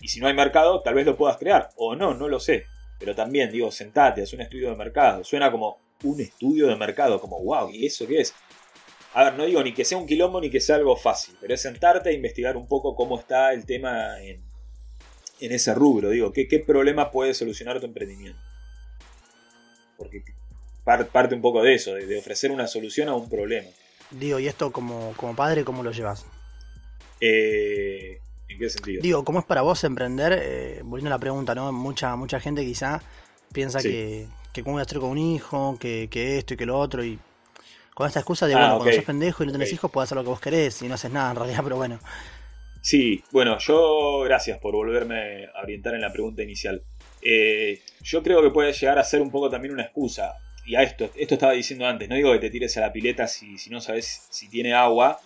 Y 0.00 0.08
si 0.08 0.20
no 0.20 0.26
hay 0.26 0.34
mercado, 0.34 0.82
tal 0.82 0.94
vez 0.94 1.06
lo 1.06 1.16
puedas 1.16 1.36
crear. 1.36 1.70
O 1.76 1.96
no, 1.96 2.14
no 2.14 2.28
lo 2.28 2.40
sé. 2.40 2.64
Pero 2.98 3.14
también, 3.14 3.50
digo, 3.50 3.70
sentate, 3.70 4.22
haz 4.22 4.32
un 4.32 4.40
estudio 4.40 4.70
de 4.70 4.76
mercado. 4.76 5.24
Suena 5.24 5.50
como 5.50 5.78
un 6.04 6.20
estudio 6.20 6.66
de 6.66 6.76
mercado, 6.76 7.20
como, 7.20 7.42
wow, 7.42 7.70
¿y 7.70 7.86
eso 7.86 8.06
qué 8.06 8.20
es? 8.20 8.34
a 9.16 9.24
ver, 9.24 9.34
no 9.34 9.46
digo 9.46 9.62
ni 9.62 9.72
que 9.72 9.86
sea 9.86 9.96
un 9.96 10.06
quilombo 10.06 10.42
ni 10.42 10.50
que 10.50 10.60
sea 10.60 10.76
algo 10.76 10.94
fácil, 10.94 11.34
pero 11.40 11.54
es 11.54 11.62
sentarte 11.62 12.10
a 12.10 12.12
investigar 12.12 12.54
un 12.54 12.68
poco 12.68 12.94
cómo 12.94 13.18
está 13.18 13.54
el 13.54 13.64
tema 13.64 14.22
en, 14.22 14.44
ese 15.40 15.72
rubro. 15.72 16.10
Digo, 16.10 16.34
¿qué, 16.34 16.62
problema 16.66 17.10
puede 17.10 17.32
solucionar 17.32 17.80
tu 17.80 17.86
emprendimiento? 17.86 18.38
Porque 19.96 20.22
parte 20.84 21.34
un 21.34 21.40
poco 21.40 21.62
de 21.62 21.72
eso, 21.72 21.94
de, 21.94 22.18
ofrecer 22.18 22.50
una 22.50 22.66
solución 22.66 23.08
a 23.08 23.14
un 23.14 23.30
problema. 23.30 23.68
Digo, 24.10 24.38
¿y 24.38 24.48
esto 24.48 24.70
como, 24.70 25.14
como 25.16 25.34
padre 25.34 25.64
cómo 25.64 25.82
lo 25.82 25.92
llevas? 25.92 26.26
Eh, 27.18 28.20
¿En 28.48 28.58
qué 28.58 28.70
sentido? 28.70 29.02
Digo, 29.02 29.24
¿cómo 29.24 29.40
es 29.40 29.44
para 29.44 29.62
vos 29.62 29.82
emprender? 29.84 30.38
Eh, 30.40 30.80
volviendo 30.84 31.08
a 31.08 31.16
la 31.16 31.20
pregunta, 31.20 31.54
¿no? 31.54 31.72
Mucha, 31.72 32.16
mucha 32.16 32.40
gente 32.40 32.64
quizá 32.64 33.02
piensa 33.52 33.80
que, 33.80 34.26
que 34.52 34.62
cómo 34.62 34.74
voy 34.74 34.80
a 34.80 34.84
hacer 34.84 34.98
con 34.98 35.10
un 35.10 35.18
hijo, 35.18 35.76
que, 35.80 36.08
que 36.10 36.38
esto 36.38 36.54
y 36.54 36.56
que 36.56 36.66
lo 36.66 36.78
otro, 36.78 37.04
y 37.04 37.18
con 37.94 38.06
esta 38.06 38.20
excusa 38.20 38.46
de, 38.46 38.54
ah, 38.54 38.58
bueno, 38.58 38.76
cuando 38.76 38.94
sos 38.94 39.04
pendejo 39.04 39.42
y 39.42 39.46
no 39.46 39.52
tenés 39.52 39.72
hijos, 39.72 39.90
puedes 39.90 40.08
hacer 40.08 40.16
lo 40.16 40.22
que 40.22 40.28
vos 40.28 40.40
querés 40.40 40.82
y 40.82 40.88
no 40.88 40.94
haces 40.94 41.10
nada 41.10 41.30
en 41.30 41.36
realidad, 41.36 41.60
pero 41.64 41.76
bueno. 41.76 41.98
Sí, 42.82 43.24
bueno, 43.32 43.58
yo 43.58 44.20
gracias 44.20 44.58
por 44.58 44.74
volverme 44.74 45.46
a 45.46 45.62
orientar 45.62 45.94
en 45.94 46.02
la 46.02 46.12
pregunta 46.12 46.42
inicial. 46.42 46.82
Eh, 47.22 47.80
yo 48.02 48.22
creo 48.22 48.42
que 48.42 48.50
puede 48.50 48.72
llegar 48.72 48.98
a 48.98 49.04
ser 49.04 49.20
un 49.20 49.30
poco 49.30 49.50
también 49.50 49.72
una 49.74 49.82
excusa. 49.82 50.34
Y 50.64 50.74
a 50.74 50.82
esto, 50.82 51.10
esto 51.16 51.34
estaba 51.34 51.52
diciendo 51.52 51.86
antes, 51.86 52.08
no 52.08 52.14
digo 52.16 52.32
que 52.32 52.38
te 52.38 52.50
tires 52.50 52.76
a 52.76 52.82
la 52.82 52.92
pileta 52.92 53.26
si, 53.26 53.56
si 53.56 53.70
no 53.70 53.80
sabes 53.80 54.26
si 54.30 54.48
tiene 54.48 54.74
agua. 54.74 55.20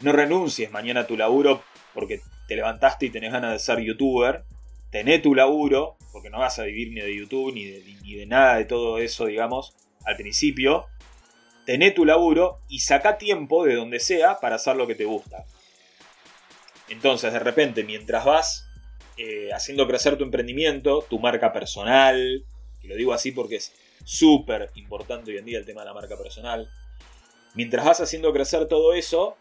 No 0.00 0.12
renuncies 0.12 0.70
mañana 0.70 1.00
a 1.00 1.06
tu 1.06 1.16
laburo 1.16 1.62
porque 1.94 2.20
te 2.46 2.56
levantaste 2.56 3.06
y 3.06 3.10
tenés 3.10 3.32
ganas 3.32 3.52
de 3.52 3.58
ser 3.58 3.80
youtuber. 3.80 4.44
Tené 4.90 5.18
tu 5.18 5.34
laburo, 5.34 5.96
porque 6.12 6.30
no 6.30 6.38
vas 6.38 6.58
a 6.58 6.64
vivir 6.64 6.92
ni 6.92 7.00
de 7.00 7.14
YouTube 7.14 7.52
ni 7.52 7.64
ni 8.02 8.14
de 8.14 8.26
nada 8.26 8.56
de 8.56 8.64
todo 8.64 8.98
eso, 8.98 9.26
digamos, 9.26 9.74
al 10.04 10.16
principio 10.16 10.86
tené 11.66 11.90
tu 11.90 12.06
laburo 12.06 12.60
y 12.68 12.78
saca 12.78 13.18
tiempo 13.18 13.64
de 13.64 13.74
donde 13.74 14.00
sea 14.00 14.38
para 14.40 14.56
hacer 14.56 14.76
lo 14.76 14.86
que 14.86 14.94
te 14.94 15.04
gusta. 15.04 15.44
Entonces, 16.88 17.32
de 17.32 17.40
repente, 17.40 17.84
mientras 17.84 18.24
vas 18.24 18.66
eh, 19.18 19.50
haciendo 19.52 19.86
crecer 19.86 20.16
tu 20.16 20.24
emprendimiento, 20.24 21.04
tu 21.10 21.18
marca 21.18 21.52
personal, 21.52 22.44
y 22.80 22.86
lo 22.86 22.94
digo 22.94 23.12
así 23.12 23.32
porque 23.32 23.56
es 23.56 23.74
súper 24.04 24.70
importante 24.76 25.32
hoy 25.32 25.38
en 25.38 25.44
día 25.44 25.58
el 25.58 25.66
tema 25.66 25.80
de 25.80 25.88
la 25.88 25.94
marca 25.94 26.16
personal, 26.16 26.70
mientras 27.54 27.84
vas 27.84 28.00
haciendo 28.00 28.32
crecer 28.32 28.68
todo 28.68 28.94
eso, 28.94 29.36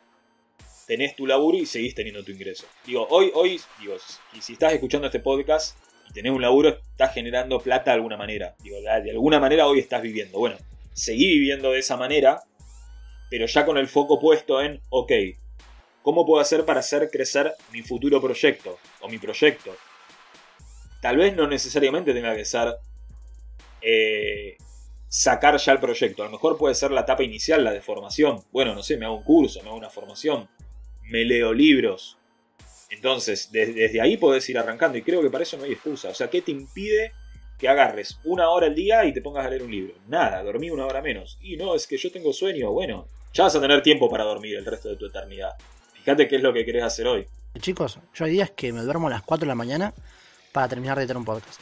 tenés 0.85 1.15
tu 1.15 1.25
laburo 1.25 1.57
y 1.57 1.65
seguís 1.65 1.95
teniendo 1.95 2.23
tu 2.23 2.31
ingreso. 2.31 2.65
Digo, 2.85 3.07
hoy, 3.09 3.31
hoy, 3.33 3.59
digo, 3.79 3.95
si 4.39 4.53
estás 4.53 4.73
escuchando 4.73 5.07
este 5.07 5.19
podcast 5.19 5.77
y 6.09 6.13
tenés 6.13 6.31
un 6.31 6.41
laburo, 6.41 6.69
estás 6.69 7.13
generando 7.13 7.59
plata 7.59 7.91
de 7.91 7.95
alguna 7.95 8.17
manera. 8.17 8.55
Digo, 8.63 8.77
de 8.81 9.11
alguna 9.11 9.39
manera 9.39 9.67
hoy 9.67 9.79
estás 9.79 10.01
viviendo. 10.01 10.37
Bueno, 10.39 10.57
seguí 10.93 11.27
viviendo 11.27 11.71
de 11.71 11.79
esa 11.79 11.97
manera, 11.97 12.41
pero 13.29 13.45
ya 13.45 13.65
con 13.65 13.77
el 13.77 13.87
foco 13.87 14.19
puesto 14.19 14.61
en, 14.61 14.79
ok, 14.89 15.11
¿cómo 16.01 16.25
puedo 16.25 16.41
hacer 16.41 16.65
para 16.65 16.79
hacer 16.79 17.09
crecer 17.11 17.53
mi 17.71 17.81
futuro 17.81 18.21
proyecto 18.21 18.77
o 19.01 19.09
mi 19.09 19.17
proyecto? 19.17 19.75
Tal 21.01 21.17
vez 21.17 21.35
no 21.35 21.47
necesariamente 21.47 22.13
tenga 22.13 22.35
que 22.35 22.45
ser 22.45 22.75
eh, 23.81 24.57
sacar 25.07 25.57
ya 25.57 25.71
el 25.71 25.79
proyecto, 25.79 26.23
a 26.23 26.25
lo 26.25 26.31
mejor 26.31 26.57
puede 26.57 26.75
ser 26.75 26.91
la 26.91 27.01
etapa 27.01 27.23
inicial, 27.23 27.63
la 27.63 27.71
de 27.71 27.81
formación. 27.81 28.43
Bueno, 28.51 28.73
no 28.73 28.83
sé, 28.83 28.97
me 28.97 29.05
hago 29.05 29.15
un 29.15 29.23
curso, 29.23 29.61
me 29.61 29.69
hago 29.69 29.77
una 29.77 29.89
formación, 29.89 30.49
me 31.07 31.25
leo 31.25 31.53
libros. 31.53 32.17
Entonces, 32.89 33.51
desde 33.51 33.99
ahí 34.01 34.17
podés 34.17 34.49
ir 34.49 34.57
arrancando 34.57 34.97
y 34.97 35.01
creo 35.01 35.21
que 35.21 35.29
para 35.29 35.43
eso 35.43 35.57
no 35.57 35.63
hay 35.63 35.73
excusa. 35.73 36.09
O 36.09 36.13
sea, 36.13 36.29
¿qué 36.29 36.41
te 36.41 36.51
impide 36.51 37.11
que 37.57 37.69
agarres 37.69 38.19
una 38.23 38.49
hora 38.49 38.67
al 38.67 38.75
día 38.75 39.05
y 39.05 39.13
te 39.13 39.21
pongas 39.21 39.45
a 39.45 39.49
leer 39.49 39.63
un 39.63 39.71
libro. 39.71 39.93
Nada, 40.07 40.43
dormí 40.43 40.69
una 40.69 40.85
hora 40.85 41.01
menos. 41.01 41.37
Y 41.41 41.57
no, 41.57 41.75
es 41.75 41.87
que 41.87 41.97
yo 41.97 42.11
tengo 42.11 42.33
sueño. 42.33 42.71
Bueno, 42.71 43.07
ya 43.33 43.43
vas 43.43 43.55
a 43.55 43.61
tener 43.61 43.81
tiempo 43.81 44.09
para 44.09 44.23
dormir 44.23 44.55
el 44.55 44.65
resto 44.65 44.89
de 44.89 44.97
tu 44.97 45.05
eternidad. 45.05 45.51
Fíjate 45.93 46.27
qué 46.27 46.35
es 46.35 46.41
lo 46.41 46.53
que 46.53 46.65
querés 46.65 46.83
hacer 46.83 47.07
hoy. 47.07 47.27
Chicos, 47.59 47.99
yo 48.13 48.25
hay 48.25 48.31
días 48.31 48.51
que 48.51 48.73
me 48.73 48.81
duermo 48.81 49.07
a 49.07 49.11
las 49.11 49.23
4 49.23 49.45
de 49.45 49.47
la 49.47 49.55
mañana 49.55 49.93
para 50.51 50.67
terminar 50.67 50.97
de 50.97 51.03
editar 51.03 51.17
un 51.17 51.25
podcast. 51.25 51.61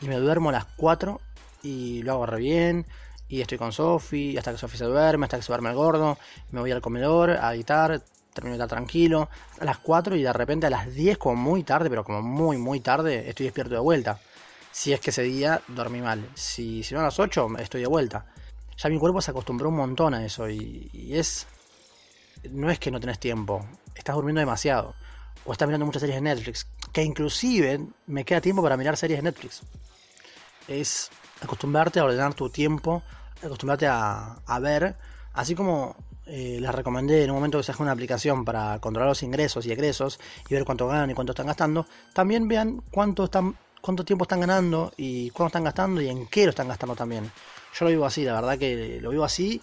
Y 0.00 0.06
me 0.06 0.16
duermo 0.16 0.50
a 0.50 0.52
las 0.52 0.66
4 0.76 1.20
y 1.62 2.02
lo 2.02 2.12
hago 2.12 2.26
re 2.26 2.38
bien. 2.38 2.86
Y 3.28 3.40
estoy 3.40 3.56
con 3.56 3.72
Sofi, 3.72 4.36
hasta 4.36 4.52
que 4.52 4.58
Sofi 4.58 4.76
se 4.76 4.84
duerme, 4.84 5.24
hasta 5.24 5.38
que 5.38 5.42
se 5.42 5.48
duerme 5.48 5.70
el 5.70 5.76
gordo. 5.76 6.18
Me 6.50 6.60
voy 6.60 6.70
al 6.70 6.82
comedor 6.82 7.30
a 7.30 7.54
editar, 7.54 8.02
termino 8.32 8.56
de 8.56 8.64
estar 8.64 8.76
tranquilo. 8.76 9.28
A 9.60 9.64
las 9.64 9.78
4 9.78 10.16
y 10.16 10.22
de 10.22 10.32
repente 10.32 10.66
a 10.66 10.70
las 10.70 10.92
10, 10.92 11.18
como 11.18 11.36
muy 11.36 11.62
tarde, 11.62 11.90
pero 11.90 12.04
como 12.04 12.22
muy, 12.22 12.58
muy 12.58 12.80
tarde, 12.80 13.28
estoy 13.28 13.46
despierto 13.46 13.74
de 13.74 13.80
vuelta 13.80 14.18
si 14.72 14.92
es 14.92 15.00
que 15.00 15.10
ese 15.10 15.22
día 15.22 15.62
dormí 15.68 16.00
mal. 16.00 16.26
Si, 16.34 16.82
si 16.82 16.94
no 16.94 17.00
a 17.00 17.04
las 17.04 17.20
8, 17.20 17.58
estoy 17.58 17.82
de 17.82 17.86
vuelta. 17.86 18.26
Ya 18.78 18.88
mi 18.88 18.98
cuerpo 18.98 19.20
se 19.20 19.30
acostumbró 19.30 19.68
un 19.68 19.76
montón 19.76 20.14
a 20.14 20.24
eso 20.24 20.48
y, 20.48 21.10
es... 21.12 21.46
No 22.50 22.70
es 22.70 22.80
que 22.80 22.90
no 22.90 22.98
tenés 22.98 23.20
tiempo, 23.20 23.64
estás 23.94 24.16
durmiendo 24.16 24.40
demasiado. 24.40 24.94
O 25.44 25.52
estás 25.52 25.68
mirando 25.68 25.86
muchas 25.86 26.00
series 26.00 26.16
de 26.16 26.22
Netflix. 26.22 26.66
Que 26.92 27.02
inclusive 27.02 27.80
me 28.06 28.24
queda 28.24 28.40
tiempo 28.40 28.62
para 28.62 28.76
mirar 28.76 28.96
series 28.96 29.18
de 29.20 29.24
Netflix. 29.24 29.62
Es 30.66 31.10
acostumbrarte 31.40 32.00
a 32.00 32.04
ordenar 32.04 32.34
tu 32.34 32.48
tiempo 32.48 33.02
acostumbrarte 33.46 33.86
a, 33.86 34.36
a 34.46 34.58
ver, 34.60 34.96
así 35.32 35.54
como 35.54 35.96
eh, 36.34 36.56
les 36.58 36.74
recomendé 36.74 37.24
en 37.24 37.30
un 37.30 37.36
momento 37.36 37.58
que 37.58 37.64
se 37.64 37.72
haga 37.72 37.82
una 37.82 37.92
aplicación 37.92 38.42
para 38.42 38.78
controlar 38.80 39.10
los 39.10 39.22
ingresos 39.22 39.66
y 39.66 39.72
egresos 39.72 40.18
y 40.48 40.54
ver 40.54 40.64
cuánto 40.64 40.88
ganan 40.88 41.10
y 41.10 41.14
cuánto 41.14 41.32
están 41.32 41.46
gastando, 41.46 41.86
también 42.14 42.48
vean 42.48 42.82
cuánto 42.90 43.24
están 43.24 43.54
cuánto 43.82 44.02
tiempo 44.02 44.24
están 44.24 44.40
ganando 44.40 44.94
y 44.96 45.28
cuánto 45.28 45.48
están 45.48 45.64
gastando 45.64 46.00
y 46.00 46.08
en 46.08 46.26
qué 46.28 46.44
lo 46.44 46.50
están 46.50 46.68
gastando 46.68 46.96
también. 46.96 47.30
Yo 47.78 47.84
lo 47.84 47.90
vivo 47.90 48.06
así, 48.06 48.24
la 48.24 48.32
verdad 48.32 48.56
que 48.56 48.98
lo 49.02 49.10
vivo 49.10 49.24
así 49.24 49.60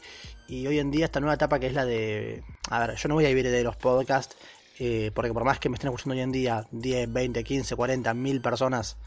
y 0.47 0.67
hoy 0.67 0.78
en 0.78 0.91
día 0.91 1.05
esta 1.05 1.20
nueva 1.20 1.34
etapa 1.34 1.57
que 1.57 1.65
es 1.65 1.74
la 1.74 1.86
de... 1.86 2.43
A 2.70 2.86
ver, 2.86 2.95
yo 2.97 3.09
no 3.09 3.15
voy 3.15 3.26
a 3.26 3.30
vivir 3.30 3.49
de 3.49 3.63
los 3.63 3.76
podcasts 3.76 4.38
eh, 4.78 5.09
porque 5.15 5.34
por 5.34 5.43
más 5.43 5.57
que 5.57 5.70
me 5.70 5.76
estén 5.76 5.89
escuchando 5.89 6.13
hoy 6.13 6.22
en 6.22 6.32
día 6.32 6.67
10, 6.70 7.11
20, 7.11 7.43
15, 7.43 7.76
40, 7.76 8.13
mil 8.13 8.41
personas, 8.41 8.97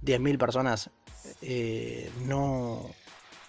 10 0.00 0.20
mil 0.20 0.38
personas, 0.38 0.88
eh, 1.42 2.10
no, 2.24 2.90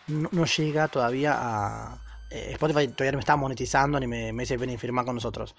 no, 0.07 0.45
llega 0.45 0.89
todavía 0.89 1.33
a... 1.37 2.01
Eh, 2.29 2.49
Spotify 2.53 2.87
todavía 2.87 3.13
no 3.13 3.17
me 3.17 3.21
está 3.21 3.35
monetizando 3.35 3.99
ni 3.99 4.07
me, 4.07 4.33
me 4.33 4.43
dice 4.43 4.57
ven 4.57 4.69
y 4.71 4.77
firma 4.77 5.05
con 5.05 5.15
nosotros. 5.15 5.55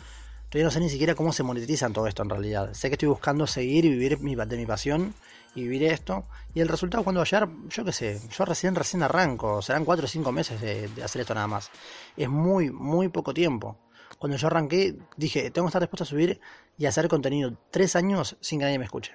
Todavía 0.49 0.65
no 0.65 0.71
sé 0.71 0.81
ni 0.81 0.89
siquiera 0.89 1.15
cómo 1.15 1.31
se 1.33 1.43
monetizan 1.43 1.93
todo 1.93 2.07
esto 2.07 2.23
en 2.23 2.31
realidad. 2.31 2.73
Sé 2.73 2.89
que 2.89 2.95
estoy 2.95 3.09
buscando 3.09 3.47
seguir 3.47 3.85
y 3.85 3.91
vivir 3.91 4.19
mi, 4.21 4.35
de 4.35 4.57
mi 4.57 4.65
pasión 4.65 5.15
y 5.55 5.63
vivir 5.63 5.85
esto. 5.85 6.25
Y 6.55 6.61
el 6.61 6.69
resultado 6.69 7.05
cuando 7.05 7.21
a 7.21 7.25
llegar, 7.25 7.51
yo 7.69 7.85
qué 7.85 7.93
sé, 7.93 8.21
yo 8.31 8.45
recién, 8.47 8.75
recién 8.75 9.03
arranco. 9.03 9.61
Serán 9.61 9.85
4 9.85 10.07
o 10.07 10.09
5 10.09 10.33
meses 10.33 10.59
de, 10.59 10.89
hacer 11.05 11.21
esto 11.21 11.35
nada 11.35 11.49
más. 11.49 11.71
Es 12.17 12.31
muy, 12.31 12.71
muy 12.71 13.09
poco 13.09 13.35
tiempo. 13.35 13.77
Cuando 14.19 14.39
yo 14.39 14.47
arranqué, 14.47 14.97
dije, 15.19 15.51
tengo 15.51 15.67
que 15.67 15.69
estar 15.71 15.83
dispuesto 15.83 16.05
a 16.05 16.07
subir 16.07 16.41
y 16.79 16.87
hacer 16.87 17.09
contenido 17.09 17.53
3 17.71 17.97
años 17.97 18.39
sin 18.41 18.59
que 18.59 18.65
nadie 18.65 18.79
me 18.79 18.87
escuche. 18.87 19.13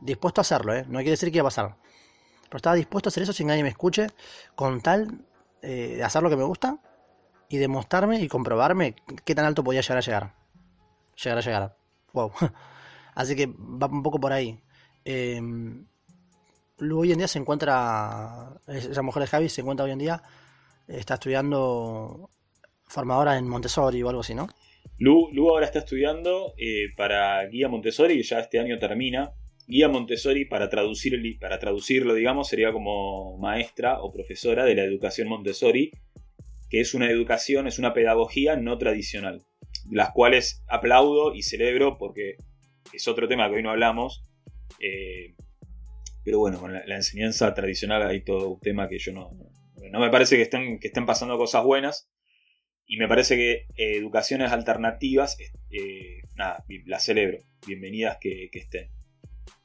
Dispuesto 0.00 0.40
a 0.40 0.42
hacerlo, 0.42 0.74
¿eh? 0.74 0.86
No 0.88 0.98
quiere 1.00 1.10
decir 1.10 1.30
que 1.30 1.38
iba 1.38 1.46
a 1.46 1.50
pasar. 1.50 1.76
Pero 2.44 2.56
estaba 2.56 2.74
dispuesto 2.74 3.08
a 3.08 3.10
hacer 3.10 3.24
eso 3.24 3.34
sin 3.34 3.48
que 3.48 3.52
nadie 3.52 3.62
me 3.64 3.68
escuche, 3.68 4.06
con 4.54 4.80
tal 4.80 5.26
eh, 5.62 5.94
de 5.96 6.02
hacer 6.02 6.22
lo 6.22 6.30
que 6.30 6.36
me 6.36 6.44
gusta 6.44 6.78
y 7.48 7.58
demostrarme 7.58 8.20
y 8.20 8.28
comprobarme 8.28 8.94
qué 9.24 9.34
tan 9.34 9.44
alto 9.44 9.62
podía 9.64 9.80
llegar 9.80 9.98
a 9.98 10.00
llegar. 10.00 10.34
Llegar 11.22 11.38
a 11.38 11.40
llegar. 11.40 11.76
Wow. 12.12 12.32
Así 13.14 13.36
que 13.36 13.46
va 13.46 13.86
un 13.86 14.02
poco 14.02 14.18
por 14.18 14.32
ahí. 14.32 14.60
Eh, 15.04 15.40
hoy 16.80 17.12
en 17.12 17.18
día 17.18 17.28
se 17.28 17.38
encuentra, 17.38 18.60
esa 18.66 19.02
mujer 19.02 19.22
de 19.22 19.26
Javi 19.28 19.48
se 19.48 19.60
encuentra 19.60 19.84
hoy 19.84 19.92
en 19.92 19.98
día, 19.98 20.22
está 20.88 21.14
estudiando 21.14 22.30
formadora 22.86 23.36
en 23.38 23.48
Montessori 23.48 24.02
o 24.02 24.08
algo 24.08 24.20
así, 24.20 24.34
¿no? 24.34 24.48
Lu, 24.98 25.30
Lu 25.32 25.50
ahora 25.50 25.66
está 25.66 25.80
estudiando 25.80 26.54
eh, 26.58 26.86
para 26.96 27.44
Guía 27.46 27.68
Montessori, 27.68 28.16
que 28.16 28.22
ya 28.22 28.40
este 28.40 28.58
año 28.58 28.78
termina. 28.78 29.32
Guía 29.66 29.88
Montessori, 29.88 30.44
para, 30.44 30.68
traducir, 30.68 31.38
para 31.38 31.58
traducirlo, 31.58 32.14
digamos, 32.14 32.48
sería 32.48 32.72
como 32.72 33.38
maestra 33.38 34.00
o 34.00 34.12
profesora 34.12 34.64
de 34.64 34.74
la 34.74 34.84
educación 34.84 35.28
Montessori, 35.28 35.92
que 36.68 36.80
es 36.80 36.94
una 36.94 37.10
educación, 37.10 37.66
es 37.66 37.78
una 37.78 37.92
pedagogía 37.92 38.56
no 38.56 38.78
tradicional, 38.78 39.42
las 39.90 40.10
cuales 40.12 40.64
aplaudo 40.68 41.34
y 41.34 41.42
celebro 41.42 41.98
porque 41.98 42.36
es 42.92 43.08
otro 43.08 43.28
tema 43.28 43.48
que 43.48 43.56
hoy 43.56 43.62
no 43.62 43.70
hablamos, 43.70 44.24
eh, 44.80 45.34
pero 46.24 46.38
bueno, 46.38 46.58
con 46.58 46.72
la, 46.72 46.96
enseñanza 46.96 47.52
tradicional 47.54 48.02
hay 48.02 48.22
todo 48.22 48.50
un 48.50 48.60
tema 48.60 48.88
que 48.88 48.98
yo 48.98 49.12
no, 49.12 49.30
no 49.90 50.00
me 50.00 50.10
parece 50.10 50.36
que 50.36 50.42
estén, 50.42 50.78
que 50.78 50.88
estén 50.88 51.06
pasando 51.06 51.36
cosas 51.36 51.64
buenas 51.64 52.08
y 52.86 52.96
me 52.96 53.08
parece 53.08 53.36
que 53.36 53.52
eh, 53.76 53.96
educaciones 53.96 54.52
alternativas, 54.52 55.38
eh, 55.70 56.22
nada, 56.36 56.64
las 56.86 57.04
celebro, 57.04 57.38
bienvenidas 57.66 58.18
que, 58.20 58.50
estén. 58.52 58.90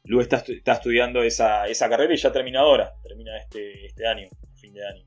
Luego 0.04 0.22
está, 0.22 0.38
está 0.38 0.74
estudiando 0.74 1.22
esa, 1.22 1.68
esa, 1.68 1.90
carrera 1.90 2.14
y 2.14 2.18
ya 2.18 2.32
termina 2.32 2.62
ahora, 2.62 2.94
termina 3.04 3.38
este, 3.38 3.86
este 3.86 4.08
año, 4.08 4.30
fin 4.56 4.74
de 4.74 4.88
año, 4.88 5.04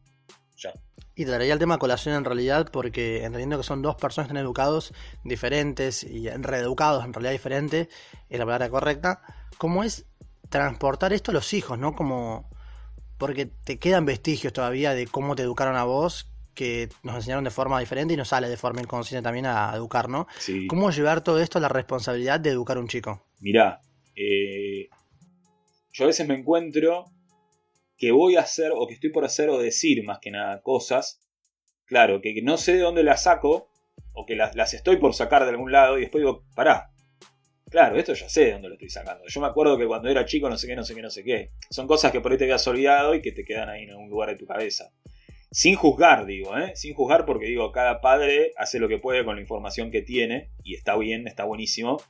ya. 0.56 0.72
Y 1.14 1.24
traería 1.24 1.54
el 1.54 1.58
tema 1.58 1.78
colación 1.78 2.14
en 2.14 2.24
realidad 2.24 2.68
porque 2.70 3.24
entendiendo 3.24 3.56
que 3.58 3.64
son 3.64 3.82
dos 3.82 3.96
personas 3.96 4.28
tan 4.28 4.36
educados 4.36 4.92
diferentes 5.24 6.04
y 6.04 6.28
reeducados 6.28 7.04
en 7.04 7.12
realidad 7.12 7.32
diferentes, 7.32 7.88
es 8.28 8.38
la 8.38 8.44
palabra 8.44 8.68
correcta, 8.68 9.22
¿cómo 9.58 9.84
es 9.84 10.06
transportar 10.50 11.12
esto 11.12 11.30
a 11.30 11.34
los 11.34 11.52
hijos, 11.54 11.78
no? 11.78 11.94
Como 11.94 12.50
porque 13.16 13.46
te 13.46 13.78
quedan 13.78 14.06
vestigios 14.06 14.52
todavía 14.52 14.94
de 14.94 15.06
cómo 15.06 15.34
te 15.34 15.42
educaron 15.42 15.76
a 15.76 15.84
vos, 15.84 16.30
que 16.54 16.88
nos 17.02 17.16
enseñaron 17.16 17.44
de 17.44 17.50
forma 17.50 17.78
diferente 17.80 18.14
y 18.14 18.16
nos 18.16 18.28
sale 18.28 18.48
de 18.48 18.56
forma 18.56 18.80
inconsciente 18.80 19.22
también 19.22 19.46
a 19.46 19.72
educar, 19.74 20.08
¿no? 20.08 20.26
¿Cómo 20.68 20.90
llevar 20.90 21.22
todo 21.22 21.40
esto 21.40 21.58
a 21.58 21.60
la 21.60 21.68
responsabilidad 21.68 22.40
de 22.40 22.50
educar 22.50 22.76
a 22.76 22.80
un 22.80 22.88
chico? 22.88 23.24
Mirá, 23.40 23.80
eh, 24.22 24.88
yo 25.92 26.04
a 26.04 26.08
veces 26.08 26.28
me 26.28 26.34
encuentro 26.34 27.06
que 27.96 28.12
voy 28.12 28.36
a 28.36 28.40
hacer 28.40 28.72
o 28.74 28.86
que 28.86 28.94
estoy 28.94 29.10
por 29.10 29.24
hacer 29.24 29.48
o 29.48 29.58
decir 29.58 30.04
más 30.04 30.18
que 30.20 30.30
nada 30.30 30.62
cosas, 30.62 31.20
claro, 31.86 32.20
que 32.20 32.40
no 32.42 32.56
sé 32.56 32.74
de 32.74 32.80
dónde 32.80 33.02
las 33.02 33.24
saco 33.24 33.70
o 34.12 34.26
que 34.26 34.36
las, 34.36 34.74
estoy 34.74 34.98
por 34.98 35.14
sacar 35.14 35.44
de 35.44 35.50
algún 35.50 35.72
lado 35.72 35.98
y 35.98 36.02
después 36.02 36.22
digo, 36.22 36.44
pará, 36.54 36.90
claro, 37.70 37.96
esto 37.96 38.14
ya 38.14 38.28
sé 38.28 38.46
de 38.46 38.52
dónde 38.52 38.68
lo 38.68 38.74
estoy 38.74 38.90
sacando. 38.90 39.24
Yo 39.26 39.40
me 39.40 39.46
acuerdo 39.46 39.78
que 39.78 39.86
cuando 39.86 40.08
era 40.08 40.24
chico 40.24 40.48
no 40.48 40.56
sé 40.56 40.66
qué, 40.66 40.76
no 40.76 40.84
sé 40.84 40.94
qué, 40.94 41.02
no 41.02 41.10
sé 41.10 41.24
qué. 41.24 41.52
Son 41.70 41.86
cosas 41.86 42.12
que 42.12 42.20
por 42.20 42.32
ahí 42.32 42.38
te 42.38 42.44
habías 42.44 42.66
olvidado 42.66 43.14
y 43.14 43.22
que 43.22 43.32
te 43.32 43.44
quedan 43.44 43.68
ahí 43.68 43.84
en 43.84 43.90
algún 43.90 44.10
lugar 44.10 44.30
de 44.30 44.36
tu 44.36 44.46
cabeza. 44.46 44.92
Sin 45.50 45.74
juzgar, 45.74 46.26
digo, 46.26 46.56
¿eh? 46.56 46.72
Sin 46.76 46.94
juzgar 46.94 47.24
porque 47.24 47.46
digo, 47.46 47.72
cada 47.72 48.00
padre 48.00 48.52
hace 48.56 48.78
lo 48.78 48.88
que 48.88 48.98
puede 48.98 49.24
con 49.24 49.36
la 49.36 49.40
información 49.42 49.90
que 49.90 50.02
tiene 50.02 50.50
y 50.62 50.74
está 50.74 50.96
bien, 50.96 51.26
está 51.26 51.44
buenísimo. 51.44 52.00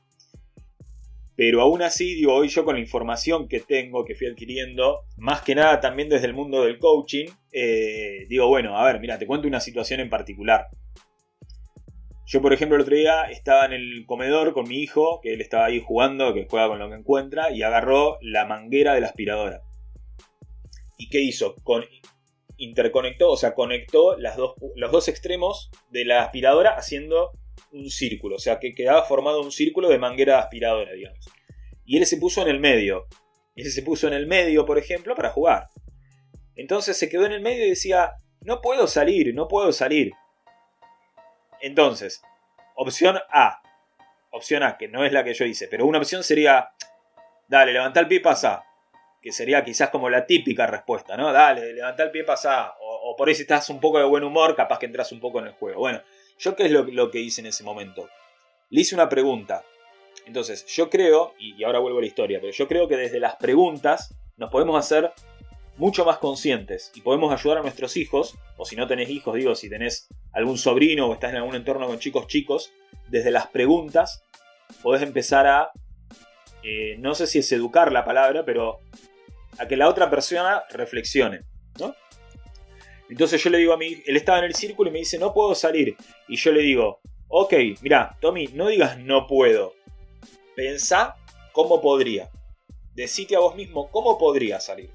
Pero 1.36 1.62
aún 1.62 1.82
así, 1.82 2.14
digo, 2.14 2.34
hoy 2.34 2.48
yo 2.48 2.64
con 2.64 2.74
la 2.74 2.80
información 2.80 3.48
que 3.48 3.60
tengo, 3.60 4.04
que 4.04 4.14
fui 4.14 4.26
adquiriendo, 4.26 5.04
más 5.16 5.42
que 5.42 5.54
nada 5.54 5.80
también 5.80 6.08
desde 6.08 6.26
el 6.26 6.34
mundo 6.34 6.64
del 6.64 6.78
coaching, 6.78 7.26
eh, 7.52 8.26
digo, 8.28 8.48
bueno, 8.48 8.76
a 8.76 8.84
ver, 8.84 9.00
mira, 9.00 9.18
te 9.18 9.26
cuento 9.26 9.48
una 9.48 9.60
situación 9.60 10.00
en 10.00 10.10
particular. 10.10 10.68
Yo, 12.26 12.40
por 12.40 12.52
ejemplo, 12.52 12.76
el 12.76 12.82
otro 12.82 12.94
día 12.94 13.24
estaba 13.24 13.64
en 13.64 13.72
el 13.72 14.04
comedor 14.06 14.52
con 14.52 14.68
mi 14.68 14.76
hijo, 14.76 15.20
que 15.20 15.32
él 15.32 15.40
estaba 15.40 15.64
ahí 15.64 15.82
jugando, 15.84 16.32
que 16.32 16.46
juega 16.48 16.68
con 16.68 16.78
lo 16.78 16.88
que 16.88 16.96
encuentra, 16.96 17.50
y 17.50 17.62
agarró 17.62 18.18
la 18.20 18.44
manguera 18.44 18.94
de 18.94 19.00
la 19.00 19.08
aspiradora. 19.08 19.62
¿Y 20.96 21.08
qué 21.08 21.20
hizo? 21.22 21.56
Con, 21.64 21.82
interconectó, 22.60 23.30
o 23.30 23.36
sea, 23.36 23.54
conectó 23.54 24.16
las 24.16 24.36
dos, 24.36 24.54
los 24.76 24.92
dos 24.92 25.08
extremos 25.08 25.70
de 25.90 26.04
la 26.04 26.22
aspiradora 26.22 26.76
haciendo 26.76 27.32
un 27.72 27.90
círculo, 27.90 28.36
o 28.36 28.38
sea 28.38 28.58
que 28.58 28.74
quedaba 28.74 29.04
formado 29.04 29.42
un 29.42 29.52
círculo 29.52 29.88
de 29.88 29.98
manguera 29.98 30.38
aspiradora, 30.38 30.92
digamos. 30.92 31.28
Y 31.84 31.98
él 31.98 32.06
se 32.06 32.18
puso 32.18 32.42
en 32.42 32.48
el 32.48 32.60
medio. 32.60 33.06
Y 33.54 33.62
ese 33.62 33.72
se 33.72 33.82
puso 33.82 34.06
en 34.06 34.14
el 34.14 34.26
medio, 34.26 34.64
por 34.64 34.78
ejemplo, 34.78 35.14
para 35.14 35.30
jugar. 35.30 35.68
Entonces 36.54 36.96
se 36.96 37.08
quedó 37.08 37.26
en 37.26 37.32
el 37.32 37.40
medio 37.40 37.66
y 37.66 37.70
decía, 37.70 38.12
no 38.42 38.60
puedo 38.60 38.86
salir, 38.86 39.34
no 39.34 39.48
puedo 39.48 39.72
salir. 39.72 40.12
Entonces, 41.60 42.22
opción 42.76 43.18
A. 43.30 43.60
Opción 44.30 44.62
A, 44.62 44.78
que 44.78 44.88
no 44.88 45.04
es 45.04 45.12
la 45.12 45.24
que 45.24 45.34
yo 45.34 45.44
hice, 45.44 45.68
pero 45.68 45.86
una 45.86 45.98
opción 45.98 46.22
sería, 46.22 46.70
dale, 47.48 47.72
levanta 47.72 48.00
el 48.00 48.06
pie 48.06 48.18
y 48.18 48.22
pasa. 48.22 48.64
Que 49.20 49.32
sería 49.32 49.64
quizás 49.64 49.90
como 49.90 50.08
la 50.08 50.24
típica 50.24 50.66
respuesta, 50.66 51.16
¿no? 51.16 51.32
Dale, 51.32 51.74
levanta 51.74 52.04
el 52.04 52.10
pie 52.10 52.22
y 52.22 52.24
pasa. 52.24 52.74
O, 52.80 53.10
o 53.10 53.16
por 53.16 53.28
ahí 53.28 53.34
si 53.34 53.42
estás 53.42 53.68
un 53.68 53.80
poco 53.80 53.98
de 53.98 54.04
buen 54.04 54.24
humor, 54.24 54.56
capaz 54.56 54.78
que 54.78 54.86
entras 54.86 55.12
un 55.12 55.20
poco 55.20 55.40
en 55.40 55.48
el 55.48 55.52
juego. 55.52 55.80
Bueno, 55.80 56.00
¿Yo 56.40 56.56
qué 56.56 56.64
es 56.64 56.72
lo, 56.72 57.10
que 57.10 57.20
hice 57.20 57.42
en 57.42 57.48
ese 57.48 57.62
momento? 57.62 58.08
Le 58.70 58.80
hice 58.80 58.94
una 58.94 59.10
pregunta. 59.10 59.62
Entonces, 60.24 60.64
yo 60.66 60.88
creo, 60.88 61.34
y, 61.38 61.62
ahora 61.64 61.80
vuelvo 61.80 61.98
a 61.98 62.00
la 62.00 62.06
historia, 62.06 62.40
pero 62.40 62.50
yo 62.50 62.66
creo 62.66 62.88
que 62.88 62.96
desde 62.96 63.20
las 63.20 63.36
preguntas 63.36 64.14
nos 64.38 64.50
podemos 64.50 64.78
hacer 64.78 65.12
mucho 65.76 66.06
más 66.06 66.16
conscientes 66.16 66.92
y 66.94 67.02
podemos 67.02 67.30
ayudar 67.30 67.58
a 67.58 67.62
nuestros 67.62 67.98
hijos, 67.98 68.38
o 68.56 68.64
si 68.64 68.74
no 68.74 68.86
tenés 68.86 69.10
hijos, 69.10 69.34
digo, 69.34 69.54
si 69.54 69.68
tenés 69.68 70.08
algún 70.32 70.56
sobrino 70.56 71.08
o 71.08 71.12
estás 71.12 71.30
en 71.30 71.36
algún 71.36 71.56
entorno 71.56 71.86
con 71.86 71.98
chicos 71.98 72.26
chicos, 72.26 72.72
desde 73.08 73.30
las 73.30 73.48
preguntas 73.48 74.22
podés 74.82 75.02
empezar 75.02 75.46
a, 75.46 75.70
eh, 76.62 76.96
no 77.00 77.14
sé 77.14 77.26
si 77.26 77.40
es 77.40 77.52
educar 77.52 77.92
la 77.92 78.06
palabra, 78.06 78.46
pero 78.46 78.78
a 79.58 79.68
que 79.68 79.76
la 79.76 79.88
otra 79.88 80.08
persona 80.08 80.62
reflexione, 80.70 81.42
¿no? 81.78 81.94
Entonces 83.10 83.42
yo 83.42 83.50
le 83.50 83.58
digo 83.58 83.72
a 83.72 83.76
mí, 83.76 84.02
él 84.06 84.16
estaba 84.16 84.38
en 84.38 84.44
el 84.44 84.54
círculo 84.54 84.88
y 84.88 84.92
me 84.92 85.00
dice, 85.00 85.18
no 85.18 85.34
puedo 85.34 85.54
salir. 85.56 85.96
Y 86.28 86.36
yo 86.36 86.52
le 86.52 86.62
digo, 86.62 87.00
ok, 87.28 87.52
mira, 87.82 88.16
Tommy, 88.20 88.46
no 88.54 88.68
digas 88.68 88.98
no 88.98 89.26
puedo. 89.26 89.74
Pensá 90.54 91.16
cómo 91.52 91.80
podría. 91.80 92.30
Decite 92.94 93.34
a 93.34 93.40
vos 93.40 93.56
mismo 93.56 93.90
cómo 93.90 94.16
podría 94.16 94.60
salir. 94.60 94.90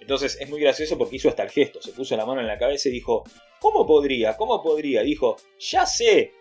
Entonces 0.00 0.38
es 0.40 0.48
muy 0.48 0.60
gracioso 0.60 0.96
porque 0.96 1.16
hizo 1.16 1.28
hasta 1.28 1.42
el 1.42 1.50
gesto, 1.50 1.82
se 1.82 1.90
puso 1.90 2.16
la 2.16 2.24
mano 2.24 2.40
en 2.40 2.46
la 2.46 2.58
cabeza 2.58 2.88
y 2.88 2.92
dijo, 2.92 3.24
¿cómo 3.58 3.84
podría? 3.84 4.36
¿Cómo 4.36 4.62
podría? 4.62 5.02
Dijo, 5.02 5.36
ya 5.58 5.84
sé. 5.86 6.34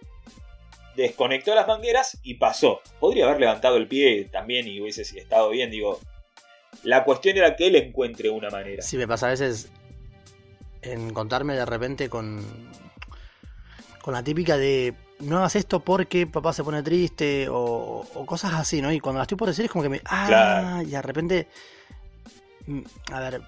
Desconectó 0.95 1.55
las 1.55 1.67
mangueras 1.67 2.19
y 2.21 2.35
pasó. 2.35 2.81
Podría 2.99 3.25
haber 3.25 3.39
levantado 3.39 3.77
el 3.77 3.87
pie 3.87 4.29
también 4.31 4.67
y 4.67 4.79
hubiese 4.79 5.01
estado 5.01 5.49
bien, 5.49 5.71
digo. 5.71 5.99
La 6.83 7.03
cuestión 7.03 7.35
era 7.35 7.55
que 7.55 7.67
él 7.67 7.75
encuentre 7.77 8.29
una 8.29 8.51
manera. 8.51 8.83
Sí, 8.83 8.95
me 8.95 9.07
pasa 9.07 9.27
a 9.27 9.31
veces 9.31 9.71
encontrarme 10.85 11.55
de 11.55 11.65
repente 11.65 12.09
con, 12.09 12.41
con 14.01 14.13
la 14.13 14.23
típica 14.23 14.57
de 14.57 14.93
no 15.19 15.37
hagas 15.37 15.55
esto 15.55 15.79
porque 15.79 16.27
papá 16.27 16.53
se 16.53 16.63
pone 16.63 16.83
triste 16.83 17.47
o, 17.49 18.05
cosas 18.25 18.53
así, 18.53 18.81
¿no? 18.81 18.91
Y 18.91 18.99
cuando 18.99 19.19
la 19.19 19.23
estoy 19.23 19.37
por 19.37 19.47
decir 19.47 19.65
es 19.65 19.71
como 19.71 19.83
que 19.83 19.89
me... 19.89 20.01
Ah, 20.05 20.81
y 20.85 20.89
de 20.89 21.01
repente 21.01 21.47
mm, 22.67 22.81
a 23.11 23.19
ver, 23.19 23.41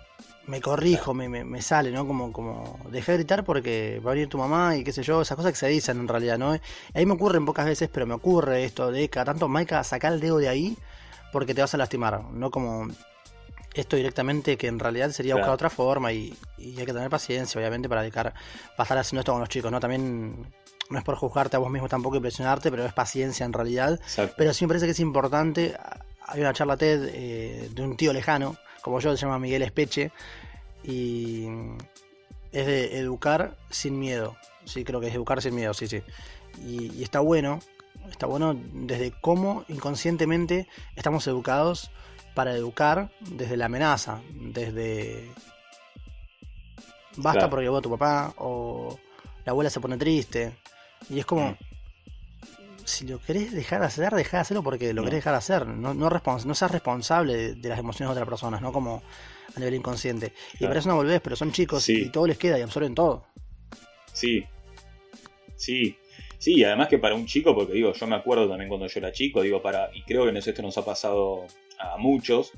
me 0.48 0.62
corrijo, 0.62 1.14
me, 1.14 1.28
me, 1.28 1.62
sale, 1.62 1.92
¿no? 1.92 2.08
Como, 2.08 2.32
como, 2.32 2.80
dejé 2.90 3.12
de 3.12 3.18
gritar 3.20 3.44
porque 3.44 4.02
va 4.06 4.12
a 4.12 4.14
venir 4.14 4.30
tu 4.30 4.38
mamá 4.38 4.78
y 4.78 4.84
qué 4.84 4.94
sé 4.94 5.04
yo, 5.04 5.22
esas 5.22 5.36
cosas 5.36 5.52
que 5.52 5.58
se 5.58 5.68
dicen 5.68 6.00
en 6.00 6.08
realidad, 6.08 6.38
¿no? 6.38 6.58
Ahí 6.94 7.06
me 7.06 7.14
ocurren 7.14 7.46
pocas 7.46 7.66
veces, 7.66 7.90
pero 7.92 8.06
me 8.06 8.14
ocurre 8.14 8.64
esto 8.64 8.92
de 8.92 9.10
cada 9.10 9.26
tanto, 9.26 9.48
Maika, 9.50 9.84
saca 9.84 10.08
el 10.08 10.22
dedo 10.22 10.38
de 10.38 10.48
ahí 10.48 10.78
porque 11.34 11.54
te 11.54 11.62
vas 11.62 11.74
a 11.74 11.78
lastimar, 11.78 12.24
no 12.32 12.50
como 12.50 12.88
esto 13.74 13.96
directamente 13.96 14.58
que 14.58 14.68
en 14.68 14.80
realidad 14.80 15.12
sería 15.12 15.36
buscar 15.36 15.54
otra 15.54 15.70
forma 15.70 16.12
y, 16.12 16.38
hay 16.58 16.86
que 16.86 16.94
tener 16.94 17.10
paciencia, 17.10 17.60
obviamente, 17.60 17.88
para 17.88 18.02
dedicar, 18.02 18.34
pasar 18.76 18.98
haciendo 18.98 19.22
esto 19.22 19.32
con 19.32 19.42
los 19.42 19.50
chicos, 19.50 19.72
¿no? 19.72 19.80
También 19.80 20.48
no 20.90 20.98
es 20.98 21.04
por 21.04 21.16
juzgarte 21.16 21.56
a 21.58 21.60
vos 21.60 21.70
mismo 21.70 21.88
tampoco 21.88 22.18
y 22.18 22.20
presionarte, 22.20 22.72
pero 22.72 22.86
es 22.86 22.94
paciencia 22.94 23.46
en 23.46 23.54
realidad. 23.54 24.00
Pero 24.36 24.54
sí 24.54 24.66
me 24.66 24.70
parece 24.70 24.86
que 24.86 24.92
es 24.92 25.00
importante, 25.00 25.76
hay 26.26 26.42
una 26.42 26.54
charla 26.54 26.78
TED 26.78 27.10
eh, 27.14 27.70
de 27.74 27.82
un 27.84 27.98
tío 27.98 28.14
lejano, 28.14 28.56
como 28.82 29.00
yo, 29.00 29.16
se 29.16 29.26
llama 29.26 29.40
Miguel 29.40 29.62
Espeche, 29.62 30.12
y 30.84 31.48
es 32.52 32.66
de 32.66 33.00
educar 33.00 33.58
sin 33.70 34.00
miedo. 34.00 34.36
Sí, 34.66 34.84
creo 34.84 35.00
que 35.00 35.08
es 35.08 35.16
educar 35.16 35.42
sin 35.42 35.56
miedo, 35.56 35.74
sí, 35.74 35.88
sí. 35.88 36.02
Y, 36.66 37.04
está 37.04 37.20
bueno, 37.20 37.60
está 38.10 38.26
bueno 38.26 38.56
desde 38.74 39.12
cómo 39.22 39.66
inconscientemente 39.68 40.68
estamos 40.96 41.28
educados 41.28 41.92
para 42.38 42.54
educar 42.54 43.10
desde 43.20 43.58
la 43.58 43.66
amenaza, 43.66 44.22
desde 44.32 45.28
basta 47.16 47.50
porque 47.50 47.68
vos 47.68 47.82
tu 47.82 47.90
papá 47.90 48.32
o 48.38 48.96
la 49.44 49.54
abuela 49.54 49.72
se 49.72 49.80
pone 49.80 49.98
triste. 49.98 50.54
Y 51.10 51.18
es 51.18 51.26
como, 51.26 51.50
mm 51.50 51.58
si 52.88 53.06
lo 53.06 53.20
querés 53.20 53.52
dejar 53.52 53.82
de 53.82 53.88
hacer, 53.88 54.14
dejá 54.14 54.38
de 54.38 54.42
hacerlo 54.42 54.64
porque 54.64 54.94
lo 54.94 55.04
querés 55.04 55.18
dejar 55.18 55.34
de 55.34 55.40
hacer. 55.40 55.68
No, 55.68 55.94
no, 55.94 56.10
no 56.10 56.56
seas 56.56 56.72
responsable 56.72 57.56
de, 57.56 57.70
las 57.70 57.80
emociones 57.80 58.10
de 58.10 58.14
otras 58.14 58.30
personas, 58.30 58.62
no 58.62 58.72
como 58.72 59.04
a 59.54 59.60
nivel 59.60 59.76
inconsciente. 59.76 60.32
Y 60.60 60.66
para 60.66 60.80
eso 60.80 60.88
no 60.88 60.96
volvés, 60.96 61.20
pero 61.20 61.36
son 61.36 61.52
chicos 61.52 61.88
y 61.90 62.10
todo 62.10 62.26
les 62.26 62.38
queda 62.38 62.58
y 62.58 62.62
absorben 62.62 62.96
todo. 62.96 63.26
Sí, 64.14 64.46
sí, 65.58 65.98
sí, 66.38 66.64
además 66.64 66.88
que 66.88 66.98
para 66.98 67.14
un 67.14 67.26
chico, 67.26 67.54
porque 67.54 67.74
digo, 67.74 67.92
yo 67.92 68.08
me 68.08 68.16
acuerdo 68.16 68.48
también 68.48 68.70
cuando 68.70 68.88
yo 68.88 69.00
era 69.00 69.12
chico, 69.12 69.42
digo, 69.42 69.62
para, 69.62 69.90
y 69.94 70.04
creo 70.04 70.32
que 70.32 70.40
esto 70.40 70.62
nos 70.62 70.78
ha 70.78 70.86
pasado 70.86 71.46
a 71.80 71.98
muchos, 71.98 72.52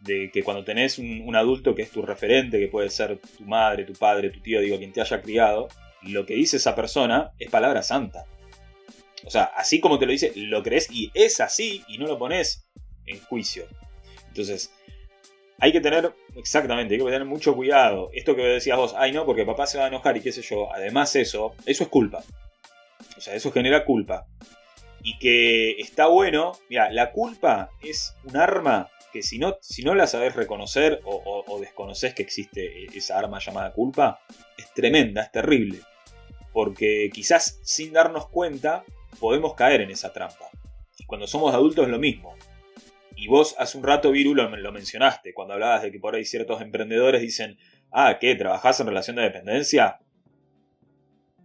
de 0.00 0.30
que 0.30 0.42
cuando 0.42 0.64
tenés 0.64 0.98
un, 0.98 1.34
adulto 1.34 1.74
que 1.74 1.82
es 1.82 1.90
tu 1.90 2.02
referente, 2.02 2.58
que 2.58 2.68
puede 2.68 2.90
ser 2.90 3.18
tu 3.18 3.44
madre, 3.44 3.84
tu 3.84 3.94
padre, 3.94 4.30
tu 4.30 4.40
tío, 4.40 4.60
digo, 4.60 4.78
quien 4.78 4.92
te 4.92 5.00
haya 5.00 5.20
criado, 5.20 5.68
lo 6.02 6.24
que 6.24 6.34
dice 6.34 6.56
esa 6.56 6.74
persona 6.74 7.32
es 7.38 7.50
palabra 7.50 7.82
santa. 7.82 8.24
O 9.24 9.30
sea, 9.30 9.44
así 9.44 9.80
como 9.80 9.98
te 9.98 10.06
lo 10.06 10.12
dice, 10.12 10.32
lo 10.36 10.62
crees 10.62 10.88
y 10.90 11.10
es 11.14 11.40
así 11.40 11.82
y 11.88 11.98
no 11.98 12.06
lo 12.06 12.18
pones 12.18 12.68
en 13.06 13.20
juicio. 13.20 13.66
Entonces, 14.28 14.72
hay 15.58 15.72
que 15.72 15.80
tener, 15.80 16.14
exactamente, 16.36 16.94
hay 16.94 17.00
que 17.00 17.04
tener 17.06 17.24
mucho 17.24 17.54
cuidado. 17.54 18.10
Esto 18.12 18.36
que 18.36 18.42
decías 18.42 18.76
vos, 18.76 18.94
ay 18.96 19.10
no, 19.12 19.26
porque 19.26 19.44
papá 19.44 19.66
se 19.66 19.78
va 19.78 19.84
a 19.84 19.88
enojar 19.88 20.16
y 20.16 20.20
qué 20.20 20.30
sé 20.30 20.42
yo. 20.42 20.72
Además 20.72 21.16
eso, 21.16 21.54
eso 21.66 21.82
es 21.82 21.88
culpa. 21.90 22.22
O 23.16 23.20
sea, 23.20 23.34
eso 23.34 23.50
genera 23.50 23.84
culpa. 23.84 24.26
Y 25.08 25.16
que 25.16 25.80
está 25.80 26.06
bueno, 26.06 26.52
mira, 26.68 26.90
la 26.90 27.12
culpa 27.12 27.70
es 27.80 28.14
un 28.24 28.36
arma 28.36 28.90
que 29.10 29.22
si 29.22 29.38
no, 29.38 29.56
si 29.62 29.82
no 29.82 29.94
la 29.94 30.06
sabes 30.06 30.36
reconocer 30.36 31.00
o, 31.02 31.58
desconoces 31.62 32.12
que 32.12 32.22
existe 32.22 32.84
esa 32.94 33.18
arma 33.18 33.38
llamada 33.38 33.72
culpa, 33.72 34.20
es 34.58 34.70
tremenda, 34.74 35.22
es 35.22 35.32
terrible. 35.32 35.80
Porque 36.52 37.08
quizás 37.10 37.58
sin 37.62 37.94
darnos 37.94 38.28
cuenta 38.28 38.84
podemos 39.18 39.54
caer 39.54 39.80
en 39.80 39.90
esa 39.90 40.12
trampa. 40.12 40.50
Y 40.98 41.06
cuando 41.06 41.26
somos 41.26 41.54
adultos 41.54 41.86
es 41.86 41.90
lo 41.90 41.98
mismo. 41.98 42.36
Y 43.16 43.28
vos 43.28 43.56
hace 43.58 43.78
un 43.78 43.84
rato, 43.84 44.10
Viru, 44.10 44.34
lo, 44.34 44.72
mencionaste, 44.72 45.32
cuando 45.32 45.54
hablabas 45.54 45.84
de 45.84 45.90
que 45.90 46.00
por 46.00 46.16
ahí 46.16 46.26
ciertos 46.26 46.60
emprendedores 46.60 47.22
dicen, 47.22 47.56
ah, 47.92 48.18
¿qué? 48.20 48.34
¿Trabajás 48.34 48.78
en 48.80 48.88
relación 48.88 49.16
de 49.16 49.22
dependencia? 49.22 50.00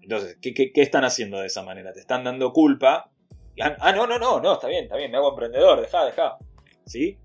Entonces, 0.01 0.38
¿qué, 0.41 0.53
qué, 0.53 0.72
están 0.82 1.05
haciendo 1.05 1.39
de 1.39 1.47
esa 1.47 1.64
manera? 1.64 1.93
Te 1.93 2.01
están 2.01 2.26
dando 2.26 2.51
culpa. 2.51 3.12
Ah, 3.60 3.91
no, 3.91 4.08
no, 4.08 4.18
no, 4.18 4.39
no, 4.39 4.54
está 4.54 4.68
bien, 4.68 4.86
está 4.86 4.97
bien, 4.97 5.12
me 5.12 5.18
hago 5.18 5.32
emprendedor, 5.32 5.82
deja, 5.82 6.06
deja. 6.06 6.38
¿Sí? 6.86 7.18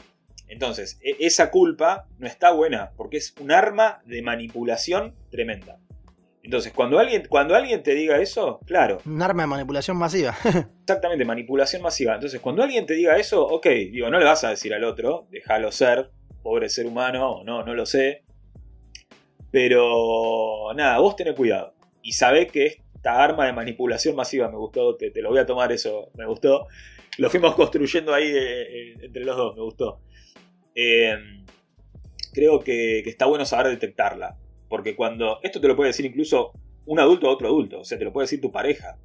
Entonces, 0.48 0.98
e, 1.02 1.16
esa 1.20 1.50
culpa 1.50 2.06
no 2.18 2.26
está 2.26 2.52
buena, 2.52 2.92
porque 2.96 3.18
es 3.18 3.34
un 3.40 3.52
arma 3.52 4.00
de 4.04 4.22
manipulación 4.22 5.14
tremenda. 5.30 5.78
Entonces, 6.42 6.72
cuando 6.72 6.98
alguien, 6.98 7.26
cuando 7.28 7.54
alguien 7.54 7.82
te 7.82 7.94
diga 7.94 8.18
eso, 8.20 8.60
claro. 8.64 8.98
Un 9.04 9.20
arma 9.20 9.42
de 9.42 9.48
manipulación 9.48 9.98
masiva. 9.98 10.34
exactamente, 10.80 11.24
manipulación 11.24 11.82
masiva. 11.82 12.14
Entonces, 12.14 12.40
cuando 12.40 12.62
alguien 12.62 12.86
te 12.86 12.94
diga 12.94 13.18
eso, 13.18 13.46
ok, 13.46 13.66
digo, 13.66 14.08
no 14.08 14.18
le 14.18 14.24
vas 14.24 14.44
a 14.44 14.50
decir 14.50 14.72
al 14.72 14.84
otro, 14.84 15.26
déjalo 15.30 15.70
ser, 15.70 16.10
pobre 16.42 16.70
ser 16.70 16.86
humano, 16.86 17.42
no, 17.44 17.62
no 17.64 17.74
lo 17.74 17.84
sé. 17.84 18.24
Pero 19.50 20.72
nada, 20.74 20.98
vos 20.98 21.16
tenés 21.16 21.34
cuidado. 21.34 21.74
Y 22.02 22.12
sabés 22.12 22.50
que 22.50 22.82
esta 22.98 23.22
arma 23.22 23.46
de 23.46 23.52
manipulación 23.52 24.14
masiva 24.14 24.48
me 24.50 24.56
gustó, 24.56 24.96
te, 24.96 25.10
lo 25.22 25.30
voy 25.30 25.38
a 25.38 25.46
tomar 25.46 25.72
eso, 25.72 26.10
me 26.14 26.26
gustó. 26.26 26.66
Lo 27.16 27.30
fuimos 27.30 27.54
construyendo 27.54 28.12
ahí 28.12 28.26
eh, 28.26 28.62
eh, 28.62 28.94
entre 29.02 29.24
los 29.24 29.36
dos, 29.36 29.56
me 29.56 29.62
gustó. 29.62 30.00
Eh, 30.74 31.16
creo 32.32 32.60
que 32.60 33.00
está 33.00 33.26
bueno 33.26 33.44
saber 33.44 33.68
detectarla. 33.68 34.36
Porque 34.68 34.94
cuando. 34.94 35.40
Esto 35.42 35.60
te 35.60 35.68
lo 35.68 35.76
puede 35.76 35.88
decir 35.88 36.04
incluso 36.04 36.52
un 36.86 37.00
adulto 37.00 37.28
a 37.28 37.32
otro 37.32 37.48
adulto. 37.48 37.80
O 37.80 37.84
sea, 37.84 37.98
te 37.98 38.04
lo 38.04 38.12
puede 38.12 38.24
decir 38.24 38.40
tu 38.40 38.52
pareja. 38.52 38.98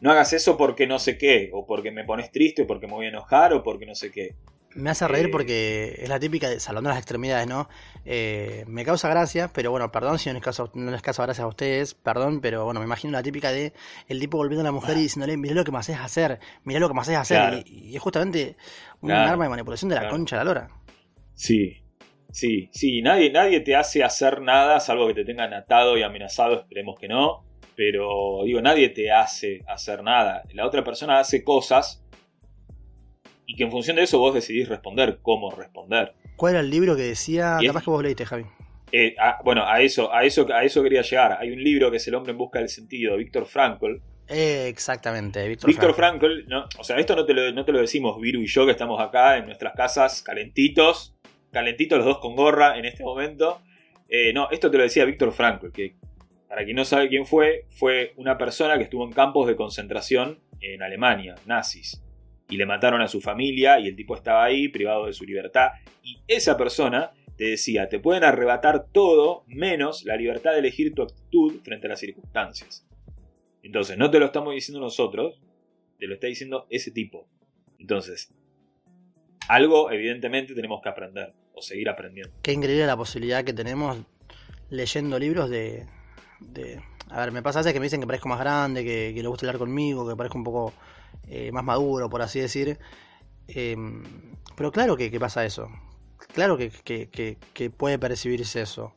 No 0.00 0.10
hagas 0.10 0.32
eso 0.32 0.56
porque 0.56 0.86
no 0.86 0.98
sé 0.98 1.16
qué. 1.16 1.50
O 1.52 1.66
porque 1.66 1.90
me 1.90 2.04
pones 2.04 2.30
triste. 2.30 2.62
O 2.62 2.66
porque 2.66 2.86
me 2.86 2.92
voy 2.92 3.06
a 3.06 3.10
enojar. 3.10 3.52
O 3.54 3.62
porque 3.62 3.86
no 3.86 3.94
sé 3.94 4.10
qué. 4.10 4.34
Me 4.74 4.90
hace 4.90 5.06
reír 5.06 5.26
eh, 5.26 5.28
porque 5.30 5.98
es 6.00 6.08
la 6.08 6.18
típica 6.18 6.48
de 6.48 6.60
salón 6.60 6.84
de 6.84 6.90
las 6.90 6.98
extremidades, 6.98 7.46
¿no? 7.46 7.68
Eh, 8.04 8.64
me 8.66 8.84
causa 8.84 9.08
gracia, 9.08 9.50
pero 9.52 9.70
bueno, 9.70 9.90
perdón 9.92 10.18
si 10.18 10.28
no 10.28 10.34
les, 10.34 10.42
caso, 10.42 10.70
no 10.74 10.90
les 10.90 11.02
caso 11.02 11.22
gracias 11.22 11.44
a 11.44 11.48
ustedes, 11.48 11.94
perdón, 11.94 12.40
pero 12.40 12.64
bueno, 12.64 12.80
me 12.80 12.86
imagino 12.86 13.12
la 13.12 13.22
típica 13.22 13.52
de 13.52 13.72
el 14.08 14.20
tipo 14.20 14.36
volviendo 14.36 14.62
a 14.62 14.64
la 14.64 14.72
mujer 14.72 14.96
y 14.96 15.02
diciéndole, 15.02 15.36
mirá 15.36 15.54
lo 15.54 15.64
que 15.64 15.72
me 15.72 15.78
haces 15.78 15.98
hacer, 15.98 16.40
mirá 16.64 16.80
lo 16.80 16.88
que 16.88 16.94
me 16.94 17.00
haces 17.00 17.16
hacer. 17.16 17.64
Y, 17.66 17.94
es 17.94 18.02
justamente 18.02 18.56
un 19.00 19.10
arma 19.12 19.44
de 19.44 19.50
manipulación 19.50 19.88
de 19.88 19.96
la 19.96 20.08
concha 20.08 20.36
de 20.36 20.40
la 20.40 20.44
lora. 20.44 20.68
Sí, 21.34 21.84
Sí, 22.34 22.68
sí, 22.72 23.00
nadie, 23.00 23.30
nadie 23.30 23.60
te 23.60 23.76
hace 23.76 24.02
hacer 24.02 24.40
nada, 24.40 24.80
salvo 24.80 25.06
que 25.06 25.14
te 25.14 25.24
tengan 25.24 25.54
atado 25.54 25.96
y 25.96 26.02
amenazado, 26.02 26.56
esperemos 26.56 26.98
que 26.98 27.06
no. 27.06 27.44
Pero 27.76 28.42
digo, 28.44 28.60
nadie 28.60 28.88
te 28.88 29.12
hace 29.12 29.62
hacer 29.68 30.02
nada. 30.02 30.42
La 30.52 30.66
otra 30.66 30.82
persona 30.82 31.20
hace 31.20 31.44
cosas 31.44 32.03
y 33.46 33.56
que 33.56 33.64
en 33.64 33.70
función 33.70 33.96
de 33.96 34.02
eso 34.02 34.18
vos 34.18 34.34
decidís 34.34 34.68
responder, 34.68 35.18
cómo 35.22 35.50
responder. 35.50 36.14
¿Cuál 36.36 36.54
era 36.54 36.60
el 36.60 36.70
libro 36.70 36.96
que 36.96 37.02
decía? 37.02 37.58
Capaz 37.64 37.84
que 37.84 37.90
vos 37.90 38.02
leíste, 38.02 38.26
Javi. 38.26 38.44
Eh, 38.92 39.16
bueno, 39.44 39.66
a 39.66 39.80
eso, 39.80 40.12
a 40.12 40.24
eso, 40.24 40.46
a 40.52 40.64
eso 40.64 40.82
quería 40.82 41.02
llegar. 41.02 41.36
Hay 41.40 41.50
un 41.50 41.62
libro 41.62 41.90
que 41.90 41.96
es 41.96 42.08
El 42.08 42.14
hombre 42.14 42.32
en 42.32 42.38
busca 42.38 42.58
del 42.58 42.68
sentido, 42.68 43.16
Víctor 43.16 43.46
Frankl. 43.46 43.96
exactamente, 44.28 45.48
Víctor, 45.48 45.94
Frankl. 45.94 46.46
no, 46.46 46.66
o 46.78 46.84
sea, 46.84 46.96
esto 46.98 47.14
no 47.16 47.24
te, 47.24 47.34
lo, 47.34 47.52
no 47.52 47.64
te 47.64 47.72
lo 47.72 47.80
decimos 47.80 48.20
Viru 48.20 48.40
y 48.40 48.46
yo 48.46 48.64
que 48.64 48.72
estamos 48.72 49.00
acá 49.00 49.36
en 49.36 49.46
nuestras 49.46 49.74
casas 49.74 50.22
calentitos 50.22 51.14
calentitos 51.54 51.96
los 51.96 52.06
dos 52.06 52.18
con 52.18 52.36
gorra 52.36 52.76
en 52.78 52.84
este 52.84 53.02
momento. 53.02 53.62
Eh, 54.10 54.34
no, 54.34 54.50
esto 54.50 54.70
te 54.70 54.76
lo 54.76 54.82
decía 54.82 55.06
Víctor 55.06 55.32
Frankl, 55.32 55.70
que 55.70 55.96
para 56.46 56.64
quien 56.64 56.76
no 56.76 56.84
sabe 56.84 57.08
quién 57.08 57.24
fue, 57.24 57.64
fue 57.70 58.12
una 58.16 58.36
persona 58.36 58.76
que 58.76 58.84
estuvo 58.84 59.04
en 59.04 59.12
campos 59.12 59.46
de 59.46 59.56
concentración 59.56 60.40
en 60.60 60.82
Alemania, 60.82 61.34
nazis. 61.46 62.03
Y 62.48 62.56
le 62.56 62.66
mataron 62.66 63.00
a 63.00 63.08
su 63.08 63.20
familia 63.20 63.80
y 63.80 63.88
el 63.88 63.96
tipo 63.96 64.14
estaba 64.14 64.44
ahí, 64.44 64.68
privado 64.68 65.06
de 65.06 65.12
su 65.12 65.24
libertad. 65.24 65.68
Y 66.02 66.18
esa 66.28 66.56
persona 66.56 67.12
te 67.36 67.44
decía, 67.44 67.88
te 67.88 67.98
pueden 67.98 68.24
arrebatar 68.24 68.86
todo 68.92 69.44
menos 69.46 70.04
la 70.04 70.16
libertad 70.16 70.52
de 70.52 70.58
elegir 70.60 70.94
tu 70.94 71.02
actitud 71.02 71.60
frente 71.62 71.86
a 71.86 71.90
las 71.90 72.00
circunstancias. 72.00 72.86
Entonces, 73.62 73.96
no 73.96 74.10
te 74.10 74.18
lo 74.18 74.26
estamos 74.26 74.54
diciendo 74.54 74.80
nosotros, 74.80 75.40
te 75.98 76.06
lo 76.06 76.14
está 76.14 76.26
diciendo 76.26 76.66
ese 76.70 76.90
tipo. 76.90 77.26
Entonces, 77.78 78.32
algo 79.48 79.90
evidentemente 79.90 80.54
tenemos 80.54 80.80
que 80.82 80.88
aprender 80.88 81.32
o 81.54 81.62
seguir 81.62 81.88
aprendiendo. 81.88 82.34
Qué 82.42 82.52
increíble 82.52 82.86
la 82.86 82.96
posibilidad 82.96 83.44
que 83.44 83.52
tenemos 83.52 83.98
leyendo 84.70 85.18
libros 85.18 85.50
de... 85.50 85.86
a 87.08 87.20
ver, 87.20 87.32
me 87.32 87.42
pasa 87.42 87.58
a 87.58 87.62
veces 87.62 87.72
que 87.72 87.80
me 87.80 87.86
dicen 87.86 88.00
que 88.00 88.06
parezco 88.06 88.28
más 88.28 88.40
grande, 88.40 88.84
que, 88.84 89.12
le 89.14 89.28
gusta 89.28 89.46
hablar 89.46 89.58
conmigo, 89.58 90.08
que 90.08 90.16
parezco 90.16 90.38
un 90.38 90.44
poco 90.44 90.72
eh, 91.26 91.52
más 91.52 91.64
maduro, 91.64 92.08
por 92.10 92.22
así 92.22 92.40
decir. 92.40 92.78
Em, 93.48 94.02
pero 94.56 94.72
claro 94.72 94.96
que, 94.96 95.10
pasa 95.20 95.44
eso. 95.44 95.68
Claro 96.32 96.56
que, 96.56 96.70
que, 97.52 97.70
puede 97.70 97.98
percibirse 97.98 98.62
eso. 98.62 98.92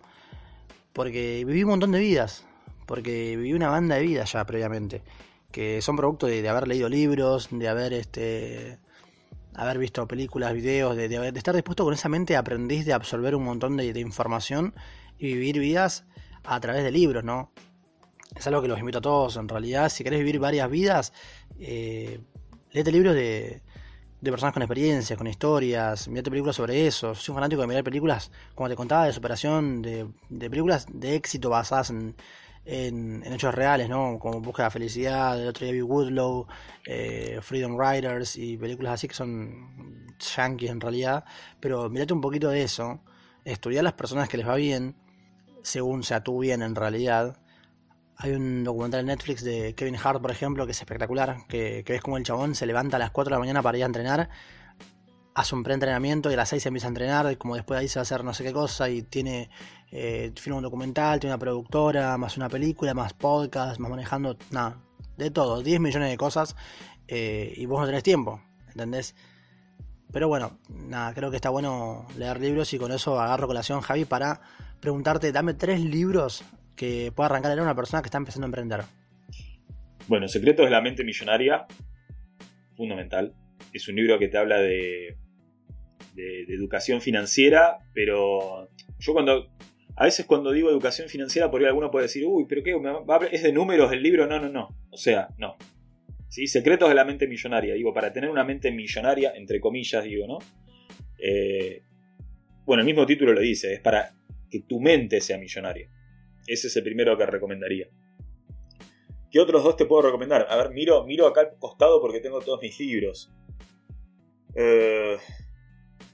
Porque 0.94 1.44
viví 1.46 1.64
un 1.64 1.70
montón 1.72 1.92
de 1.92 2.00
vidas. 2.00 2.46
Porque 2.86 3.36
viví 3.38 3.54
una 3.54 3.70
banda 3.70 3.96
de 3.96 4.02
vidas 4.02 4.32
ya 4.34 4.46
previamente. 4.46 5.04
Que 5.52 5.82
son 5.82 5.96
producto 5.96 6.28
de, 6.28 6.48
haber 6.48 6.68
leído 6.68 6.90
libros, 6.90 7.50
de 7.52 7.68
haber 7.68 7.94
este 7.94 8.80
haber 9.56 9.80
visto 9.80 10.08
películas, 10.08 10.54
videos, 10.54 10.96
de, 10.96 11.10
de, 11.10 11.30
estar 11.36 11.56
dispuesto 11.56 11.84
con 11.84 11.94
esa 11.94 12.10
mente 12.10 12.36
aprendiz 12.36 12.86
de 12.86 12.94
absorber 12.94 13.36
un 13.36 13.44
montón 13.44 13.76
de, 13.76 14.00
información 14.00 14.76
y 15.18 15.34
vivir 15.34 15.58
vidas 15.58 16.06
a 16.44 16.60
través 16.60 16.84
de 16.84 16.92
libros, 16.92 17.24
¿no? 17.24 17.52
Es 18.36 18.46
algo 18.48 18.62
que 18.62 18.68
los 18.68 18.80
invito 18.80 19.00
a 19.00 19.02
todos, 19.02 19.38
en 19.38 19.48
realidad, 19.48 19.90
si 19.90 20.04
querés 20.04 20.20
vivir 20.20 20.40
varias 20.40 20.70
vidas, 20.70 21.14
eh, 21.60 22.20
léete 22.72 22.92
libros 22.92 23.16
de, 23.16 23.62
de 24.22 24.32
personas 24.32 24.54
con 24.54 24.64
experiencias, 24.64 25.18
con 25.18 25.28
historias, 25.28 26.08
mirate 26.08 26.30
películas 26.30 26.56
sobre 26.56 26.88
eso. 26.88 27.14
Soy 27.14 27.34
un 27.34 27.38
fanático 27.38 27.62
de 27.62 27.68
mirar 27.68 27.84
películas, 27.84 28.32
como 28.56 28.70
te 28.70 28.76
contaba, 28.76 29.06
de 29.06 29.14
superación, 29.14 29.82
de, 29.82 30.08
de 30.30 30.50
películas 30.50 30.86
de 30.92 31.16
éxito 31.16 31.50
basadas 31.50 31.92
en, 31.92 32.16
en, 32.66 33.24
hechos 33.32 33.54
reales, 33.54 33.90
¿no? 33.90 34.18
Como 34.20 34.42
Busca 34.42 34.64
la 34.64 34.72
Felicidad, 34.72 35.42
el 35.42 35.48
otro 35.48 35.66
día 35.66 35.74
vi 35.74 35.82
Woodlow, 35.82 36.48
eh, 36.86 37.40
Freedom 37.42 37.78
Riders 37.80 38.36
y 38.38 38.58
películas 38.58 38.94
así 38.94 39.08
que 39.08 39.14
son 39.14 40.08
yankees 40.36 40.72
en 40.72 40.82
realidad. 40.82 41.24
Pero 41.60 41.90
mirate 41.90 42.14
un 42.14 42.22
poquito 42.22 42.50
de 42.50 42.64
eso, 42.64 43.00
estudiar 43.46 43.84
las 43.84 43.94
personas 43.94 44.30
que 44.30 44.38
les 44.38 44.48
va 44.48 44.56
bien, 44.56 44.96
según 45.64 46.04
sea 46.04 46.24
tú 46.24 46.40
bien 46.40 46.62
en 46.62 46.76
realidad. 46.76 47.40
Hay 48.18 48.32
un 48.32 48.64
documental 48.64 49.02
en 49.02 49.08
Netflix 49.08 49.44
de 49.44 49.76
Kevin 49.76 49.96
Hart, 50.04 50.22
por 50.22 50.32
ejemplo, 50.32 50.66
que 50.66 50.72
es 50.72 50.80
espectacular, 50.80 51.46
que, 51.48 51.84
que 51.86 51.94
ves 51.94 52.02
como 52.02 52.18
el 52.18 52.24
chabón 52.24 52.56
se 52.56 52.66
levanta 52.66 52.98
a 52.98 53.00
las 53.00 53.12
4 53.12 53.30
de 53.30 53.36
la 53.36 53.40
mañana 53.40 53.62
para 53.62 53.78
ir 53.78 53.84
a 53.84 53.88
entrenar 53.88 54.30
hace 55.38 55.54
un 55.54 55.62
preentrenamiento 55.62 56.32
y 56.32 56.34
a 56.34 56.38
las 56.38 56.50
6 56.50 56.66
empieza 56.66 56.88
a 56.88 56.90
entrenar, 56.90 57.38
como 57.38 57.54
después 57.54 57.78
de 57.78 57.82
ahí 57.82 57.88
se 57.88 58.00
va 58.00 58.02
a 58.02 58.04
hacer 58.04 58.24
no 58.24 58.34
sé 58.34 58.44
qué 58.44 58.52
cosa, 58.52 58.90
y 58.90 59.04
tiene, 59.04 59.52
eh, 59.92 60.34
un 60.48 60.64
documental, 60.64 61.20
tiene 61.20 61.36
una 61.36 61.40
productora, 61.40 62.18
más 62.18 62.38
una 62.38 62.50
película, 62.50 62.96
más 62.96 63.14
podcast, 63.14 63.80
más 63.80 63.92
manejando, 63.92 64.36
nada, 64.50 64.82
de 65.16 65.30
todo, 65.30 65.62
10 65.62 65.80
millones 65.80 66.10
de 66.10 66.18
cosas, 66.18 66.56
eh, 67.08 67.54
y 67.56 67.68
vos 67.68 67.80
no 67.80 67.86
tenés 67.86 68.02
tiempo, 68.02 68.42
¿entendés? 68.70 69.14
Pero 70.12 70.28
bueno, 70.28 70.58
nada, 70.70 71.14
creo 71.14 71.30
que 71.30 71.36
está 71.36 71.52
bueno 71.52 72.08
leer 72.18 72.42
libros 72.42 72.74
y 72.74 72.80
con 72.80 72.92
eso 72.92 73.20
agarro 73.20 73.46
colación, 73.46 73.82
Javi, 73.82 74.06
para 74.06 74.42
preguntarte, 74.80 75.32
dame 75.32 75.54
tres 75.54 75.82
libros 75.82 76.44
que 76.78 77.12
pueda 77.14 77.28
arrancar 77.28 77.52
leer 77.52 77.62
una 77.62 77.76
persona 77.76 78.02
que 78.02 78.08
está 78.08 78.18
empezando 78.18 78.46
a 78.46 78.48
emprender. 78.48 78.82
Bueno, 80.08 80.30
Secretos 80.30 80.66
de 80.66 80.72
la 80.72 80.82
Mente 80.82 81.04
Millonaria, 81.04 81.66
fundamental. 82.72 83.34
Es 83.74 83.90
un 83.90 83.96
libro 83.96 84.18
que 84.18 84.30
te 84.30 84.38
habla 84.38 84.60
de 84.60 85.18
de, 86.18 86.54
educación 86.54 87.02
financiera, 87.02 87.78
pero 87.94 88.70
yo 89.00 89.14
cuando, 89.14 89.50
a 89.96 90.06
veces 90.06 90.26
cuando 90.26 90.52
digo 90.52 90.70
educación 90.70 91.08
financiera, 91.08 91.50
por 91.50 91.62
ahí 91.62 91.68
alguno 91.68 91.92
puede 91.92 92.04
decir, 92.04 92.26
uy, 92.26 92.46
pero 92.50 92.64
¿qué? 92.64 92.76
¿Es 93.32 93.44
de 93.44 93.54
números 93.54 93.92
el 93.94 94.02
libro? 94.02 94.28
No, 94.28 94.40
no, 94.40 94.50
no. 94.50 94.76
O 94.90 94.98
sea, 94.98 95.30
no. 95.38 95.56
¿Sí? 96.30 96.48
Secretos 96.48 96.90
de 96.90 96.96
la 96.96 97.06
mente 97.06 97.28
millonaria. 97.28 97.74
Digo, 97.76 97.94
para 97.94 98.12
tener 98.12 98.30
una 98.30 98.44
mente 98.44 98.72
millonaria, 98.72 99.34
entre 99.36 99.60
comillas, 99.60 100.04
digo, 100.04 100.28
¿no? 100.28 100.40
Eh, 101.20 101.84
bueno, 102.66 102.82
el 102.82 102.86
mismo 102.86 103.06
título 103.06 103.34
lo 103.34 103.40
dice, 103.40 103.74
es 103.74 103.80
para 103.80 104.14
que 104.50 104.62
tu 104.62 104.80
mente 104.82 105.22
sea 105.22 105.38
millonaria. 105.38 105.90
Ese 106.48 106.68
es 106.68 106.76
el 106.76 106.84
primero 106.84 107.18
que 107.18 107.26
recomendaría. 107.26 107.88
¿Qué 109.30 109.40
otros 109.40 109.64
dos 109.64 109.76
te 109.76 109.86
puedo 109.86 110.04
recomendar? 110.04 110.48
A 110.50 110.56
ver, 110.56 110.72
miro, 110.72 111.06
miro 111.06 111.28
acá 111.28 111.42
al 111.42 111.60
costado 111.60 112.02
porque 112.02 112.22
tengo 112.22 112.40
todos 112.40 112.62
mis 112.62 112.80
libros. 112.80 113.32
Eh, 114.56 115.18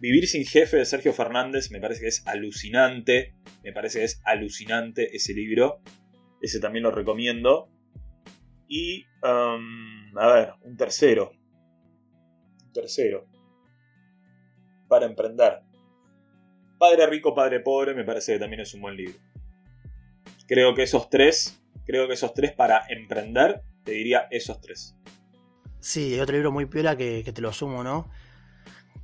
Vivir 0.04 0.28
sin 0.28 0.46
jefe 0.46 0.76
de 0.76 0.84
Sergio 0.84 1.14
Fernández 1.14 1.72
me 1.72 1.80
parece 1.80 2.02
que 2.02 2.08
es 2.08 2.28
alucinante. 2.28 3.38
Me 3.64 3.72
parece 3.72 4.00
que 4.00 4.04
es 4.04 4.22
alucinante 4.26 5.16
ese 5.16 5.34
libro. 5.34 5.80
Ese 6.42 6.60
también 6.60 6.84
lo 6.84 6.92
recomiendo. 6.92 7.70
Y, 8.68 9.06
um, 9.24 10.18
a 10.18 10.28
ver, 10.34 10.54
un 10.64 10.76
tercero. 10.76 11.32
Un 12.66 12.74
tercero. 12.74 13.30
Para 14.90 15.06
emprender. 15.06 15.62
Padre 16.78 17.08
rico, 17.08 17.34
padre 17.34 17.62
pobre, 17.62 17.94
me 17.94 18.04
parece 18.04 18.34
que 18.34 18.40
también 18.40 18.60
es 18.60 18.74
un 18.74 18.82
buen 18.82 18.98
libro. 18.98 19.18
Creo 20.48 20.76
que 20.76 20.84
esos 20.84 21.10
tres, 21.10 21.62
creo 21.86 22.08
que 22.08 22.14
esos 22.14 22.34
tres 22.34 22.52
para 22.52 22.84
emprender, 22.90 23.62
te 23.84 23.92
diría 23.92 24.28
esos 24.32 24.62
tres. 24.62 24.96
Sí, 25.80 26.14
hay 26.14 26.20
otro 26.20 26.36
libro 26.36 26.52
muy 26.52 26.66
piola 26.66 26.96
que, 26.96 27.24
que 27.24 27.34
te 27.34 27.42
lo 27.42 27.52
sumo, 27.52 27.84
¿no? 27.84 28.10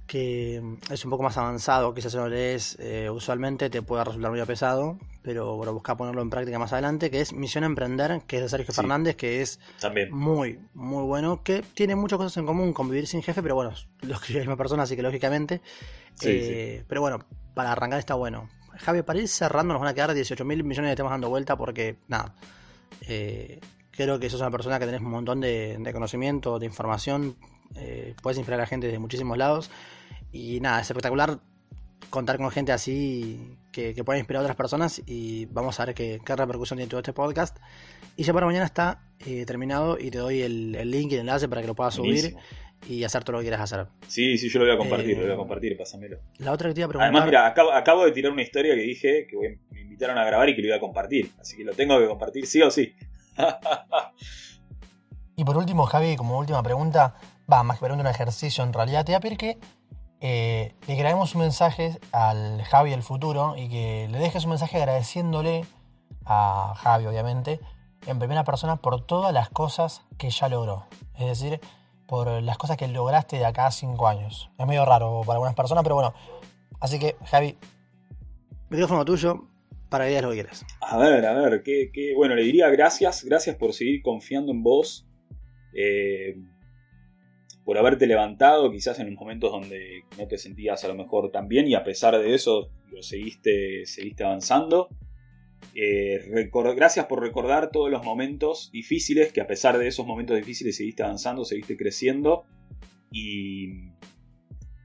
que 0.10 0.60
es 0.90 1.06
un 1.06 1.12
poco 1.12 1.22
más 1.22 1.38
avanzado, 1.38 1.94
quizás 1.94 2.16
lo 2.16 2.28
lees 2.28 2.76
eh, 2.80 3.12
usualmente 3.12 3.70
te 3.70 3.84
pueda 3.84 4.04
resultar 4.04 4.32
muy 4.32 4.44
pesado, 4.44 4.98
pero 5.22 5.56
bueno, 5.56 5.72
busca 5.72 5.96
ponerlo 5.96 6.24
en 6.24 6.32
práctica 6.32 6.58
más 6.58 6.74
adelante, 6.74 7.12
que 7.12 7.22
es 7.22 7.32
Misión 7.32 7.64
Emprender, 7.64 8.20
que 8.26 8.38
es 8.38 8.42
de 8.42 8.50
Sergio 8.50 8.74
Fernández, 8.74 9.16
que 9.16 9.42
es 9.42 9.60
También. 9.80 10.12
muy, 10.12 10.60
muy 10.74 11.04
bueno, 11.04 11.44
que 11.44 11.62
tiene 11.62 11.96
muchas 11.96 12.18
cosas 12.18 12.36
en 12.38 12.48
común 12.48 12.74
con 12.74 12.90
Vivir 12.90 13.06
sin 13.06 13.22
Jefe, 13.22 13.44
pero 13.44 13.54
bueno, 13.54 13.72
lo 14.02 14.16
escribió 14.16 14.40
la 14.40 14.46
misma 14.46 14.58
persona, 14.58 14.84
así 14.84 14.96
que 14.96 15.04
lógicamente. 15.04 15.62
Eh, 16.24 16.84
pero 16.88 17.02
bueno, 17.02 17.20
para 17.54 17.72
arrancar 17.72 18.00
está 18.00 18.16
bueno. 18.16 18.50
Javi, 18.80 19.02
para 19.02 19.20
ir 19.20 19.28
cerrando 19.28 19.74
nos 19.74 19.82
van 19.82 19.90
a 19.90 19.94
quedar 19.94 20.14
18 20.14 20.44
mil 20.46 20.64
millones 20.64 20.92
de 20.92 20.96
temas 20.96 21.12
dando 21.12 21.30
vuelta 21.30 21.56
porque, 21.56 21.98
nada, 22.08 22.36
eh, 23.08 23.60
creo 23.92 24.20
que 24.20 24.30
sos 24.30 24.42
una 24.42 24.52
persona 24.52 24.80
que 24.80 24.86
tenés 24.86 25.02
un 25.02 25.12
montón 25.12 25.42
de, 25.42 25.90
conocimiento, 25.94 26.60
de 26.60 26.66
información, 26.66 27.36
puedes 28.22 28.38
inspirar 28.38 28.62
a 28.62 28.66
gente 28.66 28.88
de 28.88 29.00
muchísimos 29.00 29.38
lados. 29.38 29.70
Y 30.32 30.60
nada, 30.60 30.82
es 30.82 30.90
espectacular 30.90 31.40
contar 32.10 32.38
con 32.38 32.50
gente 32.52 32.72
así 32.72 33.58
que, 33.72 33.94
que 33.94 34.04
pueda 34.04 34.18
inspirar 34.18 34.42
a 34.42 34.44
otras 34.44 34.56
personas 34.56 35.02
y 35.06 35.46
vamos 35.46 35.80
a 35.80 35.86
ver 35.86 35.96
qué, 35.96 36.22
repercusión 36.26 36.78
tiene 36.78 36.90
todo 36.90 37.00
este 37.00 37.14
podcast. 37.14 37.58
Y 38.16 38.24
ya 38.24 38.34
para 38.34 38.46
mañana 38.46 38.66
está 38.66 39.02
eh, 39.20 39.46
terminado 39.46 39.98
y 40.00 40.12
te 40.12 40.18
doy 40.18 40.42
el, 40.42 40.72
link 40.90 41.12
y 41.12 41.16
el 41.16 41.22
enlace 41.22 41.48
para 41.48 41.62
que 41.62 41.68
lo 41.68 41.76
puedas 41.76 41.96
subir 41.96 42.36
y 42.88 43.04
hacer 43.04 43.24
todo 43.24 43.34
lo 43.34 43.40
que 43.40 43.46
quieras 43.46 43.62
hacer. 43.62 43.88
Sí, 44.08 44.38
sí, 44.38 44.50
yo 44.50 44.60
lo 44.60 44.66
voy 44.66 44.74
a 44.74 44.78
compartir, 44.78 45.18
lo 45.18 45.24
voy 45.24 45.32
a 45.32 45.34
eh, 45.34 45.38
compartir, 45.38 45.78
pásamelo. 45.78 46.20
La 46.38 46.52
otra 46.52 46.70
que 46.70 46.76
te 46.76 46.82
iba 46.82 46.86
a 46.86 46.90
preguntar... 46.90 47.10
Además, 47.10 47.26
mira, 47.26 47.48
acabo, 47.78 48.06
de 48.06 48.12
tirar 48.12 48.32
una 48.32 48.42
historia 48.42 48.76
que 48.76 48.82
dije 48.82 49.28
que 49.28 49.60
me 49.72 49.82
invitaron 49.82 50.18
a 50.18 50.26
grabar 50.26 50.50
y 50.50 50.56
que 50.56 50.62
lo 50.62 50.68
iba 50.68 50.78
a 50.78 50.80
compartir. 50.80 51.32
Así 51.40 51.58
que 51.58 51.64
lo 51.64 51.74
tengo 51.74 52.00
que 52.00 52.08
compartir 52.08 52.46
sí 52.46 52.62
o 52.62 52.72
sí. 52.72 52.94
y 55.36 55.44
por 55.44 55.58
último, 55.58 55.86
Javi, 55.86 56.16
como 56.16 56.38
última 56.38 56.64
pregunta, 56.64 57.16
va, 57.52 57.64
más 57.64 57.78
que 57.78 57.86
pregunta 57.86 58.04
un 58.04 58.14
ejercicio 58.14 58.64
en 58.64 58.74
realidad, 58.74 59.06
te 59.06 59.12
voy 59.12 59.18
a 59.18 59.20
pedir 59.20 59.38
que 59.38 59.58
eh, 60.22 60.74
le 60.88 60.96
grabemos 60.96 61.34
un 61.36 61.42
mensaje 61.42 61.98
al 62.12 62.62
Javi 62.64 62.92
del 62.92 63.04
futuro 63.04 63.56
y 63.56 63.70
que 63.70 64.08
le 64.10 64.20
dejes 64.20 64.44
un 64.44 64.50
mensaje 64.50 64.78
agradeciéndole 64.78 65.66
a 66.26 66.74
Javi, 66.78 67.06
obviamente, 67.06 67.60
en 68.06 68.20
primera 68.20 68.44
persona 68.44 68.78
por 68.78 69.06
todas 69.06 69.34
las 69.34 69.50
cosas 69.50 70.02
que 70.18 70.30
ya 70.30 70.50
logró. 70.50 70.86
Es 71.18 71.28
decir, 71.28 71.60
por 72.10 72.42
las 72.42 72.58
cosas 72.58 72.76
que 72.76 72.88
lograste 72.88 73.38
de 73.38 73.46
acá 73.46 73.68
a 73.68 73.72
cinco 73.72 74.08
años. 74.08 74.50
Es 74.58 74.66
medio 74.66 74.84
raro 74.84 75.22
para 75.26 75.36
algunas 75.36 75.56
personas, 75.56 75.84
pero 75.84 75.96
bueno. 75.96 76.14
Así 76.80 76.98
que, 76.98 77.16
Javi, 77.26 77.56
micrófono 78.70 79.06
tuyo 79.06 79.46
para 79.90 80.06
que 80.06 80.10
digas 80.10 80.24
lo 80.24 80.30
que 80.30 80.36
quieras. 80.36 80.66
A 80.82 80.98
ver, 80.98 81.26
a 81.26 81.34
ver, 81.34 81.62
qué, 81.64 82.14
bueno, 82.16 82.36
le 82.36 82.44
diría 82.44 82.70
gracias, 82.70 83.24
gracias 83.24 83.56
por 83.56 83.74
seguir 83.74 84.02
confiando 84.02 84.52
en 84.52 84.64
vos. 84.64 85.08
Eh, 85.74 86.36
por 87.64 87.78
haberte 87.78 88.08
levantado, 88.08 88.72
quizás 88.72 89.00
en 89.00 89.14
momentos 89.14 89.52
donde 89.52 90.04
no 90.18 90.28
te 90.28 90.40
sentías 90.40 90.84
a 90.84 90.88
lo 90.88 90.96
mejor 90.96 91.32
tan 91.32 91.48
bien 91.48 91.68
y 91.68 91.76
a 91.76 91.84
pesar 91.84 92.18
de 92.18 92.34
eso 92.34 92.72
lo 92.92 93.04
seguiste, 93.04 93.86
seguiste 93.86 94.24
avanzando. 94.24 94.90
Eh, 95.76 96.50
gracias 96.76 97.06
por 97.06 97.22
recordar 97.22 97.72
todos 97.72 97.90
los 97.90 98.04
momentos 98.04 98.70
difíciles, 98.72 99.32
que 99.32 99.42
a 99.42 99.48
pesar 99.48 99.78
de 99.78 99.88
esos 99.88 100.06
momentos 100.06 100.36
difíciles 100.36 100.76
seguiste 100.76 101.04
avanzando, 101.04 101.46
seguiste 101.46 101.78
creciendo 101.78 102.46
y, 103.12 103.92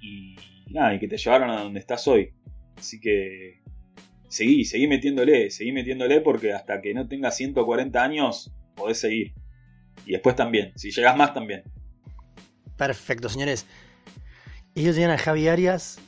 y 0.01 0.37
nada, 0.71 0.95
y 0.95 0.99
que 0.99 1.09
te 1.09 1.17
llevaron 1.17 1.51
a 1.51 1.63
donde 1.63 1.81
estás 1.81 2.07
hoy. 2.07 2.33
Así 2.77 3.01
que 3.01 3.61
seguí, 4.29 4.65
seguí 4.65 4.87
metiéndole, 4.87 5.51
seguí 5.51 5.73
metiéndole 5.73 6.21
porque 6.21 6.53
hasta 6.53 6.81
que 6.81 6.95
no 6.95 7.09
tengas 7.09 7.37
140 7.37 8.03
años 8.03 8.53
podés 8.75 8.99
seguir. 8.99 9.33
Y 10.07 10.13
después 10.13 10.37
también, 10.37 10.73
si 10.77 10.91
llegas 10.91 11.17
más 11.17 11.33
también. 11.33 11.63
Perfecto, 12.77 13.29
señores. 13.29 13.67
Ellos 14.75 14.95
tenían 14.95 15.13
a 15.13 15.19
Javi 15.19 15.49
Arias 15.49 16.01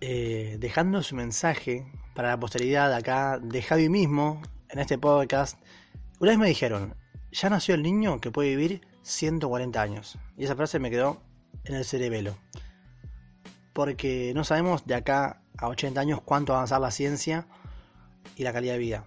eh, 0.00 0.56
dejando 0.60 1.02
su 1.02 1.16
mensaje 1.16 1.84
para 2.14 2.28
la 2.28 2.40
posteridad 2.40 2.92
acá 2.92 3.38
de 3.38 3.62
Javi 3.62 3.88
mismo 3.88 4.42
en 4.68 4.78
este 4.78 4.98
podcast. 4.98 5.58
Una 6.20 6.32
vez 6.32 6.38
me 6.38 6.46
dijeron, 6.46 6.94
ya 7.30 7.50
nació 7.50 7.74
el 7.74 7.82
niño 7.82 8.20
que 8.20 8.30
puede 8.30 8.50
vivir 8.50 8.82
140 9.02 9.80
años. 9.80 10.18
Y 10.36 10.44
esa 10.44 10.56
frase 10.56 10.78
me 10.78 10.90
quedó 10.90 11.22
en 11.64 11.74
el 11.74 11.84
cerebelo. 11.84 12.36
Porque 13.72 14.32
no 14.34 14.44
sabemos 14.44 14.86
de 14.86 14.94
acá 14.94 15.42
a 15.58 15.68
80 15.68 16.00
años 16.00 16.20
cuánto 16.22 16.52
va 16.52 16.58
avanzar 16.58 16.80
la 16.80 16.90
ciencia 16.90 17.46
y 18.36 18.42
la 18.42 18.52
calidad 18.52 18.74
de 18.74 18.78
vida. 18.78 19.04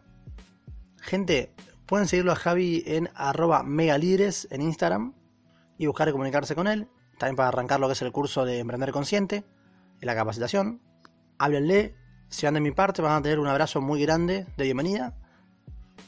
Gente, 1.01 1.53
pueden 1.85 2.07
seguirlo 2.07 2.31
a 2.31 2.35
Javi 2.35 2.83
en 2.85 3.09
arroba 3.15 3.63
en 3.63 4.61
Instagram 4.61 5.13
y 5.77 5.85
buscar 5.85 6.11
comunicarse 6.11 6.55
con 6.55 6.67
él. 6.67 6.87
También 7.19 7.35
para 7.35 7.49
arrancar 7.49 7.79
lo 7.79 7.87
que 7.87 7.93
es 7.93 8.01
el 8.01 8.11
curso 8.11 8.43
de 8.45 8.59
Emprender 8.59 8.91
Consciente 8.91 9.45
la 10.05 10.15
capacitación. 10.15 10.81
Háblenle, 11.37 11.95
si 12.29 12.45
van 12.45 12.55
de 12.55 12.61
mi 12.61 12.71
parte 12.71 13.01
van 13.01 13.13
a 13.13 13.21
tener 13.21 13.39
un 13.39 13.47
abrazo 13.47 13.81
muy 13.81 14.01
grande 14.01 14.45
de 14.57 14.63
bienvenida. 14.63 15.13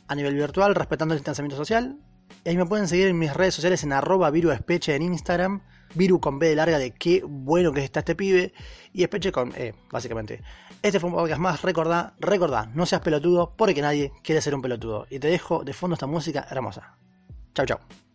A 0.07 0.15
nivel 0.15 0.35
virtual, 0.35 0.75
respetando 0.75 1.13
el 1.13 1.19
distanciamiento 1.19 1.57
social. 1.57 1.97
Y 2.43 2.49
ahí 2.49 2.57
me 2.57 2.65
pueden 2.65 2.87
seguir 2.87 3.07
en 3.07 3.19
mis 3.19 3.33
redes 3.33 3.55
sociales 3.55 3.83
en 3.83 3.93
arroba 3.93 4.29
viruespeche 4.29 4.95
en 4.95 5.01
Instagram. 5.01 5.61
Viru 5.95 6.19
con 6.19 6.39
B 6.39 6.49
de 6.49 6.55
larga 6.55 6.77
de 6.77 6.91
qué 6.91 7.23
bueno 7.25 7.71
que 7.73 7.83
está 7.83 7.99
este 7.99 8.15
pibe. 8.15 8.53
Y 8.93 9.03
espeche 9.03 9.31
con 9.31 9.53
E, 9.55 9.73
básicamente. 9.91 10.41
Este 10.81 10.99
fue 10.99 11.09
un 11.09 11.15
podcast 11.15 11.41
más. 11.41 11.61
Recordá, 11.61 12.13
recordá, 12.19 12.69
no 12.73 12.85
seas 12.85 13.01
pelotudo 13.01 13.53
porque 13.57 13.81
nadie 13.81 14.11
quiere 14.23 14.41
ser 14.41 14.55
un 14.55 14.61
pelotudo. 14.61 15.07
Y 15.09 15.19
te 15.19 15.27
dejo 15.27 15.63
de 15.63 15.73
fondo 15.73 15.95
esta 15.95 16.07
música 16.07 16.47
hermosa. 16.49 16.97
Chau, 17.53 17.65
chau. 17.65 18.06